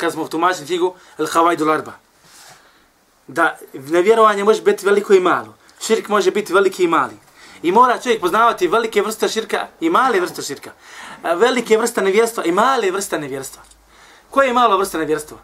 kad 0.00 0.12
smo 0.12 0.28
tumačili 0.28 0.66
knjigu 0.66 0.94
El 1.18 1.26
Havajdu 1.26 1.64
Larba. 1.64 1.92
Da 3.26 3.58
nevjerovanje 3.72 4.44
može 4.44 4.62
biti 4.62 4.86
veliko 4.86 5.14
i 5.14 5.20
malo. 5.20 5.54
Širk 5.80 6.08
može 6.08 6.30
biti 6.30 6.52
veliki 6.52 6.84
i 6.84 6.88
mali. 6.88 7.16
I 7.62 7.72
mora 7.72 7.98
čovjek 8.00 8.20
poznavati 8.20 8.68
velike 8.68 9.02
vrste 9.02 9.28
širka 9.28 9.66
i 9.80 9.90
male 9.90 10.20
vrste 10.20 10.42
širka. 10.42 10.70
Velike 11.22 11.78
vrste 11.78 12.02
nevjerstva 12.02 12.44
i 12.44 12.52
male 12.52 12.90
vrste 12.90 13.18
nevjerstva. 13.18 13.62
Koje 14.30 14.46
je 14.46 14.52
malo 14.52 14.78
vrste 14.78 14.98
nevjerstva? 14.98 15.38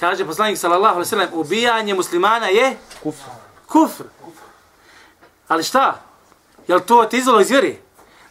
Kaže 0.00 0.26
poslanik 0.26 0.58
sallallahu 0.58 0.94
alejhi 0.94 1.10
ve 1.10 1.16
sellem, 1.16 1.28
ubijanje 1.32 1.94
muslimana 1.94 2.46
je 2.46 2.76
kufr. 3.02 3.45
Kufr. 3.66 4.04
Ali 5.48 5.64
šta? 5.64 6.02
Jel 6.68 6.80
to 6.80 7.04
ti 7.04 7.16
izvelo 7.16 7.40
iz 7.40 7.50
vjeri? 7.50 7.78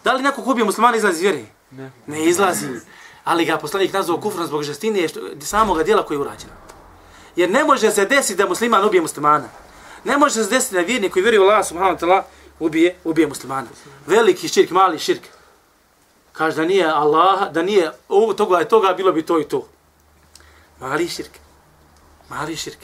Da 0.03 0.13
li 0.13 0.23
neko 0.23 0.43
ko 0.43 0.51
ubije 0.51 0.65
muslimana 0.65 0.97
izlazi 0.97 1.15
iz 1.15 1.21
vjere? 1.21 1.45
Ne. 1.71 1.91
Ne 2.07 2.25
izlazi. 2.25 2.67
Ali 3.23 3.45
ga 3.45 3.57
poslanik 3.57 3.93
nazvao 3.93 4.21
kufrom 4.21 4.47
zbog 4.47 4.63
žestine 4.63 5.07
što, 5.07 5.19
samoga 5.41 5.83
dijela 5.83 6.05
koji 6.05 6.15
je 6.15 6.21
urađeno. 6.21 6.53
Jer 7.35 7.49
ne 7.49 7.63
može 7.63 7.91
se 7.91 8.05
desiti 8.05 8.35
da 8.35 8.47
musliman 8.47 8.85
ubije 8.85 9.01
muslimana. 9.01 9.49
Ne 10.03 10.17
može 10.17 10.43
se 10.43 10.49
desiti 10.49 10.75
da 10.75 10.81
vjernik 10.81 11.13
koji 11.13 11.23
vjeruje 11.23 11.39
u 11.39 11.43
Allah 11.43 11.67
subhanahu 11.67 11.97
wa 11.97 11.99
ta'ala 11.99 12.21
ubije, 12.59 12.95
ubije 13.03 13.27
muslimana. 13.27 13.67
Veliki 14.07 14.47
širk, 14.47 14.71
mali 14.71 14.99
širk. 14.99 15.23
Kaže 16.33 16.55
da 16.55 16.65
nije 16.65 16.85
Allah, 16.85 17.51
da 17.51 17.61
nije 17.61 17.91
ovo, 18.09 18.33
toga 18.33 18.59
je 18.59 18.67
toga, 18.67 18.93
bilo 18.93 19.11
bi 19.11 19.25
to 19.25 19.39
i 19.39 19.43
to. 19.43 19.67
Mali 20.79 21.07
širk. 21.07 21.31
Mali 22.29 22.55
širk. 22.55 22.79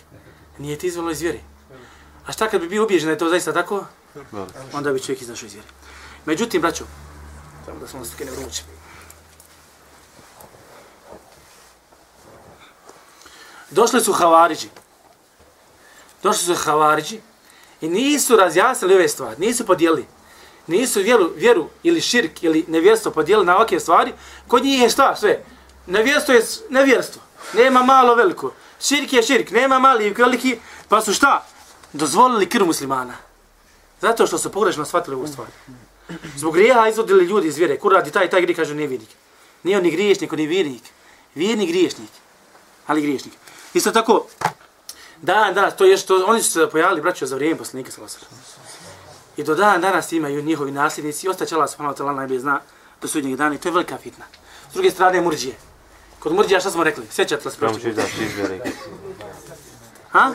Nije 0.58 0.78
ti 0.78 0.88
izvelo 0.88 1.12
iz 1.12 1.22
vjere. 1.22 1.40
A 2.26 2.32
šta 2.32 2.50
kad 2.50 2.62
bi 2.62 2.68
bio 2.68 2.84
ubiježen 2.84 3.08
da 3.08 3.12
je 3.12 3.18
to 3.18 3.30
zaista 3.30 3.54
tako? 3.54 3.86
Onda 4.74 4.94
bi 4.94 5.02
čovjek 5.04 5.22
izašao 5.22 5.48
iz 5.48 5.54
vjere. 5.54 5.68
Međutim, 6.26 6.62
braćo, 6.62 6.86
samo 7.66 7.80
da 7.80 7.88
smo 7.88 8.06
stikene 8.06 8.32
vruće. 8.32 8.64
Došli 13.70 14.02
su 14.02 14.14
havariđi. 14.14 14.70
Došli 16.24 16.56
su 16.56 16.56
havariđi 16.56 17.22
i 17.82 17.90
nisu 17.90 18.36
razjasnili 18.36 18.96
ove 18.96 19.08
stvari, 19.08 19.36
nisu 19.40 19.66
podijelili. 19.66 20.06
Nisu 20.68 21.00
vjeru, 21.00 21.32
vjeru 21.36 21.70
ili 21.84 22.02
širk 22.02 22.44
ili 22.44 22.66
nevjerstvo 22.68 23.12
podijelili 23.12 23.46
na 23.46 23.56
ovakve 23.56 23.80
stvari. 23.80 24.14
Kod 24.48 24.64
njih 24.64 24.82
je 24.82 24.90
šta 24.90 25.16
sve? 25.16 25.44
Nevjerstvo 25.88 26.34
je 26.34 26.46
nevjerstvo. 26.70 27.22
Nema 27.54 27.84
malo 27.84 28.16
veliko. 28.16 28.54
Širk 28.82 29.14
je 29.14 29.24
širk, 29.24 29.52
nema 29.52 29.80
mali 29.80 30.08
i 30.08 30.14
veliki. 30.14 30.60
Pa 30.90 31.02
su 31.02 31.14
šta? 31.14 31.46
Dozvolili 31.94 32.50
krv 32.50 32.66
muslimana. 32.66 33.14
Zato 34.02 34.28
što 34.28 34.38
su 34.38 34.52
pogrešno 34.52 34.86
shvatili 34.86 35.16
ovu 35.16 35.28
stvar. 35.28 35.48
Zbog 36.36 36.54
grijeha 36.54 36.88
izvodili 36.88 37.26
ljudi 37.26 37.48
iz 37.48 37.58
vjere. 37.58 37.80
Kur 37.80 37.94
radi 37.94 38.12
taj, 38.12 38.30
taj 38.30 38.42
grije, 38.42 38.56
kaže, 38.56 38.76
nije 38.76 38.88
vjernik. 38.88 39.10
Nije 39.64 39.78
on 39.78 39.84
ni 39.84 39.92
griješnik, 39.92 40.34
on 40.34 40.40
je 40.40 40.48
vjernik. 40.48 40.84
Vjerni 41.36 41.68
griješnik. 41.68 42.10
Ali 42.88 43.02
griješnik. 43.02 43.34
Isto 43.74 43.92
tako, 43.92 44.26
dan 45.22 45.54
danas, 45.54 45.76
to 45.76 45.86
je 45.86 45.98
što 45.98 46.26
oni 46.28 46.44
su 46.44 46.52
se 46.52 46.70
pojavili, 46.72 47.02
braćo, 47.02 47.26
za 47.26 47.36
vrijeme 47.36 47.58
poslanika 47.58 47.92
Salasara. 47.92 48.26
I 49.38 49.44
do 49.44 49.56
dan 49.56 49.82
danas 49.82 50.12
imaju 50.12 50.42
njihovi 50.44 50.72
nasljednici 50.72 51.28
i 51.28 51.30
ostaće 51.30 51.56
Allah 51.56 51.70
subhanahu 51.70 51.96
wa 51.96 52.04
ta'ala 52.04 52.16
najbolje 52.16 52.40
zna 52.40 52.60
do 53.02 53.08
sudnjeg 53.08 53.36
dana 53.36 53.56
i 53.56 53.58
to 53.58 53.70
je 53.70 53.74
velika 53.74 53.98
fitna. 53.98 54.26
S 54.72 54.74
druge 54.74 54.92
strane, 54.92 55.22
murđije. 55.22 55.56
Kod 56.20 56.34
murđija 56.34 56.60
šta 56.60 56.72
smo 56.72 56.84
rekli? 56.84 57.06
Sjećate 57.12 57.46
li 57.46 57.52
se 57.52 57.58
Pravo 57.60 57.78
da 57.78 58.04
ti 58.04 58.24
izvjeri. 58.26 58.62
Ha? 60.12 60.32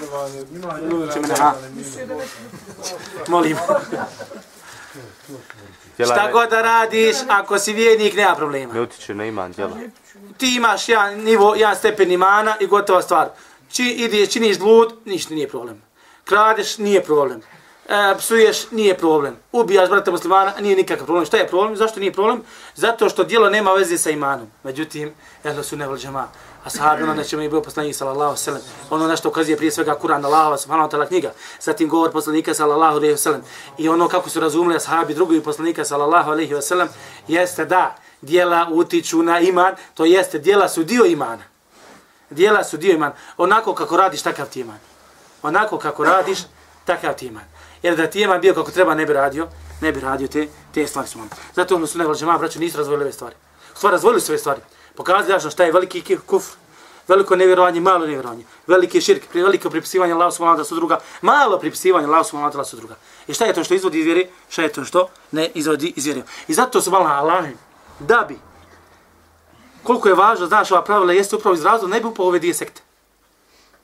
Molim. 3.28 3.56
Šta 6.04 6.32
god 6.32 6.50
da 6.50 6.62
radiš, 6.62 7.16
ako 7.28 7.58
si 7.58 7.72
vjernik, 7.72 8.14
nema 8.14 8.34
problema. 8.34 8.72
Ne 8.72 8.80
utiče 8.80 9.14
na 9.14 9.24
iman 9.24 9.52
djela. 9.52 9.76
Ti 10.36 10.56
imaš 10.56 10.88
jedan 10.88 11.20
nivo, 11.20 11.54
jedan 11.54 11.76
stepen 11.76 12.12
imana 12.12 12.56
i 12.60 12.66
gotova 12.66 13.02
stvar. 13.02 13.28
Či 13.70 13.84
ide, 13.84 14.26
činiš 14.26 14.58
blud, 14.58 14.94
ništa 15.04 15.34
nije 15.34 15.48
problem. 15.48 15.82
Kradeš, 16.24 16.78
nije 16.78 17.02
problem. 17.02 17.42
E, 17.88 18.14
psuješ, 18.18 18.70
nije 18.70 18.98
problem. 18.98 19.36
Ubijaš 19.52 19.88
brata 19.88 20.10
muslimana, 20.10 20.52
nije 20.60 20.76
nikakav 20.76 21.06
problem. 21.06 21.26
Šta 21.26 21.36
je 21.36 21.48
problem? 21.48 21.76
Zašto 21.76 22.00
nije 22.00 22.12
problem? 22.12 22.42
Zato 22.74 23.08
što 23.08 23.24
dijelo 23.24 23.50
nema 23.50 23.72
veze 23.72 23.98
sa 23.98 24.10
imanom. 24.10 24.50
Međutim, 24.62 25.14
jedno 25.44 25.62
su 25.62 25.76
ne 25.76 25.86
džama 25.96 26.28
ashabi, 26.66 27.02
ono 27.02 27.14
na 27.14 27.24
čemu 27.24 27.42
je 27.42 27.48
bio 27.48 27.60
poslanik 27.60 27.96
sallallahu 27.96 28.36
sallam. 28.36 28.62
Ono 28.90 29.06
na 29.06 29.16
što 29.16 29.28
ukazuje 29.28 29.56
prije 29.56 29.72
svega 29.72 29.98
Kur'an 30.02 30.24
Allahova 30.24 30.58
subhanahu 30.58 30.88
wa 30.88 30.92
ta'ala 30.92 31.08
knjiga. 31.08 31.32
Zatim 31.60 31.88
govor 31.88 32.12
poslanika 32.12 32.54
sallallahu 32.54 32.96
alaihi 32.96 33.12
ve 33.12 33.18
sallam. 33.18 33.42
I 33.78 33.88
ono 33.88 34.08
kako 34.08 34.30
su 34.30 34.40
razumili 34.40 34.76
ashabi 34.76 35.14
drugi 35.14 35.40
poslanika 35.40 35.84
sallallahu 35.84 36.30
alaihi 36.30 36.54
ve 36.54 36.62
sallam 36.62 36.88
jeste 37.28 37.64
da 37.64 37.96
dijela 38.20 38.68
utiču 38.72 39.22
na 39.22 39.40
iman, 39.40 39.74
to 39.94 40.04
jeste 40.04 40.38
dijela 40.38 40.68
su 40.68 40.82
dio 40.82 41.04
imana. 41.04 41.42
Dijela 42.30 42.64
su 42.64 42.76
dio 42.76 42.92
imana. 42.92 43.14
Onako 43.36 43.74
kako 43.74 43.96
radiš, 43.96 44.22
takav 44.22 44.46
ti 44.46 44.60
iman. 44.60 44.78
Onako 45.42 45.78
kako 45.78 46.04
radiš, 46.04 46.38
takav 46.84 47.14
ti 47.14 47.26
iman. 47.26 47.44
Jer 47.82 47.96
da 47.96 48.06
ti 48.06 48.20
iman 48.20 48.40
bio 48.40 48.54
kako 48.54 48.70
treba, 48.70 48.94
ne 48.94 49.06
bi 49.06 49.12
radio, 49.12 49.48
ne 49.80 49.92
bi 49.92 50.00
radio 50.00 50.28
te, 50.28 50.48
te 50.74 50.86
stvari 50.86 51.08
su 51.08 51.18
Zato 51.54 51.74
ono 51.74 51.86
su 51.86 51.98
nevlađe 51.98 52.26
braću, 52.26 52.60
nisu 52.60 52.78
razvojili 52.78 53.04
ove 53.04 53.12
stvari. 53.12 53.34
U 53.74 53.76
stvari, 53.76 53.92
pa 53.92 53.96
razvojili 53.96 54.20
su 54.20 54.32
ove 54.32 54.38
stvari. 54.38 54.60
Pokazali 54.96 55.32
jasno 55.32 55.50
šta 55.50 55.64
je 55.64 55.72
veliki 55.72 56.16
kufr, 56.26 56.56
veliko 57.08 57.36
nevjerovanje, 57.36 57.80
malo 57.80 58.06
nevjerovanje, 58.06 58.44
veliki 58.66 59.00
širk, 59.00 59.34
veliko 59.34 59.70
pripisivanje 59.70 60.12
Allahu 60.12 60.32
subhanahu 60.32 60.58
wa 60.58 60.60
ta'ala 60.60 60.68
su 60.68 60.74
druga, 60.74 60.98
malo 61.20 61.58
pripisivanje 61.58 62.06
Allahu 62.06 62.24
subhanahu 62.24 62.52
wa 62.52 62.56
ta'ala 62.56 62.64
su 62.64 62.76
druga. 62.76 62.94
I 63.26 63.34
šta 63.34 63.44
je 63.44 63.54
to 63.54 63.64
što 63.64 63.74
izvodi 63.74 63.98
iz 63.98 64.04
vjere, 64.04 64.26
šta 64.48 64.62
je 64.62 64.72
to 64.72 64.84
što 64.84 65.08
ne 65.32 65.50
izvodi 65.54 65.92
iz 65.96 66.04
vjere. 66.04 66.22
I 66.48 66.54
zato 66.54 66.80
su 66.80 66.90
malo 66.90 67.06
Allah 67.06 67.44
da 68.00 68.24
bi 68.28 68.38
koliko 69.86 70.08
je 70.08 70.14
važno, 70.14 70.46
znaš, 70.46 70.70
ova 70.70 70.82
pravila 70.84 71.12
jeste 71.12 71.36
upravo 71.36 71.54
iz 71.54 71.64
razloga, 71.64 71.94
ne 71.94 72.00
bi 72.00 72.06
upao 72.06 72.26
ove 72.26 72.38
dvije 72.38 72.54
sekte. 72.54 72.82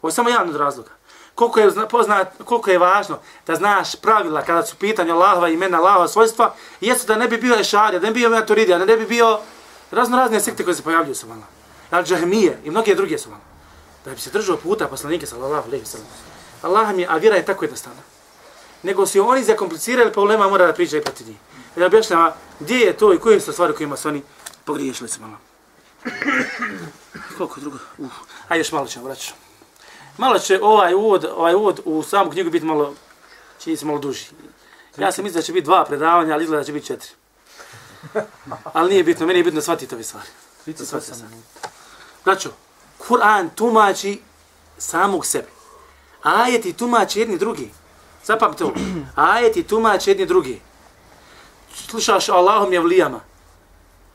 Ovo 0.03 0.09
je 0.09 0.13
samo 0.13 0.29
jedan 0.29 0.49
od 0.49 0.57
razloga. 0.57 0.91
Koliko 1.35 1.61
je, 1.61 1.89
poznat, 1.89 2.29
koliko 2.45 2.71
je 2.71 2.79
važno 2.79 3.19
da 3.47 3.55
znaš 3.55 3.97
pravila 3.97 4.43
kada 4.43 4.67
su 4.67 4.77
pitanje 4.77 5.13
Allahova 5.13 5.49
imena, 5.49 5.79
Allahova 5.79 6.09
svojstva, 6.09 6.55
jeste 6.81 7.07
da 7.07 7.17
ne 7.17 7.29
bi 7.29 7.37
bio 7.39 7.55
Ešarija, 7.61 8.01
da 8.01 8.07
ne 8.07 8.13
bi 8.13 8.21
bio 8.21 8.31
Maturidija, 8.31 8.79
da 8.79 8.85
ne 8.85 8.97
bi 8.97 9.07
bio 9.07 9.39
razno 9.93 10.17
razne 10.17 10.41
sekte 10.41 10.65
koje 10.65 10.75
se 10.75 10.83
pojavljuju 10.83 11.15
sa 11.15 11.27
vama. 11.27 11.47
Al 11.91 12.05
Džahmije 12.05 12.59
i 12.65 12.71
mnoge 12.71 12.95
druge 12.95 13.19
su 13.19 13.31
vama. 13.31 13.43
Da 14.05 14.11
bi 14.11 14.21
se 14.21 14.31
držao 14.31 14.57
puta 14.57 14.89
poslanike 14.89 15.27
sallallahu 15.27 15.69
alejhi 15.69 15.85
ve 15.85 15.91
sellem. 15.91 16.07
Allah 16.63 16.95
mi 16.95 17.07
a 17.07 17.17
vjera 17.17 17.37
je 17.37 17.45
tako 17.45 17.65
jednostavna. 17.65 18.01
Nego 18.83 19.07
se 19.07 19.21
oni 19.21 19.45
zakomplicirali 19.45 20.11
pa 20.11 20.13
problema 20.13 20.49
mora 20.49 20.67
da 20.67 20.73
priča 20.73 20.97
i 20.97 21.03
protiv 21.03 21.27
njih. 21.29 21.37
Da 21.77 21.87
objašnjava 21.87 22.37
gdje 22.61 22.79
je 22.79 22.97
to 22.97 23.15
i 23.15 23.19
koje 23.19 23.41
su 23.41 23.53
stvari 23.53 23.75
kojima 23.75 23.97
su 23.97 24.09
oni 24.09 24.23
pogriješili 24.65 25.09
su 25.09 25.21
vama. 25.21 25.37
Koliko 27.37 27.61
drugo? 27.61 27.79
Uh. 27.99 28.11
Ajde 28.49 28.61
još 28.61 28.73
malo 28.73 28.87
ćemo 28.87 29.05
vraćati. 29.05 29.35
Malo 30.19 30.39
će 30.39 30.61
ovaj 30.63 30.95
uvod, 30.95 31.25
ovaj 31.37 31.55
uvod 31.55 31.81
u 31.85 32.03
samu 32.03 32.31
knjigu 32.31 32.51
biti 32.51 32.67
malo, 32.67 32.95
čini 33.59 33.77
se 33.77 33.87
malo 33.87 33.99
duži. 33.99 34.27
Ja 34.97 35.13
sam 35.13 35.25
mislio 35.25 35.41
da 35.41 35.47
će 35.47 35.53
biti 35.53 35.65
dva 35.65 35.85
predavanja, 35.85 36.35
ali 36.35 36.45
izgleda 36.45 36.61
da 36.61 36.67
će 36.67 36.73
biti 36.73 36.87
četiri. 36.87 37.11
Ali 38.73 38.91
nije 38.91 39.05
bitno, 39.05 39.27
meni 39.27 39.39
je 39.39 39.45
bitno 39.45 39.61
shvatiti 39.61 39.95
ove 39.95 40.05
stvari. 40.05 40.29
Braćo, 42.25 42.51
Kur'an 43.09 43.49
tumači 43.55 44.21
samog 44.79 45.27
sebe. 45.27 45.49
Ajeti 46.23 46.73
tumači 46.73 47.21
jedni 47.21 47.39
drugi. 47.39 47.71
Zapamte 48.25 48.65
ovo. 48.65 48.75
Ajeti 49.15 49.63
tumači 49.63 50.11
jedni 50.11 50.27
drugi. 50.27 50.61
Slušaš 51.75 52.29
Allahom 52.29 52.73
je 52.73 52.81
vlijama. 52.81 53.21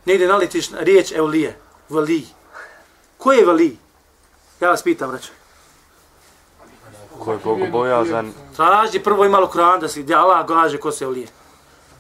Negdje 0.05 0.27
naletiš 0.27 0.69
riječ 0.71 1.11
evlije. 1.11 1.59
Vali. 1.89 2.27
Ko 3.17 3.31
je 3.31 3.45
vali? 3.45 3.77
Ja 4.59 4.69
vas 4.69 4.83
pitam, 4.83 5.09
braćo. 5.09 5.31
Ko 7.19 7.31
je 7.31 7.39
Bogu 7.43 7.67
bojazan? 7.71 8.33
Traži 8.55 8.99
prvo 8.99 9.25
imalo 9.25 9.47
Kur'an 9.47 9.79
da 9.79 9.87
se 9.87 10.01
gdje 10.01 10.15
Allah 10.15 10.47
kaže 10.47 10.77
ko 10.77 10.91
se 10.91 11.05
evlije. 11.05 11.27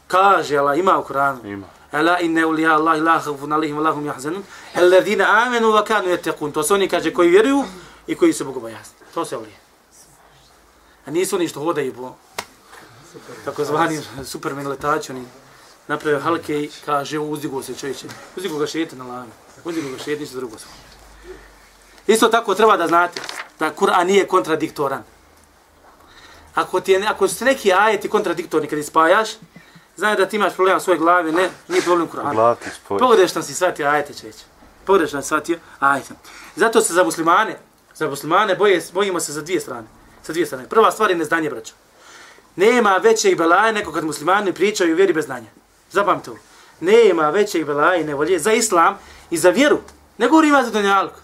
Kaže 0.07 0.57
Allah, 0.57 0.77
ima 0.79 0.99
u 0.99 1.03
Kur'anu. 1.03 1.45
Ima. 1.45 1.67
Ela 1.91 2.19
inne 2.19 2.45
ulija 2.45 2.73
Allah 2.73 3.01
la 3.01 3.19
khawfun 3.19 3.53
alihim 3.53 3.77
wa 3.77 3.83
lahum 3.83 4.05
yahzanun 4.05 4.43
alladhina 4.73 5.25
amanu 5.45 5.67
wa 5.67 5.83
kanu 5.85 6.09
yattaqun. 6.09 6.51
To 6.51 6.63
su 6.63 6.73
oni 6.73 6.89
kaže 6.89 7.13
koji 7.13 7.29
vjeruju 7.29 7.63
i 8.07 8.15
koji 8.15 8.33
su 8.33 8.45
bogobojazni. 8.45 8.95
To 9.13 9.25
se 9.25 9.37
ovdje. 9.37 9.53
A 11.05 11.11
nisu 11.11 11.35
oni 11.35 11.47
što 11.47 11.59
hodaju 11.59 11.93
po 11.93 12.15
tako 13.45 13.65
zvani 13.65 14.01
supermen 14.23 14.67
letači, 14.67 15.11
oni 15.11 15.25
napravio 15.87 16.19
halke 16.19 16.63
i 16.63 16.69
kaže 16.85 17.19
uzdigo 17.19 17.63
se 17.63 17.75
čovječe. 17.75 18.07
Uzdigo 18.35 18.57
ga 18.57 18.67
šete 18.67 18.95
na 18.95 19.05
lanu. 19.05 19.31
Uzdigo 19.63 19.89
ga 19.89 19.97
šete, 19.97 20.19
ništa 20.19 20.35
drugo 20.37 20.57
samo. 20.57 20.73
Isto 22.07 22.27
tako 22.27 22.55
treba 22.55 22.77
da 22.77 22.87
znate 22.87 23.21
da 23.59 23.73
Kur'an 23.75 24.07
nije 24.07 24.27
kontradiktoran. 24.27 25.03
Ako, 26.55 26.79
ti 26.79 26.91
je, 26.91 27.07
ako 27.07 27.27
su 27.27 27.45
neki 27.45 27.73
ajeti 27.73 28.09
kontradiktorni 28.09 28.67
kada 28.67 28.79
ispajaš, 28.79 29.29
Znaju 29.97 30.15
da 30.17 30.25
ti 30.25 30.35
imaš 30.35 30.53
problema 30.55 30.77
u 30.77 30.81
svojoj 30.81 30.99
glavi, 30.99 31.31
ne, 31.31 31.49
nije 31.67 31.81
problem 31.81 32.07
Kur'ana. 32.09 32.55
Pogledaj 32.87 33.27
si 33.43 33.53
shvatio, 33.53 33.87
ajte. 33.87 34.13
Pogledaj 34.85 35.07
što 35.07 35.21
si 35.21 35.27
shvatio, 35.27 35.59
ajte. 35.79 36.13
Zato 36.55 36.81
se 36.81 36.93
za 36.93 37.03
muslimane, 37.03 37.59
za 37.95 38.09
muslimane 38.09 38.55
boje, 38.55 38.81
bojimo 38.93 39.19
se 39.19 39.33
za 39.33 39.41
dvije 39.41 39.59
strane. 39.59 39.87
Sa 40.23 40.31
dvije 40.31 40.45
strane. 40.45 40.69
Prva 40.69 40.91
stvar 40.91 41.09
je 41.09 41.15
neznanje, 41.15 41.49
braćo. 41.49 41.73
Nema 42.55 42.97
većeg 42.97 43.37
belaja 43.37 43.71
neko 43.71 43.91
kad 43.91 44.05
muslimani 44.05 44.53
pričaju 44.53 44.95
vjeri 44.95 45.13
bez 45.13 45.25
znanja. 45.25 45.47
Zapamte 45.91 46.31
ovo. 46.31 46.39
Nema 46.79 47.29
većeg 47.29 47.65
belaja 47.65 47.95
i 47.95 48.03
nevolje 48.03 48.39
za 48.39 48.53
islam 48.53 48.97
i 49.29 49.37
za 49.37 49.49
vjeru. 49.49 49.79
Ne 50.17 50.27
govorim 50.27 50.63
za 50.63 50.71
donjalku 50.71 51.19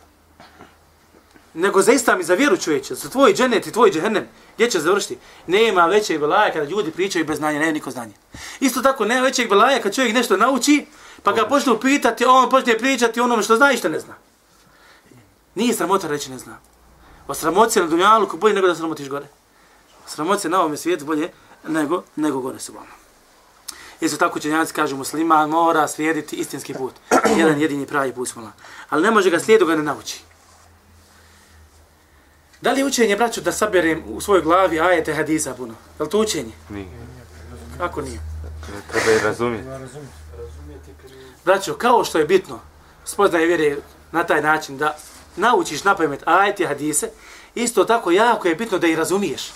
nego 1.54 1.82
za 1.82 1.91
islam 1.91 2.20
i 2.20 2.24
za 2.24 2.34
vjeru 2.34 2.58
čovječe, 2.58 2.95
za 2.95 3.10
tvoj 3.10 3.34
dženet 3.34 3.68
i 3.68 3.72
tvoj 3.72 3.91
džehennem, 3.91 4.28
gdje 4.56 4.70
će 4.70 4.80
završiti? 4.80 5.18
Nema 5.47 5.86
većeg 5.86 6.20
belaja 6.20 6.54
kada 6.54 6.66
ljudi 6.66 6.91
pričaju 6.91 7.26
bez 7.26 7.38
znanja, 7.38 7.60
nema 7.60 7.72
niko 7.72 7.91
znanje. 7.91 8.14
Isto 8.60 8.82
tako, 8.82 9.06
nema 9.06 9.22
većeg 9.22 9.49
belaja 9.49 9.78
kada 9.78 9.93
čovjek 9.95 10.14
nešto 10.14 10.38
nauči, 10.38 10.86
pa 11.24 11.32
ga 11.32 11.47
počne 11.47 11.80
pitati, 11.80 12.26
on 12.26 12.49
počne 12.49 12.78
pričati 12.78 13.20
onome 13.20 13.43
što 13.43 13.56
zna 13.56 13.72
i 13.72 13.78
što 13.78 13.89
ne 13.89 13.99
zna. 13.99 14.14
Nije 15.56 15.74
sramota 15.74 16.08
reći 16.08 16.32
ne 16.32 16.38
zna. 16.38 16.58
O 17.28 17.34
sramoci 17.34 17.80
na 17.80 17.88
dunjalu 17.88 18.28
ko 18.28 18.38
bolje 18.38 18.54
nego 18.54 18.68
da 18.68 18.76
sramotiš 18.76 19.10
gore. 19.10 19.26
O 20.06 20.10
sramoci 20.10 20.49
na 20.49 20.62
ovom 20.62 20.78
svijetu 20.78 21.06
bolje 21.06 21.30
nego, 21.68 22.04
nego 22.16 22.39
gore 22.39 22.60
su 22.60 22.74
vama. 22.74 23.04
Isto 24.01 24.18
tako 24.18 24.39
učenjaci 24.39 24.74
kažu 24.74 24.97
musliman 24.97 25.49
mora 25.49 25.88
slijediti 25.88 26.36
istinski 26.36 26.74
put. 26.74 26.93
Jedan 27.38 27.62
jedini 27.62 27.86
pravi 27.86 28.14
put 28.14 28.30
smola. 28.30 28.51
Ali 28.89 29.04
ne 29.04 29.12
može 29.12 29.30
ga 29.30 29.39
slijedu 29.39 29.66
ga 29.66 29.76
ne 29.76 29.84
nauči. 29.84 30.22
Da 32.64 32.72
li 32.72 32.80
je 32.80 32.86
učenje, 32.86 33.16
braću, 33.16 33.41
da 33.41 33.51
saberem 33.51 34.03
u 34.07 34.22
svojoj 34.22 34.41
glavi 34.41 34.80
ajete 34.80 35.14
hadisa 35.14 35.53
puno? 35.53 35.74
Je 35.99 36.03
li 36.03 36.09
to 36.09 36.20
učenje? 36.20 36.51
Nije. 36.70 36.86
Kako 37.78 38.01
nije? 38.01 38.20
Treba 38.91 39.11
i 39.11 39.20
razumjeti. 39.24 39.68
Braćo, 41.45 41.74
kao 41.74 42.03
što 42.03 42.20
je 42.20 42.26
bitno 42.26 42.59
spoznaje 43.05 43.45
vjere 43.45 43.78
na 44.11 44.24
taj 44.24 44.41
način 44.41 44.78
da 44.78 44.97
naučiš 45.36 45.84
na 45.84 45.95
pamet 45.95 46.24
ajete 46.26 46.68
hadise, 46.68 47.09
isto 47.55 47.84
tako 47.84 48.11
jako 48.11 48.47
je 48.47 48.55
bitno 48.55 48.78
da 48.78 48.88
i 48.88 48.95
razumiješ. 48.95 49.51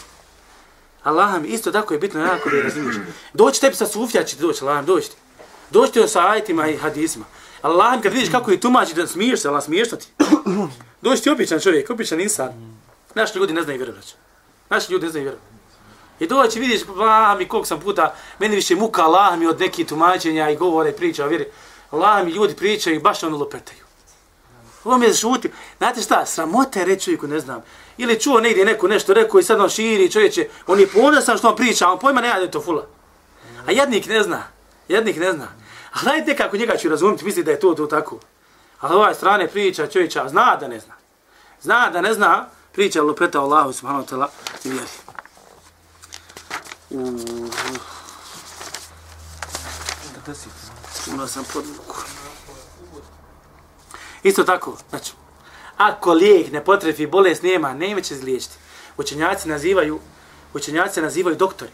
Allah 1.04 1.42
mi 1.42 1.48
isto 1.48 1.72
tako 1.72 1.94
je 1.94 2.00
bitno 2.00 2.22
jako 2.22 2.50
da 2.50 2.58
i 2.58 2.62
razumiješ. 2.62 2.96
Doći 3.34 3.62
tebi 3.62 3.76
sa 3.76 3.88
sufija 3.88 4.24
će 4.24 4.38
doći, 4.38 4.64
Allah 4.64 4.80
mi 4.80 4.86
doći 4.86 5.10
ti. 5.10 5.16
Doći 5.72 5.94
ti 5.94 6.08
sa 6.08 6.28
ajetima 6.28 6.68
i 6.68 6.78
hadisima. 6.78 7.26
Allah 7.62 7.96
mi 7.96 8.02
kad 8.02 8.14
vidiš 8.14 8.30
kako 8.32 8.52
je 8.52 8.60
tumači 8.60 8.94
da 8.94 9.08
smiješ 9.08 9.42
se, 9.42 9.48
Allah 9.48 9.64
smiješ 9.64 9.90
ti. 9.90 10.08
Doći 11.02 11.24
ti 11.24 11.30
običan 11.30 11.60
čovjek, 11.60 11.90
običan 11.90 12.22
insan. 12.22 12.78
Naši 13.18 13.38
ljudi 13.38 13.54
ne 13.54 13.62
znaju 13.62 13.78
vjeru, 13.78 13.94
braćo. 13.94 14.16
Naši 14.70 14.92
ljudi 14.92 15.06
ne 15.06 15.12
znaju 15.12 15.24
vjeru. 15.24 15.38
I 16.20 16.28
doći 16.28 16.60
vidiš, 16.60 16.82
Allah 16.88 17.38
mi 17.38 17.48
koliko 17.48 17.68
sam 17.68 17.80
puta, 17.80 18.16
meni 18.40 18.56
više 18.56 18.76
muka 18.76 19.02
Allah 19.02 19.38
mi 19.40 19.48
od 19.48 19.60
nekih 19.60 19.88
tumačenja 19.88 20.50
i 20.50 20.56
govore, 20.56 20.92
priča 20.92 21.26
o 21.26 21.28
vjeri. 21.28 21.46
Allah 21.92 22.26
mi 22.26 22.32
ljudi 22.32 22.56
pričaju 22.56 22.96
i 22.96 23.00
baš 23.00 23.24
ono 23.24 23.38
lopetaju. 23.38 23.80
Ovo 24.84 24.98
mi 24.98 25.06
je 25.06 25.12
zašutio. 25.12 25.52
Znate 25.78 26.02
šta, 26.02 26.26
sramota 26.26 26.80
je 26.80 26.86
reći 26.86 27.06
čovjeku, 27.06 27.28
ne 27.28 27.40
znam. 27.40 27.64
Ili 27.98 28.20
čuo 28.20 28.40
negdje 28.40 28.66
neko 28.66 28.88
nešto 28.88 29.14
rekao 29.14 29.40
i 29.40 29.44
sad 29.44 29.60
on 29.60 29.70
širi 29.70 30.12
čovječe, 30.12 30.48
on 30.68 30.80
je 30.80 30.88
ponosan 30.88 31.38
što 31.38 31.50
on 31.50 31.56
priča, 31.56 31.88
a 31.88 31.92
on 31.92 32.00
pojma 32.00 32.22
ne 32.22 32.30
da 32.30 32.36
je 32.36 32.52
to 32.52 32.62
fula. 32.62 32.86
A 33.68 33.72
jednik 33.72 34.06
ne 34.06 34.24
zna, 34.24 34.44
jednik 34.88 35.18
ne 35.18 35.32
zna. 35.32 35.48
A 35.94 36.00
gledajte 36.04 36.36
kako 36.36 36.58
njega 36.58 36.78
ću 36.78 36.90
razumjeti, 36.90 37.26
misli 37.26 37.44
da 37.44 37.52
je 37.52 37.60
to 37.60 37.74
to 37.74 37.86
tako. 37.86 38.20
A 38.80 38.96
ova 38.96 39.14
strane 39.14 39.48
priča 39.48 39.88
čovječa, 39.88 40.30
zna 40.30 40.56
da 40.56 40.68
ne 40.68 40.80
zna. 40.80 40.94
Zna 41.62 41.90
da 41.90 42.02
ne 42.02 42.14
zna, 42.14 42.50
priča 42.78 43.02
lupeta 43.02 43.40
Allahu 43.42 43.74
subhanahu 43.74 44.06
wa 44.06 44.10
ta'ala 44.10 44.28
i 44.64 44.70
vjeri. 44.70 44.88
Uuu. 46.90 47.50
Da 50.26 50.36
si, 50.36 50.50
imao 51.08 51.28
sam 51.28 51.44
podluku. 51.54 51.96
Isto 54.24 54.44
tako, 54.44 54.78
znači, 54.90 55.12
ako 55.78 56.14
lijek 56.14 56.52
ne 56.52 56.64
potrefi 56.64 57.08
bolest 57.08 57.44
nema, 57.44 57.74
nema 57.74 58.02
će 58.02 58.14
izliječiti. 58.14 58.56
Učenjaci 58.98 59.50
nazivaju, 59.50 60.00
učenjaci 60.54 61.02
nazivaju 61.02 61.36
doktori. 61.36 61.72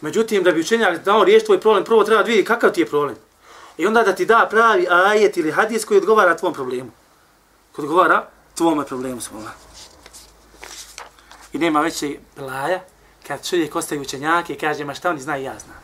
Međutim, 0.00 0.42
da 0.42 0.52
bi 0.52 0.60
učenjak 0.60 1.04
dao 1.04 1.24
riješiti 1.24 1.46
tvoj 1.46 1.60
problem, 1.60 1.84
prvo 1.84 2.04
treba 2.04 2.22
da 2.22 2.28
vidi 2.28 2.44
kakav 2.44 2.72
ti 2.72 2.80
je 2.80 2.86
problem. 2.86 3.16
I 3.76 3.86
onda 3.86 4.02
da 4.02 4.14
ti 4.14 4.26
da 4.26 4.46
pravi 4.50 4.86
ajet 4.90 5.36
ili 5.36 5.52
hadis 5.52 5.84
koji 5.84 5.98
odgovara 5.98 6.36
tvom 6.36 6.54
problemu. 6.54 6.90
Koji 7.72 7.84
odgovara 7.86 8.33
tvome 8.54 8.84
problemu 8.84 9.20
svoga. 9.20 9.50
I 11.52 11.58
nema 11.58 11.80
veće 11.80 12.16
blaja 12.36 12.80
kad 13.26 13.48
čovjek 13.48 13.76
ostaje 13.76 14.00
učenjake 14.00 14.52
i 14.52 14.58
kaže, 14.58 14.84
ma 14.84 14.94
šta 14.94 15.10
oni 15.10 15.20
znaju, 15.20 15.44
ja 15.44 15.54
znam. 15.58 15.76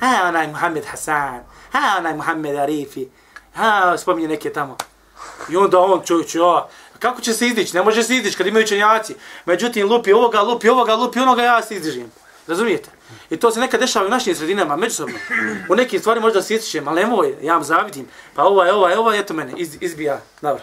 Ha, 0.00 0.28
onaj 0.28 0.46
Muhammed 0.46 0.84
Hasan, 0.84 1.40
ha, 1.72 1.96
onaj 1.98 2.14
Muhammed 2.14 2.56
Arifi, 2.56 3.08
ha, 3.54 3.98
spominje 3.98 4.28
neke 4.28 4.52
tamo. 4.52 4.76
I 5.48 5.56
onda 5.56 5.78
on 5.78 6.02
čovječ, 6.04 6.34
ja, 6.34 6.68
kako 6.98 7.20
će 7.20 7.32
se 7.32 7.46
izdići? 7.46 7.76
Ne 7.76 7.82
može 7.82 8.02
se 8.02 8.16
izdići 8.16 8.36
kad 8.36 8.46
imaju 8.46 8.64
učenjaci. 8.64 9.14
Međutim, 9.44 9.88
lupi 9.88 10.12
ovoga, 10.12 10.42
lupi 10.42 10.68
ovoga, 10.68 10.94
lupi 10.94 11.20
onoga, 11.20 11.42
ja 11.42 11.62
se 11.62 11.76
izdižim. 11.76 12.12
Razumijete? 12.46 12.90
I 13.30 13.36
to 13.36 13.50
se 13.50 13.60
nekad 13.60 13.80
dešava 13.80 14.06
u 14.06 14.10
našim 14.10 14.34
sredinama, 14.34 14.76
međusobno. 14.76 15.14
U 15.68 15.74
nekim 15.74 16.00
stvari 16.00 16.20
možda 16.20 16.42
se 16.42 16.54
ističem, 16.54 16.88
ali 16.88 17.00
nemoj, 17.00 17.34
ja 17.42 17.54
vam 17.54 17.64
zavidim. 17.64 18.08
Pa 18.34 18.44
ovaj, 18.44 18.70
ovaj, 18.70 18.94
ovaj, 18.94 19.18
eto 19.18 19.34
mene, 19.34 19.52
iz, 19.56 19.76
izbija 19.80 20.20
na 20.40 20.52
vrh. 20.52 20.62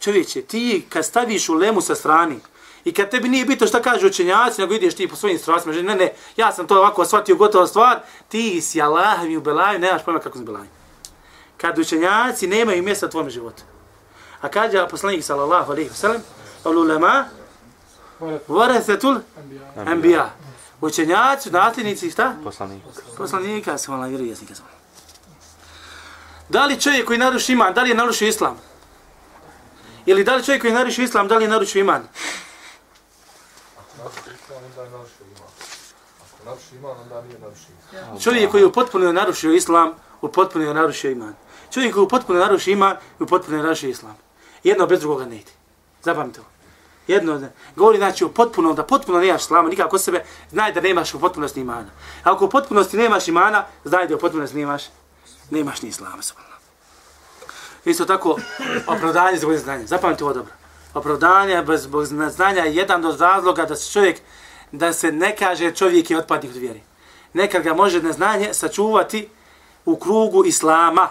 Čovječe, 0.00 0.42
ti 0.42 0.86
kad 0.88 1.04
staviš 1.04 1.48
u 1.48 1.54
lemu 1.54 1.80
sa 1.80 1.94
strani, 1.94 2.40
I 2.84 2.92
kad 2.92 3.10
tebi 3.10 3.28
nije 3.28 3.44
bitno 3.44 3.66
šta 3.66 3.82
kaže 3.82 4.06
učenjaci, 4.06 4.60
nego 4.60 4.74
ideš 4.74 4.94
ti 4.94 5.08
po 5.08 5.16
svojim 5.16 5.38
strastima, 5.38 5.74
ne, 5.74 5.94
ne, 5.94 6.12
ja 6.36 6.52
sam 6.52 6.66
to 6.66 6.78
ovako 6.78 7.04
shvatio 7.04 7.36
gotova 7.36 7.66
stvar, 7.66 8.00
ti 8.28 8.60
si 8.60 8.82
Allah 8.82 9.22
mi 9.22 9.36
u 9.36 9.40
belaju, 9.40 9.78
nemaš 9.78 10.04
pojma 10.04 10.20
kako 10.20 10.38
si 10.38 10.44
belaju. 10.44 10.68
Kad 11.56 11.78
učenjaci 11.78 12.46
nemaju 12.46 12.82
mjesta 12.82 13.06
u 13.06 13.10
tvojom 13.10 13.30
životu. 13.30 13.62
A 14.40 14.48
kaže 14.48 14.88
poslanik 14.90 15.24
sallallahu 15.24 15.72
alaihi 15.72 15.90
wa 15.90 15.94
sallam, 15.94 16.22
ululema, 16.64 17.24
varethetul 18.48 19.18
anbiya. 19.76 20.30
Učenjaci, 20.80 21.50
nasljednici, 21.50 22.10
šta? 22.10 22.34
Poslanik. 22.44 22.82
Poslanika, 23.16 23.78
svala 23.78 24.06
vjerojesnika. 24.06 24.54
Da 26.48 26.66
li 26.66 26.80
čovjek 26.80 27.06
koji 27.06 27.18
naruši 27.18 27.52
iman, 27.52 27.74
da 27.74 27.82
li 27.82 27.88
je 27.88 27.94
narušio 27.94 28.28
islam? 28.28 28.67
Ili 30.08 30.24
da 30.24 30.34
li 30.34 30.44
čovjek 30.44 30.62
koji 30.62 30.72
narušio 30.72 31.04
islam, 31.04 31.28
da 31.28 31.36
li 31.36 31.44
je 31.44 31.48
narušio 31.48 31.80
iman? 31.80 32.02
Čovjek 38.22 38.50
koji 38.50 38.62
je 38.62 38.72
potpuno 38.72 39.12
narušio 39.12 39.52
islam, 39.52 39.92
u 40.20 40.28
potpuno 40.28 40.64
je 40.64 40.74
narušio 40.74 41.10
iman. 41.10 41.34
Čovjek 41.72 41.94
koji 41.94 42.04
je 42.04 42.08
potpuno 42.08 42.38
narušio 42.38 42.72
iman, 42.72 42.96
u 43.18 43.26
potpuno 43.26 43.56
je 43.56 43.62
narušio 43.62 43.90
islam. 43.90 44.16
Jedno 44.64 44.86
bez 44.86 45.00
drugoga 45.00 45.24
ne 45.26 45.36
ide. 45.36 45.52
Zapamite 46.02 46.40
ovo. 46.40 46.48
Jedno, 47.06 47.40
govori 47.76 47.98
znači 47.98 48.24
u 48.24 48.32
potpuno, 48.32 48.72
da 48.74 48.82
potpuno 48.82 49.18
nemaš 49.18 49.42
islama, 49.42 49.68
nikako 49.68 49.98
sebe, 49.98 50.24
znaj 50.50 50.72
da 50.72 50.80
nemaš 50.80 51.14
u 51.14 51.20
potpunosti 51.20 51.60
imana. 51.60 51.90
A 52.24 52.32
ako 52.32 52.44
u 52.44 52.50
potpunosti 52.50 52.96
nemaš 52.96 53.28
imana, 53.28 53.66
znaj 53.84 54.08
da 54.08 54.14
u 54.14 54.18
potpunosti 54.18 54.56
nemaš, 54.56 54.82
nemaš 55.50 55.82
ni 55.82 55.88
islama. 55.88 56.22
Isto 57.84 58.04
tako, 58.04 58.36
opravdanje 58.86 59.38
zbog 59.38 59.56
znanja. 59.56 59.86
Zapamite 59.86 60.24
ovo 60.24 60.32
dobro. 60.32 60.52
Opravdanje 60.94 61.64
zbog 61.76 62.04
znanja 62.04 62.62
je 62.62 62.74
jedan 62.74 63.04
od 63.04 63.20
razloga 63.20 63.64
da 63.64 63.76
se 63.76 63.92
čovjek, 63.92 64.20
da 64.72 64.92
se 64.92 65.12
ne 65.12 65.36
kaže 65.36 65.74
čovjek 65.74 66.10
je 66.10 66.18
otpadnik 66.18 66.52
od 66.52 66.56
vjeri. 66.56 66.80
Nekad 67.32 67.62
ga 67.62 67.74
može 67.74 68.02
neznanje 68.02 68.54
sačuvati 68.54 69.28
u 69.84 69.96
krugu 69.96 70.44
islama. 70.44 71.08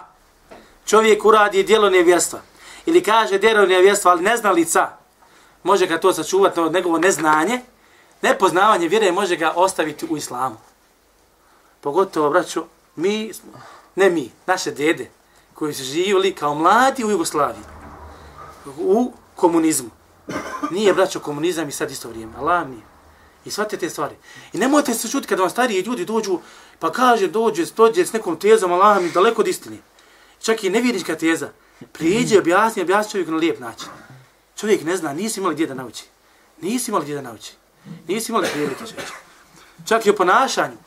Čovjek 0.85 1.25
uradi 1.25 1.63
dijelo 1.63 1.89
nevjerstva. 1.89 2.39
Ili 2.85 3.03
kaže 3.03 3.37
dijelo 3.37 3.65
nevjerstva, 3.65 4.11
ali 4.11 4.23
neznalica. 4.23 4.89
Može 5.63 5.87
ga 5.87 5.99
to 5.99 6.13
sačuvati 6.13 6.59
od 6.59 6.73
njegovo 6.73 6.97
neznanje. 6.97 7.61
Nepoznavanje 8.21 8.87
vjere 8.87 9.11
može 9.11 9.35
ga 9.35 9.53
ostaviti 9.55 10.05
u 10.09 10.17
islamu. 10.17 10.57
Pogotovo, 11.81 12.29
braćo, 12.29 12.65
mi, 12.95 13.31
ne 13.95 14.09
mi, 14.09 14.31
naše 14.45 14.71
dede, 14.71 15.09
koji 15.57 15.73
su 15.73 15.83
živjeli 15.83 16.35
kao 16.35 16.55
mladi 16.55 17.05
u 17.05 17.09
Jugoslaviji. 17.09 17.63
U 18.77 19.11
komunizmu. 19.35 19.89
Nije, 20.71 20.93
braćo, 20.93 21.19
komunizam 21.19 21.69
i 21.69 21.71
sad 21.71 21.91
isto 21.91 22.09
vrijeme. 22.09 22.33
Allah 22.37 22.67
nije. 22.67 22.81
I 23.45 23.51
shvatite 23.51 23.77
te 23.77 23.89
stvari. 23.89 24.15
I 24.53 24.57
nemojte 24.57 24.93
se 24.93 25.09
čuti 25.09 25.27
kad 25.27 25.39
vam 25.39 25.49
stariji 25.49 25.81
ljudi 25.81 26.05
dođu, 26.05 26.39
pa 26.79 26.91
kaže, 26.91 27.27
dođe, 27.27 27.65
dođe 27.75 28.05
s 28.05 28.13
nekom 28.13 28.39
tezom, 28.39 28.71
Allah 28.71 29.01
mi 29.01 29.11
daleko 29.11 29.41
od 29.41 29.47
istine. 29.47 29.77
Čak 30.41 30.63
i 30.63 30.69
nevjernička 30.69 31.15
teza. 31.15 31.49
Prijeđe, 31.91 32.39
objasni, 32.39 32.81
objasni 32.81 33.11
čovjek 33.11 33.29
na 33.29 33.37
lijep 33.37 33.59
način. 33.59 33.89
Čovjek 34.55 34.83
ne 34.83 34.97
zna, 34.97 35.13
nisi 35.13 35.39
imali 35.39 35.55
gdje 35.55 35.67
da 35.67 35.73
nauči. 35.73 36.05
Nisi 36.61 36.91
imali 36.91 37.03
gdje 37.03 37.15
da 37.15 37.21
nauči. 37.21 37.53
Nisi 38.07 38.31
imali 38.31 38.47
prilike 38.53 38.85
čovječe. 38.85 39.13
Čak 39.87 40.05
i 40.05 40.09
o 40.09 40.15
ponašanju. 40.15 40.77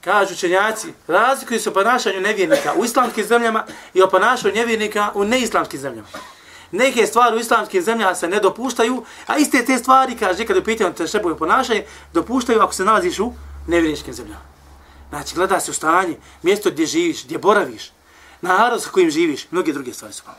Kažu 0.00 0.34
učenjaci, 0.34 0.92
razlikuju 1.08 1.60
se 1.60 1.70
o 1.70 1.72
ponašanju 1.72 2.20
nevjernika 2.20 2.74
u 2.76 2.84
islamskim 2.84 3.24
zemljama 3.24 3.64
i 3.94 4.02
o 4.02 4.10
ponašanju 4.10 4.54
nevjernika 4.54 5.10
u 5.14 5.24
neislamskim 5.24 5.80
zemljama 5.80 6.08
neke 6.72 7.06
stvari 7.06 7.36
u 7.36 7.40
islamskim 7.40 7.82
zemljama 7.82 8.14
se 8.14 8.28
ne 8.28 8.40
dopuštaju, 8.40 9.04
a 9.26 9.36
iste 9.36 9.64
te 9.64 9.78
stvari, 9.78 10.16
kaže, 10.16 10.46
kada 10.46 10.62
pitaju 10.62 10.92
te 10.92 11.06
šeboje 11.06 11.36
ponašanje, 11.36 11.84
dopuštaju 12.12 12.60
ako 12.60 12.74
se 12.74 12.84
nalaziš 12.84 13.18
u 13.18 13.32
nevjerničkim 13.66 14.14
zemljama. 14.14 14.40
Znači, 15.08 15.34
gleda 15.34 15.60
se 15.60 15.70
u 15.70 15.74
stanje, 15.74 16.16
mjesto 16.42 16.70
gdje 16.70 16.86
živiš, 16.86 17.24
gdje 17.24 17.38
boraviš, 17.38 17.92
narod 18.40 18.82
sa 18.82 18.90
kojim 18.90 19.10
živiš, 19.10 19.50
mnoge 19.50 19.72
druge 19.72 19.92
stvari 19.92 20.14
su 20.14 20.22
malo. 20.26 20.38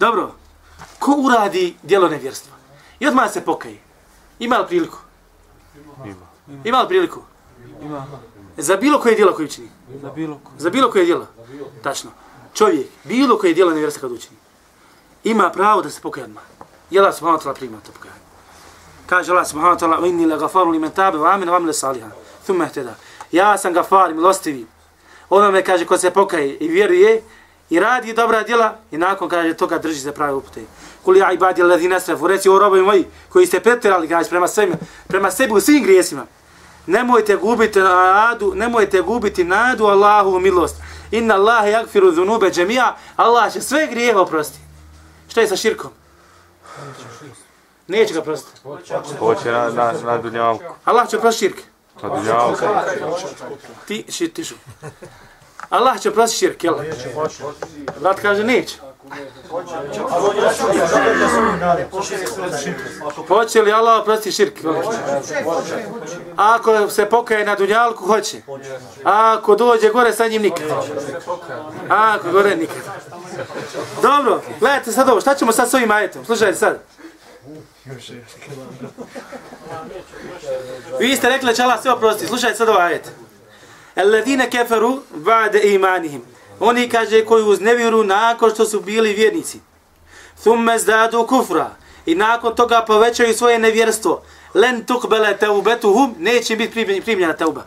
Dobro, 0.00 0.34
ko 0.98 1.14
uradi 1.18 1.76
djelo 1.82 2.08
nevjerstva? 2.08 2.56
I 3.00 3.06
odmah 3.06 3.32
se 3.32 3.44
pokaje. 3.44 3.78
Ima 4.38 4.58
li 4.58 4.66
priliku? 4.66 4.98
Ima. 6.04 6.27
Ima 6.64 6.82
li 6.82 6.88
priliku? 6.88 7.20
Ima. 7.82 8.06
Za 8.56 8.76
bilo 8.76 9.00
koje 9.00 9.14
djelo 9.14 9.34
koje 9.34 9.44
učini? 9.44 9.68
Za 10.02 10.10
bilo 10.10 10.38
ko. 10.44 10.52
Za 10.58 10.70
bilo 10.70 10.90
koje 10.90 11.04
djelo? 11.04 11.26
Tačno 11.82 12.10
čovjek, 12.54 12.86
bilo 13.04 13.38
koje 13.38 13.54
djelo 13.54 13.70
nevjerstva 13.70 14.00
kad 14.00 14.12
učini, 14.12 14.36
ima 15.24 15.50
pravo 15.50 15.82
da 15.82 15.90
se 15.90 16.00
pokaje 16.00 16.24
odmah. 16.24 16.42
I 16.90 16.98
Allah 16.98 17.14
subhanahu 17.14 17.40
wa 17.40 17.44
ta'ala 17.44 17.54
prima 17.54 17.78
to 17.86 17.92
pokajanje. 17.92 18.20
Kaže 19.06 19.32
Allah 19.32 19.46
subhanahu 19.46 19.76
wa 19.76 19.80
ta'ala, 19.80 20.08
inni 20.08 20.26
la 20.26 20.36
gafaru 20.36 20.70
li 20.70 20.78
men 20.78 20.90
tabe 20.90 21.18
wa 21.18 21.34
amin 21.34 21.48
wa 21.48 21.56
amile 21.56 21.72
saliha. 21.72 22.10
Thumma 22.44 22.66
hteda. 22.66 22.94
Ja 23.32 23.58
sam 23.58 23.72
gafar, 23.72 24.14
milostivi. 24.14 24.66
Ono 25.30 25.50
me 25.50 25.62
kaže 25.62 25.84
ko 25.84 25.98
se 25.98 26.10
pokaje 26.10 26.56
i 26.56 26.68
vjeruje 26.68 27.22
i 27.70 27.80
radi 27.80 28.12
dobra 28.12 28.42
djela 28.42 28.76
i 28.90 28.98
nakon 28.98 29.28
kaže 29.28 29.54
toga 29.54 29.78
drži 29.78 30.00
se 30.00 30.12
prave 30.12 30.32
upute. 30.34 30.60
Kuli 31.04 31.18
ja 31.18 31.32
ibadi 31.32 31.62
alladhi 31.62 31.88
nasrafu, 31.88 32.26
reci 32.26 32.48
o 32.48 32.58
robovi 32.58 32.82
moji 32.82 33.04
koji 33.28 33.46
ste 33.46 33.60
pretjerali 33.60 34.08
kaže 34.08 34.28
prema 34.28 34.48
sebi, 34.48 34.72
prema 35.08 35.30
sebi 35.30 35.52
u 35.52 35.60
svim 35.60 35.82
grijesima. 35.82 36.26
nemojte 36.88 37.36
gubiti 37.36 37.80
nadu, 37.80 38.52
nemojte 38.54 39.00
gubiti 39.00 39.44
nadu 39.44 39.86
Allahu 39.86 40.38
milost. 40.40 40.76
Inna 41.10 41.34
Allah 41.34 41.64
yakfiru 41.64 42.12
dhunube 42.12 42.50
džemija, 42.50 42.96
Allah 43.16 43.52
će 43.52 43.60
sve 43.60 43.86
grijehe 43.86 44.18
oprostiti. 44.18 44.60
Šta 45.28 45.40
je 45.40 45.48
sa 45.48 45.56
širkom? 45.56 45.90
Neće 47.86 48.14
ga 48.14 48.22
prostiti. 48.22 48.60
Hoće 49.18 49.52
na, 49.52 49.68
na, 49.68 49.92
na 50.04 50.18
dunjalku. 50.18 50.64
Allah 50.84 51.08
će 51.08 51.16
oprostiti 51.16 51.46
širk. 51.46 51.62
Na 52.02 52.08
dunjalku. 52.08 52.64
Ti, 53.86 54.02
ti 54.34 54.44
šu. 54.44 54.54
Allah 55.70 56.00
će 56.00 56.08
oprostiti 56.08 56.38
širk, 56.38 56.64
jel? 56.64 56.74
Brat 58.00 58.20
kaže 58.20 58.44
neće. 58.44 58.76
Hoće 63.28 63.62
li 63.62 63.72
Allah 63.72 64.00
oprostiti 64.00 64.36
širk? 64.36 64.58
Ako 66.36 66.90
se 66.90 67.06
pokaje 67.06 67.44
na 67.44 67.54
dunjalku, 67.54 68.06
hoće. 68.06 68.42
Ako 69.04 69.56
dođe 69.56 69.88
gore, 69.88 70.12
sa 70.12 70.28
njim 70.28 70.42
nikad. 70.42 70.66
Ako 71.88 72.30
gore, 72.30 72.56
nikad. 72.56 72.82
Dobro, 74.02 74.42
gledajte 74.60 74.92
sad 74.92 75.08
ovo, 75.08 75.20
šta 75.20 75.34
ćemo 75.34 75.52
sad 75.52 75.70
s 75.70 75.74
ovim 75.74 75.90
ajetom? 75.90 76.24
Slušajte 76.24 76.58
sad. 76.58 76.78
Vi 81.00 81.16
ste 81.16 81.28
rekli 81.28 81.46
da 81.46 81.54
će 81.54 81.62
Allah 81.62 81.82
sve 81.82 81.92
oprostiti. 81.92 82.28
Slušajte 82.28 82.56
sad 82.56 82.68
ovo 82.68 82.78
ajet. 82.78 83.12
Alladine 83.98 84.50
keferu 84.50 85.02
ba'de 85.10 85.74
imanihim. 85.74 86.22
Oni 86.60 86.88
kaže 86.88 87.24
koji 87.24 87.44
uznevjeru 87.44 88.04
nakon 88.04 88.50
što 88.50 88.64
su 88.64 88.80
bili 88.80 89.12
vjernici. 89.12 89.60
Thumme 90.40 90.78
zdadu 90.78 91.26
kufra. 91.26 91.70
I 92.06 92.14
nakon 92.14 92.54
toga 92.54 92.84
povećaju 92.86 93.34
svoje 93.34 93.58
nevjerstvo. 93.58 94.22
Len 94.54 94.84
tukbele 94.84 95.36
teubetuhum. 95.36 96.14
Neće 96.18 96.56
biti 96.56 97.02
primljena 97.04 97.32
teuba. 97.32 97.64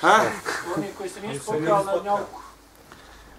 Ha? 0.00 0.20
Oni 0.76 0.86
koji 0.98 1.08
se 1.08 1.20
nisu 1.20 1.44
pokali 1.44 1.86
na 1.86 2.02
njavku. 2.04 2.41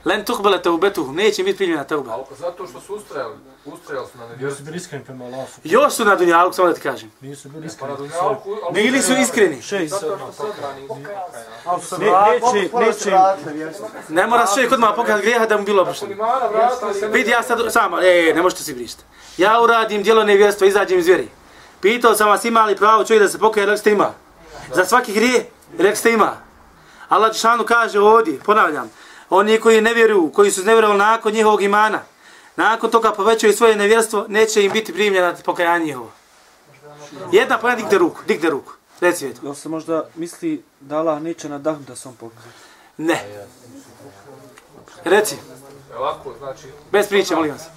Len 0.06 0.26
tukbele 0.26 0.62
teubetuhum. 0.62 1.16
Neće 1.16 1.44
biti 1.44 1.58
primljena 1.58 1.84
teuba. 1.84 2.12
Ali 2.12 2.24
zato 2.40 2.68
što 2.68 2.82
su 2.82 2.96
ustrajali, 2.96 3.36
ustrajali 3.66 4.08
su 4.08 4.18
na 4.18 4.24
Nisu 4.24 4.36
nevjerstvu. 4.36 4.66
bili 4.66 4.78
iskreni 4.78 5.04
prema 5.06 5.26
Allahu. 5.26 5.48
Još 5.64 5.94
su 5.94 6.06
na 6.06 6.16
dunjalku, 6.16 6.54
samo 6.54 6.68
da 6.68 6.74
ti 6.74 6.82
kažem. 6.82 7.12
Nisu 7.22 7.50
bili 7.50 7.62
Pa 7.62 7.68
iskreni. 7.68 7.92
na 7.92 7.98
dunjalku, 7.98 8.50
ali 8.64 8.74
Ne 8.74 8.88
ili 8.88 9.02
su 9.02 9.14
iskreni. 9.14 9.56
Nisu. 9.56 9.76
Ne, 12.00 12.06
neće, 12.06 12.70
neće, 12.80 13.18
Ne 14.10 14.28
mora 14.28 14.48
se 14.48 14.54
čovjek 14.56 14.72
odmah 14.72 14.90
pokazati 14.96 15.22
grijeha 15.22 15.46
da 15.46 15.58
mu 15.58 15.64
bilo 15.64 15.82
oprošteno. 15.82 16.16
Se... 17.00 17.08
Vidi, 17.08 17.32
ja 17.32 17.44
sad, 17.44 17.60
samo, 17.70 18.00
e, 18.02 18.34
ne 18.36 18.42
možete 18.42 18.64
si 18.64 18.74
brišiti. 18.74 19.04
Ja 19.38 19.62
uradim 19.62 20.04
djelo 20.04 20.24
nevjerstva, 20.24 20.68
izađem 20.68 21.00
iz 21.00 21.08
vjeri. 21.08 21.28
Pitao 21.82 22.16
sam 22.16 22.30
vas 22.30 22.46
ima 22.46 22.66
li 22.66 22.76
pravo 22.76 23.04
čovjek 23.04 23.24
da 23.24 23.30
se 23.30 23.40
pokaje, 23.40 23.66
rekli 23.66 23.78
ste 23.78 23.92
ima. 23.92 24.12
Za 24.74 24.86
svaki 24.86 25.14
grije, 25.14 25.50
rekli 25.78 25.96
ste 25.96 26.12
ima. 26.12 26.38
Allah 27.10 27.32
Đešanu 27.32 27.64
kaže 27.64 28.00
ovdje, 28.00 28.40
ponavljam, 28.46 28.92
oni 29.30 29.60
koji 29.60 29.82
ne 29.82 29.94
vjeruju, 29.94 30.32
koji 30.34 30.52
su 30.52 30.64
nevjerovali 30.64 31.00
nakon 31.00 31.34
njihovog 31.34 31.62
imana, 31.62 32.00
nakon 32.56 32.92
toga 32.92 33.12
povećaju 33.12 33.54
svoje 33.54 33.76
nevjerstvo, 33.76 34.26
neće 34.28 34.66
im 34.66 34.72
biti 34.72 34.94
primljena 34.94 35.36
pokajanje 35.46 35.86
njihovo. 35.86 36.12
Jedna 37.32 37.58
pojena, 37.58 37.82
digde 37.82 37.98
ruku, 37.98 38.22
digde 38.28 38.50
ruku. 38.50 38.72
Reci 39.00 39.34
to. 39.34 39.40
Jel 39.44 39.54
se 39.54 39.70
možda 39.70 40.06
misli 40.16 40.64
da 40.80 40.98
Allah 40.98 41.22
neće 41.22 41.50
nadahnuti 41.50 41.88
da 41.88 41.96
se 41.96 42.08
on 42.08 42.16
pokaže? 42.16 42.48
Ne. 42.98 43.46
Reci, 45.04 45.36
Ovako, 45.98 46.34
znači, 46.38 46.68
bez 46.92 47.08
priče, 47.08 47.36
molim 47.36 47.52
vas. 47.52 47.68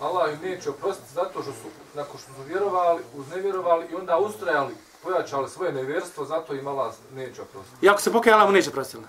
Allah 0.00 0.32
im 0.32 0.50
neće 0.50 0.70
oprostiti 0.70 1.14
zato 1.14 1.42
što 1.42 1.52
su, 1.52 1.68
nakon 1.94 2.20
što 2.20 2.32
su 2.32 2.42
vjerovali, 2.46 3.02
uznevjerovali 3.14 3.86
i 3.92 3.94
onda 3.94 4.18
ustrajali, 4.18 4.74
pojačali 5.02 5.50
svoje 5.50 5.72
nevjerstvo, 5.72 6.24
zato 6.24 6.54
im 6.54 6.68
Allah 6.68 6.94
neće 7.14 7.42
oprostiti. 7.42 7.86
I 7.86 7.88
ako 7.88 8.00
se 8.00 8.12
pokaje, 8.12 8.34
Allah 8.34 8.46
mu 8.46 8.52
neće 8.52 8.70
prostiti. 8.70 9.04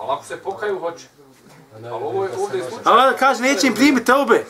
Ali 0.00 0.10
ako 0.10 0.24
se 0.24 0.36
pokaju, 0.36 0.78
hoće. 0.78 1.06
Ali 1.74 1.88
ovo 1.88 2.24
je 2.24 2.30
ovdje 2.38 2.58
je 2.58 2.68
slučaj. 2.70 2.92
Allah 2.92 3.18
kaže, 3.18 3.42
neće 3.42 3.66
im 3.66 3.74
primiti 3.74 4.06
teube. 4.06 4.44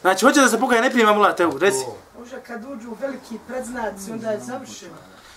Znači, 0.00 0.24
hoće 0.24 0.40
da 0.40 0.48
se 0.48 0.60
pokaje, 0.60 0.80
ne 0.82 0.90
prima 0.90 1.12
mula 1.12 1.36
teubu, 1.36 1.58
reci. 1.58 1.84
Može 2.18 2.40
kad 2.40 2.64
uđu 2.64 2.96
veliki 3.00 3.38
predznaci, 3.48 4.12
onda 4.12 4.30
je 4.30 4.40
završeno. 4.40 4.94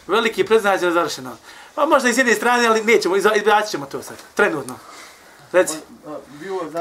Veliki 0.08 0.44
predznaci 0.44 0.86
je 0.86 0.92
završeno. 0.92 1.38
Pa 1.76 1.86
možda 1.86 2.10
i 2.10 2.14
s 2.14 2.18
jedne 2.18 2.34
strane, 2.34 2.68
ali 2.68 2.84
nećemo, 2.84 3.16
izba- 3.16 3.36
izbacit 3.38 3.72
ćemo 3.72 3.86
to 3.86 4.02
sad, 4.02 4.18
trenutno. 4.34 4.76
Reci, 5.52 5.78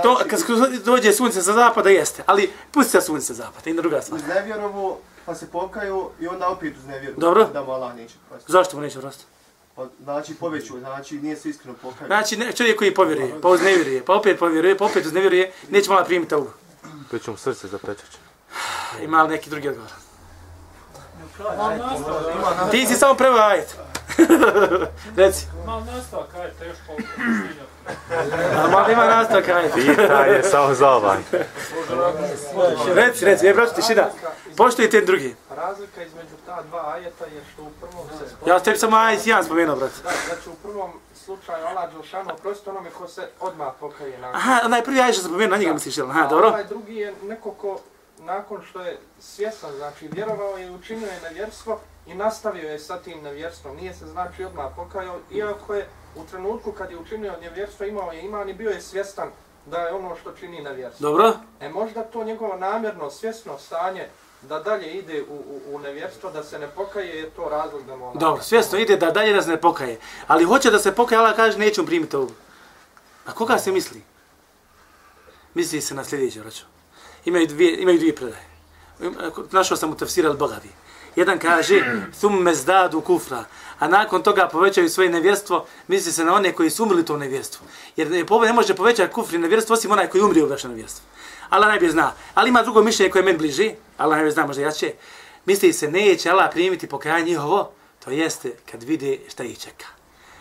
to, 0.03 0.19
kad 0.31 0.41
dođe 0.85 1.13
sunce 1.13 1.43
sa 1.43 1.53
zapada, 1.53 1.91
jeste, 1.91 2.23
ali 2.27 2.53
pusti 2.71 2.91
sa 2.91 3.01
sunce 3.01 3.27
sa 3.27 3.35
zapada, 3.35 3.71
i 3.71 3.75
druga 3.75 4.03
stvar. 4.03 4.21
uznevjerovo, 4.21 4.99
pa 5.27 5.35
se 5.35 5.51
pokaju 5.51 6.11
i 6.21 6.27
onda 6.29 6.49
opet 6.49 6.77
uznevjeruju. 6.77 7.21
Dobro. 7.21 7.45
Da 7.45 7.63
mu 7.63 7.73
Allah 7.73 7.97
neće 7.97 8.15
prostiti. 8.29 8.53
Zašto 8.53 8.77
mu 8.77 8.83
neće 8.83 9.01
prostiti? 9.01 9.27
Pa, 9.77 9.87
znači 10.03 10.35
poveću, 10.35 10.79
znači 10.79 11.19
nije 11.19 11.37
se 11.37 11.49
iskreno 11.49 11.77
pokaju. 11.83 12.07
Znači, 12.07 12.37
ne, 12.37 12.53
čovjek 12.53 12.79
koji 12.79 12.95
povjeruje, 12.95 13.41
pa 13.43 13.49
uznevjeruje, 13.49 14.05
pa 14.05 14.15
opet 14.15 14.39
povjeruje, 14.39 14.79
pa 14.79 14.85
opet 14.85 15.07
uznevjeruje, 15.07 15.53
neće 15.71 15.91
mala 15.91 16.05
primiti 16.05 16.31
teubu. 16.31 16.51
Već 17.13 17.27
mu 17.27 17.37
srce 17.37 17.69
zapečeće. 17.69 18.19
Ima 19.05 19.23
li 19.23 19.29
neki 19.29 19.51
drugi 19.51 19.69
odgovor? 19.69 19.91
Ti 22.71 22.87
si 22.87 22.95
samo 22.95 23.15
prvo 23.15 23.39
ajet. 23.39 23.77
Reci, 25.17 25.47
Mal 25.67 25.85
nastavak, 25.85 26.35
ajde, 26.35 26.53
teško. 26.59 26.93
ali 28.57 28.71
malo 28.73 28.91
ima 28.91 29.05
nastavak 29.05 29.49
ajet. 29.49 29.73
Pitanje 29.75 30.43
samo 30.51 30.75
za 30.75 30.91
ovaj. 30.91 31.19
Reci, 32.95 33.25
reci, 33.25 33.47
je 33.47 33.55
braću 33.55 33.75
tišina. 33.75 34.09
Poštujte 34.57 34.97
jedan 34.97 35.07
drugi. 35.07 35.35
Razlika 35.57 36.03
između 36.03 36.37
ta 36.47 36.63
dva 36.63 36.93
ajeta 36.95 37.25
je 37.25 37.43
što 37.53 37.63
u 37.63 37.71
prvom 37.81 37.92
Ja 38.47 38.61
tebi 38.61 38.79
samo 38.79 38.97
ajet 38.97 39.27
jedan 39.27 39.45
spomenuo, 39.45 39.77
brat. 39.77 39.91
da, 40.05 40.11
znači 40.27 40.49
u 40.49 40.55
prvom 40.63 40.91
slučaju 41.15 41.67
Allah 41.67 41.93
Đelšanu 41.93 42.31
oprosti 42.35 42.71
onome 42.71 42.91
ko 42.91 43.09
se 43.09 43.29
odmah 43.41 43.73
pokaje 43.81 44.19
na 44.19 44.31
Aha, 44.35 44.61
onaj 44.65 44.85
prvi 44.85 44.99
što 45.13 45.23
sam 45.23 45.31
spomenuo, 45.31 45.51
na 45.51 45.57
njega 45.57 45.73
misliš, 45.73 45.99
jel? 45.99 46.11
Aha, 46.11 46.27
dobro. 46.27 46.49
Ovaj 46.49 46.65
drugi 46.65 46.97
je 46.97 47.15
neko 47.23 47.51
ko 47.51 47.81
nakon 48.19 48.63
što 48.71 48.81
je 48.81 48.99
svjestan, 49.21 49.71
znači 49.77 50.09
vjerovao 50.09 50.57
je 50.57 50.67
i 50.67 50.71
učinio 50.71 51.07
je 51.07 51.21
nevjerstvo 51.23 51.81
i 52.07 52.15
nastavio 52.15 52.71
je 52.71 52.79
sa 52.79 52.99
tim 52.99 53.23
nevjerstvom. 53.23 53.77
Nije 53.77 53.95
se 53.95 54.07
znači 54.07 54.45
odmah 54.45 54.73
pokajao, 54.77 55.19
iako 55.31 55.75
je 55.75 55.89
u 56.17 56.25
trenutku 56.25 56.73
kad 56.73 56.91
je 56.91 56.99
učinio 56.99 57.33
nevjerstvo 57.41 57.87
imao 57.87 58.13
je 58.13 58.23
iman 58.23 58.49
i 58.49 58.55
bio 58.55 58.71
je 58.71 58.81
svjestan 58.81 59.29
da 59.67 59.79
je 59.79 59.93
ono 59.93 60.17
što 60.17 60.33
čini 60.33 60.63
nevjerstvo. 60.63 61.09
Dobro. 61.09 61.33
E 61.61 61.69
možda 61.69 62.03
to 62.03 62.25
njegovo 62.25 62.57
namjerno, 62.57 63.11
svjesno 63.11 63.59
stanje 63.59 64.09
da 64.49 64.59
dalje 64.59 64.93
ide 64.93 65.23
u, 65.23 65.35
u, 65.35 65.75
u 65.75 65.79
nevjerstvo, 65.79 66.31
da 66.31 66.43
se 66.43 66.59
ne 66.59 66.69
pokaje, 66.69 67.17
je 67.17 67.31
to 67.31 67.49
razlog 67.49 67.87
da 67.87 67.97
mu 67.97 68.13
Dobro, 68.15 68.43
svjesno 68.43 68.79
ide 68.79 68.97
da 68.97 69.11
dalje 69.11 69.33
da 69.33 69.43
se 69.43 69.51
ne 69.51 69.61
pokaje. 69.61 69.99
Ali 70.27 70.45
hoće 70.45 70.71
da 70.71 70.79
se 70.79 70.93
pokaje, 70.93 71.19
Allah 71.19 71.37
kaže 71.37 71.59
neću 71.59 71.87
primiti 71.87 72.17
ovu. 72.17 72.31
Na 73.27 73.33
koga 73.33 73.59
se 73.59 73.73
misli? 73.73 74.03
Misli 75.55 75.81
se 75.81 75.95
na 75.95 76.05
sljedeće, 76.05 76.41
vraću. 76.41 76.65
Imaju 77.25 77.47
dvije, 77.47 77.83
imaju 77.83 77.99
dvije 77.99 78.15
predaje. 78.15 78.47
Našao 79.51 79.77
sam 79.77 79.91
u 79.91 79.97
tafsir 79.97 80.27
al-Bagavi. 80.27 80.71
Jedan 81.17 81.39
kaže, 81.39 81.85
thumme 82.19 82.55
zdadu 82.55 83.01
kufra, 83.01 83.45
a 83.79 83.89
nakon 83.89 84.23
toga 84.23 84.49
povećaju 84.53 84.89
svoje 84.89 85.11
nevjerstvo, 85.11 85.67
misli 85.89 86.13
se 86.13 86.25
na 86.25 86.35
one 86.35 86.53
koji 86.53 86.71
su 86.71 86.83
umrli 86.83 87.05
to 87.05 87.17
nevjerstvo. 87.17 87.67
Jer 87.97 88.11
ne, 88.11 88.25
ne 88.47 88.53
može 88.53 88.75
povećati 88.75 89.13
kufri 89.13 89.39
nevjerstvo, 89.39 89.75
osim 89.75 89.91
onaj 89.91 90.09
koji 90.09 90.23
umri 90.23 90.43
u 90.43 90.49
vaše 90.49 90.69
nevjerstvo. 90.69 91.05
Allah 91.53 91.69
najbolje 91.69 91.93
zna. 91.93 92.13
Ali 92.35 92.49
ima 92.49 92.63
drugo 92.63 92.83
mišljenje 92.83 93.11
koje 93.11 93.21
je 93.21 93.25
meni 93.25 93.39
bliži, 93.39 93.75
Allah 93.99 94.17
najbolje 94.17 94.33
zna, 94.33 94.47
možda 94.47 94.63
jače. 94.63 94.93
Misli 95.45 95.73
se, 95.73 95.91
neće 95.91 96.31
Allah 96.31 96.51
primiti 96.53 96.87
pokajanje 96.87 97.25
njihovo, 97.25 97.71
to 98.05 98.11
jeste 98.11 98.53
kad 98.71 98.83
vide 98.83 99.19
šta 99.29 99.45
ih 99.45 99.59
čeka. 99.59 99.87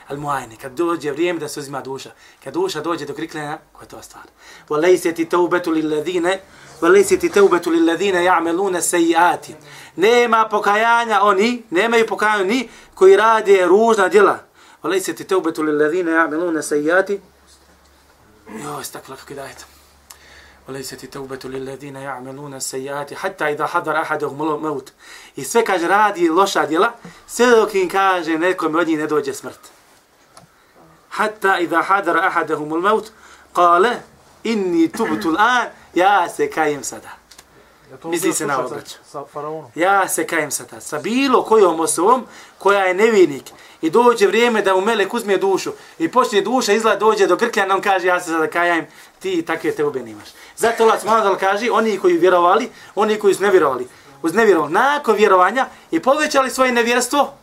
Al 0.08 0.18
muajne, 0.18 0.56
kad 0.62 0.72
dođe 0.72 1.12
vrijeme 1.12 1.40
da 1.40 1.48
se 1.48 1.60
uzima 1.60 1.82
duša. 1.82 2.12
Kad 2.44 2.54
duša 2.54 2.82
dođe 2.82 3.06
do 3.06 3.14
krikljena, 3.14 3.58
koja 3.74 3.84
je 3.84 3.90
to 3.90 4.02
stvar? 4.02 4.24
Wa 4.70 4.82
lejseti 4.82 5.26
taubetu 5.26 5.72
li 5.72 5.82
ladine, 5.82 6.40
wa 6.82 6.92
lejseti 6.92 7.30
taubetu 7.30 7.70
li 7.70 7.80
ladine 7.80 8.24
ja'melune 8.24 8.82
sejati. 8.82 9.56
Nema 9.96 10.48
pokajanja 10.50 11.22
oni, 11.22 11.64
nemaju 11.70 12.08
pokajanja 12.08 12.44
oni 12.44 12.70
koji 12.94 13.16
rade 13.16 13.66
ružna 13.66 14.08
djela. 14.08 14.40
Wa 14.84 14.90
lejseti 14.90 15.24
taubetu 15.24 15.64
li 15.64 15.72
ladine 15.72 16.12
ja'melune 16.12 16.62
sejati. 16.62 17.20
Jo, 18.64 18.84
stakle, 18.84 19.16
kako 19.18 19.34
je 19.34 19.36
dajte. 19.36 19.71
وليست 20.69 21.05
التوبة 21.05 21.39
للذين 21.45 21.97
يعملون 21.97 22.55
السيئات 22.55 23.15
حتى 23.15 23.45
إذا 23.45 23.67
حضر 23.67 24.03
أحدهم 24.03 24.43
الموت 24.43 24.93
I 25.37 25.45
sve 25.45 25.65
kaže 25.65 25.89
radi 25.89 26.29
loša 26.29 26.67
djela, 26.67 26.93
sve 27.27 27.47
dok 27.47 27.75
im 27.75 27.89
kaže 27.89 28.39
nekom 28.39 28.75
od 28.75 28.89
njih 28.89 28.99
ne 28.99 29.07
dođe 29.07 29.35
smrt. 29.35 29.59
Hatta 31.11 31.59
idha 31.59 31.83
hadara 31.83 32.27
ahadahum 32.27 32.73
al-maut 32.73 33.05
qala 33.55 33.95
inni 34.45 34.89
tubtu 34.89 35.29
al-an 35.29 35.67
ja 35.95 36.29
se 36.29 36.51
kajem 36.51 36.85
sada. 36.85 37.09
Misli 38.05 38.33
se 38.33 38.47
na 38.47 38.59
ovo, 38.59 38.69
braćo. 38.69 38.97
Sa 39.11 39.25
faraonom. 39.33 39.71
Ja 39.75 40.09
se 40.09 40.27
kajem 40.27 40.51
sada. 40.51 40.81
Sa 40.81 40.99
bilo 40.99 41.43
kojom 41.43 41.81
osobom 41.81 42.27
koja 42.59 42.85
je 42.85 42.95
nevinik 42.95 43.45
i 43.83 43.91
dođe 43.91 44.27
vrijeme 44.27 44.63
da 44.63 44.75
mu 44.75 44.81
melek 44.81 45.15
uzme 45.15 45.37
dušu 45.37 45.73
i 45.99 46.13
počne 46.13 46.41
duša 46.41 46.73
izgleda 46.73 46.99
dođe 46.99 47.27
do 47.27 47.37
grkljana, 47.37 47.75
on 47.75 47.81
kaže 47.81 48.07
ja 48.07 48.21
se 48.21 48.31
sada 48.31 48.51
kajem, 48.51 48.87
ti 49.22 49.42
takve 49.42 49.72
teube 49.72 50.00
nemaš. 50.00 50.30
Zato 50.58 50.84
Allah 50.84 51.00
subhanahu 51.00 51.36
wa 51.36 51.40
kaže, 51.40 51.72
oni 51.72 51.98
koji 51.98 52.18
vjerovali, 52.18 52.70
oni 52.96 53.20
koji 53.20 53.34
su 53.34 53.44
nevjerovali, 53.44 53.88
uz 54.22 54.34
nevjerovali, 54.34 54.74
nakon 54.74 55.16
vjerovanja 55.16 55.68
i 55.92 56.00
povećali 56.00 56.50
svoje 56.50 56.72
nevjerstvo, 56.72 57.34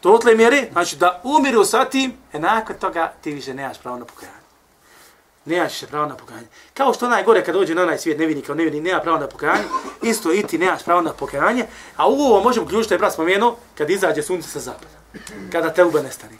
to 0.00 0.18
tle 0.18 0.34
mjere, 0.34 0.68
znači 0.72 0.96
da 0.96 1.20
umiru 1.24 1.64
sa 1.64 1.84
tim, 1.84 2.12
e 2.32 2.38
nakon 2.38 2.76
toga 2.76 3.12
ti 3.20 3.32
više 3.32 3.54
nemaš 3.54 3.78
pravo 3.78 3.98
na 3.98 4.04
pokajanje. 4.04 4.40
Nemaš 5.44 5.72
više 5.72 5.86
pravo 5.86 6.06
na 6.06 6.16
pokajanje. 6.16 6.46
Kao 6.74 6.94
što 6.94 7.08
najgore 7.08 7.44
kad 7.44 7.54
dođe 7.54 7.74
na 7.74 7.82
onaj 7.82 7.98
svijet 7.98 8.18
nevini 8.18 8.42
kao 8.42 8.54
nevini, 8.54 8.80
nema 8.80 9.00
pravo 9.00 9.18
na 9.18 9.26
pokajanje, 9.26 9.64
isto 10.02 10.32
i 10.32 10.42
ti 10.42 10.58
nemaš 10.58 10.84
pravo 10.84 11.00
na 11.00 11.12
pokajanje, 11.12 11.66
a 11.96 12.08
u 12.08 12.20
ovo 12.20 12.42
možemo 12.42 12.66
ključiti, 12.66 12.94
je 12.94 12.98
brat 12.98 13.12
spomenuo, 13.12 13.56
kad 13.78 13.90
izađe 13.90 14.22
sunce 14.22 14.48
sa 14.48 14.60
zapada, 14.60 14.96
kada 15.52 15.70
te 15.70 15.84
ube 15.84 16.02
nestane. 16.02 16.36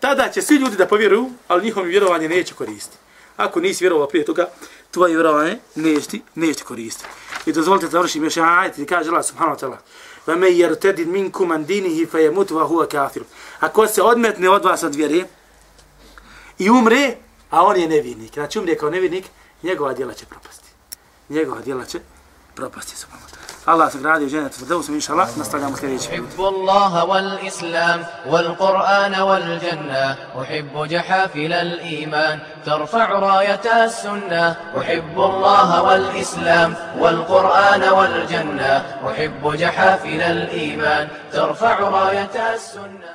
Tada 0.00 0.28
će 0.28 0.42
svi 0.42 0.56
ljudi 0.56 0.76
da 0.76 0.86
povjeruju, 0.86 1.30
ali 1.48 1.64
njihovo 1.64 1.86
vjerovanje 1.86 2.28
neće 2.28 2.54
koristiti. 2.54 3.03
Ako 3.37 3.59
nisi 3.59 3.83
vjerovao 3.83 4.07
prije 4.07 4.25
toga, 4.25 4.49
tvoje 4.91 5.13
vjerovanje 5.13 5.57
neće 5.75 6.07
ti, 6.07 6.21
neće 6.35 6.59
ti 6.59 6.63
koristiti. 6.63 7.09
I 7.45 7.51
dozvolite 7.51 7.85
da 7.85 7.91
završim 7.91 8.23
još 8.23 8.37
jedan 8.37 8.59
ajet 8.59 8.77
i 8.77 8.85
kaže 8.85 9.09
Allah 9.09 9.25
subhanahu 9.25 9.57
wa 9.57 9.61
ta'ala 9.61 9.77
وَمَنْ 10.27 10.51
يَرْتَدِدْ 10.51 11.07
مِنْكُمْ 11.07 11.51
عَنْ 11.51 11.65
دِينِهِ 11.65 12.05
فَيَمُتْ 12.05 12.51
وَهُوَ 12.51 12.85
كَافِرٌ 12.85 13.23
Ako 13.59 13.87
se 13.87 14.01
odmetne 14.01 14.49
od 14.49 14.65
vas 14.65 14.83
od 14.83 14.95
vjere 14.95 15.23
i 16.57 16.69
umre, 16.69 17.15
a 17.49 17.65
on 17.65 17.77
je 17.77 17.87
nevinik. 17.87 18.33
Znači 18.33 18.59
umre 18.59 18.75
kao 18.75 18.89
nevinik, 18.89 19.25
njegova 19.63 19.93
djela 19.93 20.13
će 20.13 20.25
propasti. 20.25 20.69
Njegova 21.29 21.61
djela 21.61 21.85
će 21.85 21.99
propasti. 22.55 22.97
Subhanahu. 22.97 23.42
Allah 23.65 23.91
se 23.91 23.99
gradi 23.99 24.25
u 24.25 24.29
dženetu 24.29 24.59
sa 24.59 24.65
deusom, 24.65 24.95
inša 24.95 25.13
Allah, 25.13 25.37
nastavljamo 25.37 25.77
sljedeći 25.77 26.09
put. 26.09 26.15
أحب 26.15 26.39
الله 26.39 27.05
والإسلام 27.05 28.05
والقرآن 28.27 29.15
والجنة 29.21 30.15
أحب 30.41 30.85
جحافل 30.87 31.53
الإيمان 31.53 32.39
ترفع 32.65 33.07
راية 33.19 33.85
السنة 33.85 34.55
أحب 34.79 35.17
الله 35.17 35.83
والإسلام 35.83 36.75
والقرآن 36.99 37.83
والجنة 37.83 38.85
أحب 39.09 39.55
جحافل 39.55 40.21
الإيمان 40.21 41.07
ترفع 41.31 41.79
راية 41.79 42.35
السنة 42.55 43.07